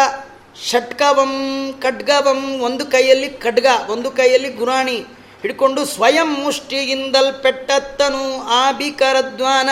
ಷಟ್ಕವಂ 0.70 1.74
ಖಡ್ಗವಂ, 1.82 2.60
ಒಂದು 2.60 2.86
ಕೈಯಲ್ಲಿ 2.86 3.28
ಖಡ್ಗ, 3.30 3.66
ಒಂದು 3.88 4.10
ಕೈಯಲ್ಲಿ 4.10 4.50
ಗುರಾಣಿ. 4.52 5.04
ಹಿಡ್ಕೊಂಡು 5.40 5.84
ಸ್ವಯಂ 5.84 6.42
ಮುಷ್ಟಿಯಿಂದಲ್ಪೆಟ್ಟತ್ತನು 6.44 8.42
ಆ 8.42 8.72
ಭೀಕರದ್ವಾನ 8.72 9.68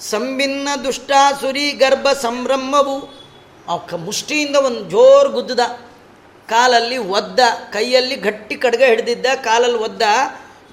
ಸಂಭಿನ್ನ 0.00 0.68
ದುಷ್ಟಾಸುರಿ 0.84 1.72
ಗರ್ಭ 1.72 2.08
ಸಂಭ್ರಮವು 2.22 3.24
ಆ 3.68 3.96
ಮುಷ್ಟಿಯಿಂದ 3.96 4.56
ಒಂದು 4.56 4.80
ಜೋರು 4.80 5.30
ಗುದ್ದದ. 5.30 5.60
ಕಾಲಲ್ಲಿ 6.48 6.98
ಒದ್ದ, 6.98 7.40
ಕೈಯಲ್ಲಿ 7.72 8.16
ಗಟ್ಟಿ 8.16 8.56
ಕಡ್ಗ 8.56 8.82
ಹಿಡಿದಿದ್ದ, 8.82 9.26
ಕಾಲಲ್ಲಿ 9.26 9.78
ಒದ್ದ. 9.78 10.02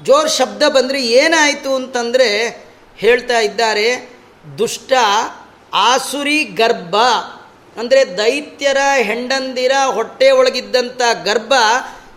ಜೋರು 0.04 0.30
ಶಬ್ದ 0.30 0.64
ಬಂದರೆ 0.64 1.08
ಏನಾಯಿತು 1.08 1.76
ಅಂತಂದರೆ 1.76 2.58
ಹೇಳ್ತಾ 2.96 3.40
ಇದ್ದಾರೆ, 3.40 4.10
ದುಷ್ಟ, 4.58 4.94
ಆಸುರಿ 5.74 6.44
ಗರ್ಭ. 6.44 6.96
ಅಂದರೆ 7.78 8.18
ದೈತ್ಯರ 8.18 8.78
ಹೆಂಡಂದಿರ 9.02 9.72
ಹೊಟ್ಟೆ 9.86 10.32
ಒಳಗಿದ್ದಂಥ 10.32 11.02
ಗರ್ಭ 11.24 11.54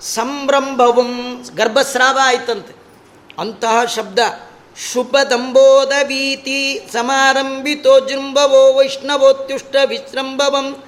ಸಂಭ್ರಂಭವಂ 0.01 1.45
ಗರ್ಭಸ್ರಾವ 1.57 2.19
ಆಯ್ತಂತೆ. 2.25 2.75
ಅಂತಹ 3.39 3.85
ಶಬ್ದ. 3.85 4.19
ಶುಭದಂಬೋದವೀತಿ 4.93 6.89
ಸಮಾರಂಭಿತೋ 6.93 8.01
ಜೃಂಭವೋ 8.01 8.73
ವೈಷ್ಣವೋತ್ಯುಷ್ಟ 8.73 9.77
ವಿಶ್ರಂಭವಂ 9.87 10.85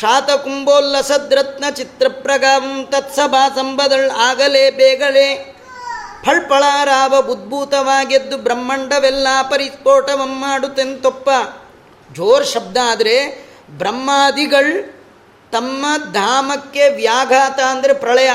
ಶಾತಕುಂಭೋಲ್ಲಸದ್ರತ್ನ 0.00 1.64
ಚಿತ್ರಪ್ರಗಂ, 1.70 2.86
ತತ್ಸಭಾ 2.90 3.48
ಸಂಬದಳ್ 3.48 4.10
ಆಗಲೇ 4.10 4.70
ಬೇಗಲೇ 4.70 5.56
ಫಳ್ಫಳಾರಾವ 6.24 7.14
ಉದ್ಭೂತವಾಗೆದ್ದು 7.30 8.36
ಬ್ರಹ್ಮಾಂಡವೆಲ್ಲ 8.36 9.26
ಪರಿಸ್ಫೋಟವಂ 9.50 10.38
ಮಾಡುತ್ತೆಂತೊಪ್ಪ. 10.40 11.30
ಜೋರ್ 12.12 12.46
ಶಬ್ದ 12.46 12.76
ಆದರೆ 12.86 13.44
ಬ್ರಹ್ಮಾದಿಗಳು 13.70 15.04
ತಮ್ಮ 15.52 15.86
ಧಾಮಕ್ಕೆ 16.12 16.88
ವ್ಯಾಘಾತ 16.88 17.60
ಅಂದರೆ 17.60 17.94
ಪ್ರಳಯ. 17.94 18.30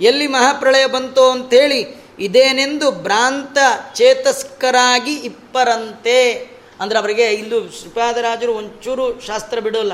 ಎಲ್ಲಿ 0.00 0.26
ಮಹಾಪ್ರಳಯ 0.26 0.86
ಬಂತು 0.86 1.30
ಅಂಥೇಳಿ 1.30 2.02
ಇದೇನೆಂದು 2.18 2.90
ಭ್ರಾಂತ 2.90 3.58
ಚೇತಸ್ಕರಾಗಿ 3.94 5.12
ಇಪ್ಪರಂತೆ. 5.12 6.32
ಅಂದರೆ 6.80 6.98
ಅವರಿಗೆ 6.98 7.24
ಇಲ್ಲೂ 7.24 7.70
ಶ್ರೀಪಾದರಾಜರು 7.70 8.52
ಒಂಚೂರು 8.52 9.20
ಶಾಸ್ತ್ರ 9.26 9.60
ಬಿಡೋಲ್ಲ. 9.60 9.92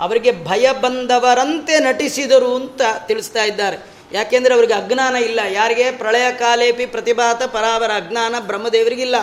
ಅವರಿಗೆ 0.00 0.44
ಭಯ 0.44 0.72
ಬಂದವರಂತೆ 0.80 1.78
ನಟಿಸಿದರು 1.78 2.56
ಅಂತ 2.56 2.80
ತಿಳಿಸ್ತಾ 3.06 3.44
ಇದ್ದಾರೆ. 3.44 3.76
ಯಾಕೆಂದರೆ 4.12 4.54
ಅವರಿಗೆ 4.54 4.74
ಅಜ್ಞಾನ 4.74 5.16
ಇಲ್ಲ. 5.16 5.40
ಯಾರಿಗೆ 5.50 5.90
ಪ್ರಳಯ 5.90 6.32
ಕಾಲೇಪಿ 6.32 6.86
ಪ್ರತಿಭಾತ 6.86 7.42
ಪರಾವರ 7.42 7.90
ಅಜ್ಞಾನ 7.90 8.34
ಬ್ರಹ್ಮದೇವರಿಗಿಲ್ಲ. 8.38 9.16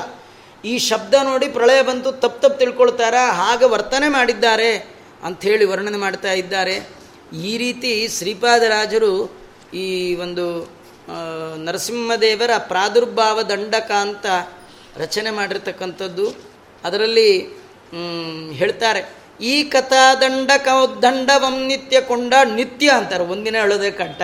ಈ 0.71 0.73
ಶಬ್ದ 0.89 1.13
ನೋಡಿ 1.29 1.47
ಪ್ರಳಯ 1.55 1.79
ಬಂತು 1.89 2.09
ತಪ್ಪು 2.23 2.39
ತಪ್ಪು 2.43 2.57
ತಿಳ್ಕೊಳ್ತಾರ? 2.61 3.15
ಹಾಗೆ 3.39 3.67
ವರ್ತನೆ 3.73 4.07
ಮಾಡಿದ್ದಾರೆ 4.17 4.71
ಅಂಥೇಳಿ 5.27 5.65
ವರ್ಣನೆ 5.71 5.99
ಮಾಡ್ತಾ 6.05 6.31
ಇದ್ದಾರೆ. 6.41 6.75
ಈ 7.49 7.51
ರೀತಿ 7.63 7.91
ಶ್ರೀಪಾದರಾಜರು 8.17 9.13
ಈ 9.83 9.87
ಒಂದು 10.25 10.45
ನರಸಿಂಹದೇವರ 11.67 12.51
ಪ್ರಾದುರ್ಭಾವ 12.71 13.37
ದಂಡಕ 13.51 13.91
ಅಂತ 14.05 14.25
ರಚನೆ 15.03 15.31
ಮಾಡಿರ್ತಕ್ಕಂಥದ್ದು. 15.37 16.25
ಅದರಲ್ಲಿ 16.83 17.29
ಹೇಳ್ತಾರೆ, 18.59 19.01
ಈ 19.51 19.55
ಕಥಾ 19.73 20.03
ದಂಡಕ 20.21 20.67
ದಂಡವಂ 21.05 21.55
ನಿತ್ಯ 21.71 22.01
ಕೊಂಡ 22.11 22.33
ನಿತ್ಯ 22.59 22.87
ಅಂತಾರೆ, 22.99 23.25
ಒಂದಿನ 23.33 23.55
ಹೇಳೋದೇ 23.63 23.91
ಕಟ್ಟ. 24.01 24.21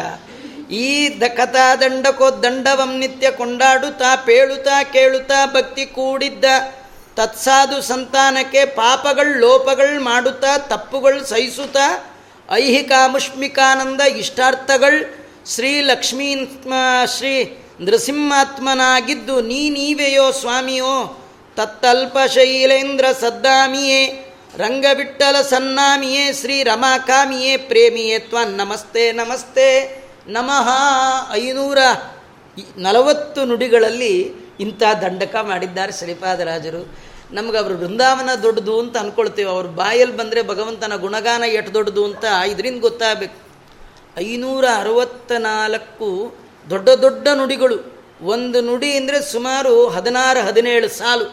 ಈ 0.71 1.19
ದ 1.19 1.23
ದಂಡಕೋ 1.81 2.43
ದಂಡವಂ 2.43 2.97
ನಿತ್ಯ 2.97 3.31
ಕೊಂಡಾಡುತ್ತಾ, 3.31 4.15
ಪೇಳುತ್ತಾ, 4.15 4.83
ಕೇಳುತ್ತಾ, 4.83 5.45
ಭಕ್ತಿ 5.45 5.85
ಕೂಡಿದ್ದ. 5.85 6.45
ತತ್ಸಾಧು 7.15 7.81
ಸಂತಾನಕ್ಕೆ 7.81 8.65
ಪಾಪಗಳು, 8.65 9.39
ಲೋಪಗಳು 9.39 10.03
ಮಾಡುತ್ತಾ, 10.03 10.57
ತಪ್ಪುಗಳು 10.57 11.25
ಸಹಿಸುತ್ತಾ 11.25 12.15
ಐಹಿಕಾಮುಷ್ಮಿಕಾನಂದ 12.51 14.01
ಇಷ್ಟಾರ್ಥಗಳು. 14.01 15.27
ಶ್ರೀ 15.55 15.81
ಲಕ್ಷ್ಮೀ 15.81 16.35
ಶ್ರೀ 17.17 17.57
ನೃಸಿಂಹಾತ್ಮನಾಗಿದ್ದು 17.81 19.41
ನೀ 19.41 19.69
ನೀವೆಯೋ 19.69 20.31
ಸ್ವಾಮಿಯೋ? 20.31 21.27
ತತ್ತಲ್ಪ 21.55 22.17
ಶೈಲೇಂದ್ರ 22.33 23.05
ಸದ್ದಾಮಿಯೇ 23.21 24.05
ರಂಗವಿಟ್ಟಲ 24.57 25.41
ಸನ್ನಾಮಿಯೇ, 25.41 26.33
ಶ್ರೀ 26.33 26.63
ರಮಾಕಾಮಿಯೇ, 26.63 27.57
ಪ್ರೇಮಿಯೇ 27.57 28.19
ತ್ವ 28.19 28.37
ನಮಸ್ತೆ 28.39 29.11
ನಮಸ್ತೆ. 29.11 30.01
ನಮಃ 30.31 30.69
ಐನೂರ 31.33 31.77
ನಲವತ್ತು 32.77 33.45
ನುಡಿಗಳಲ್ಲಿ 33.45 34.33
ಇಂಥ 34.59 34.83
ದಂಡಕ 35.01 35.35
ಮಾಡಿದ್ದಾರೆ 35.41 35.91
ಶ್ರೀಪಾದರಾಜರು. 35.91 36.95
ನಮ್ಗೆ 37.31 37.57
ಅವರು 37.57 37.75
ಬೃಂದಾವನ 37.75 38.29
ದೊಡ್ಡದು 38.43 38.79
ಅಂತ 38.79 38.97
ಅನ್ಕೊಳ್ತೀವಿ. 38.97 39.49
ಅವ್ರ 39.49 39.65
ಬಾಯಲ್ಲಿ 39.65 40.17
ಬಂದರೆ 40.17 40.41
ಭಗವಂತನ 40.43 40.95
ಗುಣಗಾನ 40.95 41.43
ಎಷ್ಟು 41.43 41.73
ದೊಡ್ಡದು 41.73 42.05
ಅಂತ 42.05 42.23
ಇದರಿಂದ 42.47 42.81
ಗೊತ್ತಾಗಬೇಕು. 42.81 43.39
ಐನೂರ 44.19 44.65
ಅರವತ್ತ 44.75 45.31
ನಾಲ್ಕು 45.31 46.35
ದೊಡ್ಡ 46.69 46.89
ದೊಡ್ಡ 46.89 47.27
ನುಡಿಗಳು. 47.27 48.01
ಒಂದು 48.21 48.61
ನುಡಿ 48.61 48.97
ಅಂದರೆ 48.97 49.21
ಸುಮಾರು 49.21 49.87
ಹದಿನಾರು, 49.87 50.45
ಹದಿನೇಳು 50.45 50.87
ಸಾಲು. 50.87 51.25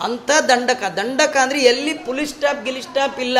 ಅಂಥ 0.00 0.30
ದಂಡಕ. 0.48 0.82
ದಂಡಕ 0.96 1.36
ಅಂದರೆ 1.36 1.60
ಎಲ್ಲಿ 1.60 1.94
ಪುಲಿ 1.94 2.26
ಸ್ಟಾಪ್, 2.26 2.64
ಗಿಲಿ 2.64 2.82
ಇಲ್ಲ. 3.20 3.38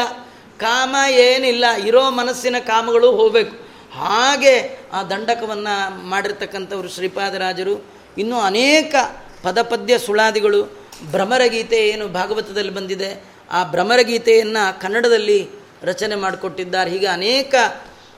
ಕಾಮ 0.58 0.96
ಏನಿಲ್ಲ. 1.10 1.64
ಇರೋ 1.86 2.10
ಮನಸ್ಸಿನ 2.10 2.56
ಕಾಮಗಳು 2.58 3.12
ಹೋಗಬೇಕು. 3.12 3.71
ಹಾಗೆ 3.92 4.78
ಆ 4.92 5.02
ದಂಡಕವನ್ನು 5.02 6.06
ಮಾಡಿರ್ತಕ್ಕಂಥವ್ರು 6.08 6.88
ಶ್ರೀಪಾದರಾಜರು 6.88 7.84
ಇನ್ನೂ 8.18 8.40
ಅನೇಕ 8.40 8.94
ಪದಪದ್ಯ 9.42 9.98
ಸುಳಾದಿಗಳು, 9.98 10.64
ಭ್ರಮರಗೀತೆ 11.10 11.88
ಏನು 11.88 12.08
ಭಾಗವತದಲ್ಲಿ 12.08 12.70
ಬಂದಿದೆ. 12.70 13.24
ಆ 13.50 13.64
ಭ್ರಮರಗೀತೆಯನ್ನು 13.64 14.80
ಕನ್ನಡದಲ್ಲಿ 14.80 15.48
ರಚನೆ 15.82 16.14
ಮಾಡಿಕೊಟ್ಟಿದ್ದಾರೆ. 16.14 16.90
ಹೀಗೆ 16.90 17.06
ಅನೇಕ 17.06 17.54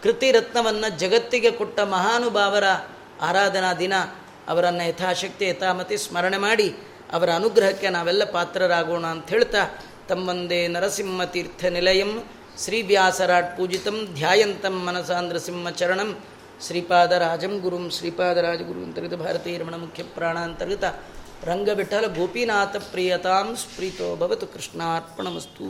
ಕೃತಿ 0.03 0.33
ರತ್ನವನ್ನು 0.33 0.99
ಜಗತ್ತಿಗೆ 0.99 1.51
ಕೊಟ್ಟ 1.51 1.81
ಮಹಾನುಭಾವರ 1.81 2.65
ಆರಾಧನಾ 3.21 3.75
ದಿನ 3.75 3.95
ಅವರನ್ನು 4.49 4.89
ಯಥಾಶಕ್ತಿ, 4.89 5.49
ಯಥಾಮತಿ 5.49 5.97
ಸ್ಮರಣೆ 5.97 6.39
ಮಾಡಿ 6.39 6.75
ಅವರ 7.13 7.31
ಅನುಗ್ರಹಕ್ಕೆ 7.31 7.89
ನಾವೆಲ್ಲ 7.89 8.25
ಪಾತ್ರರಾಗೋಣ 8.25 9.07
ಅಂತ 9.07 9.29
ಹೇಳ್ತಾ, 9.29 9.79
ತಮ್ಮಂದೇ 10.09 10.69
ನರಸಿಂಹ 10.69 11.25
ತೀರ್ಥ 11.25 11.65
ನಿಲಯಂ 11.65 12.25
ಶ್ರೀ 12.59 12.83
ವ್ಯಾಸರಾಟ್ 12.83 13.59
ಪೂಜಿತಂ 13.59 13.97
ಧ್ಯಾಯಂತಂ 14.15 14.77
ಮನಸಾ 14.85 15.21
ನೃಸಿಂಹಚರಣಂ 15.21 16.11
ಶ್ರೀಪಾದರಾಜಂ 16.67 17.55
ಗುರುಂ 17.61 17.91
ಶ್ರೀಪಾದರಾಜಗುರು 17.91 18.81
ಅಂತರ್ಗತ 18.83 19.15
ಭಾರತೀಯ 19.15 19.59
ರಮಣ 19.59 19.77
ಮುಖ್ಯ 19.77 20.03
ಪ್ರಾಣಾಂತರ್ಗತ 20.15 20.85
ರಂಗವಿಠಲ 21.47 22.05
ಗೋಪೀನಾಥ 22.17 22.77
ಪ್ರಿಯತಾಂ 22.93 23.57
ಸ್ಪ್ರೀತೋ 23.57 24.17
ಭವತು 24.17 24.47
ಕೃಷ್ಣಾರ್ಪಣಮಸ್ತು 24.47 25.67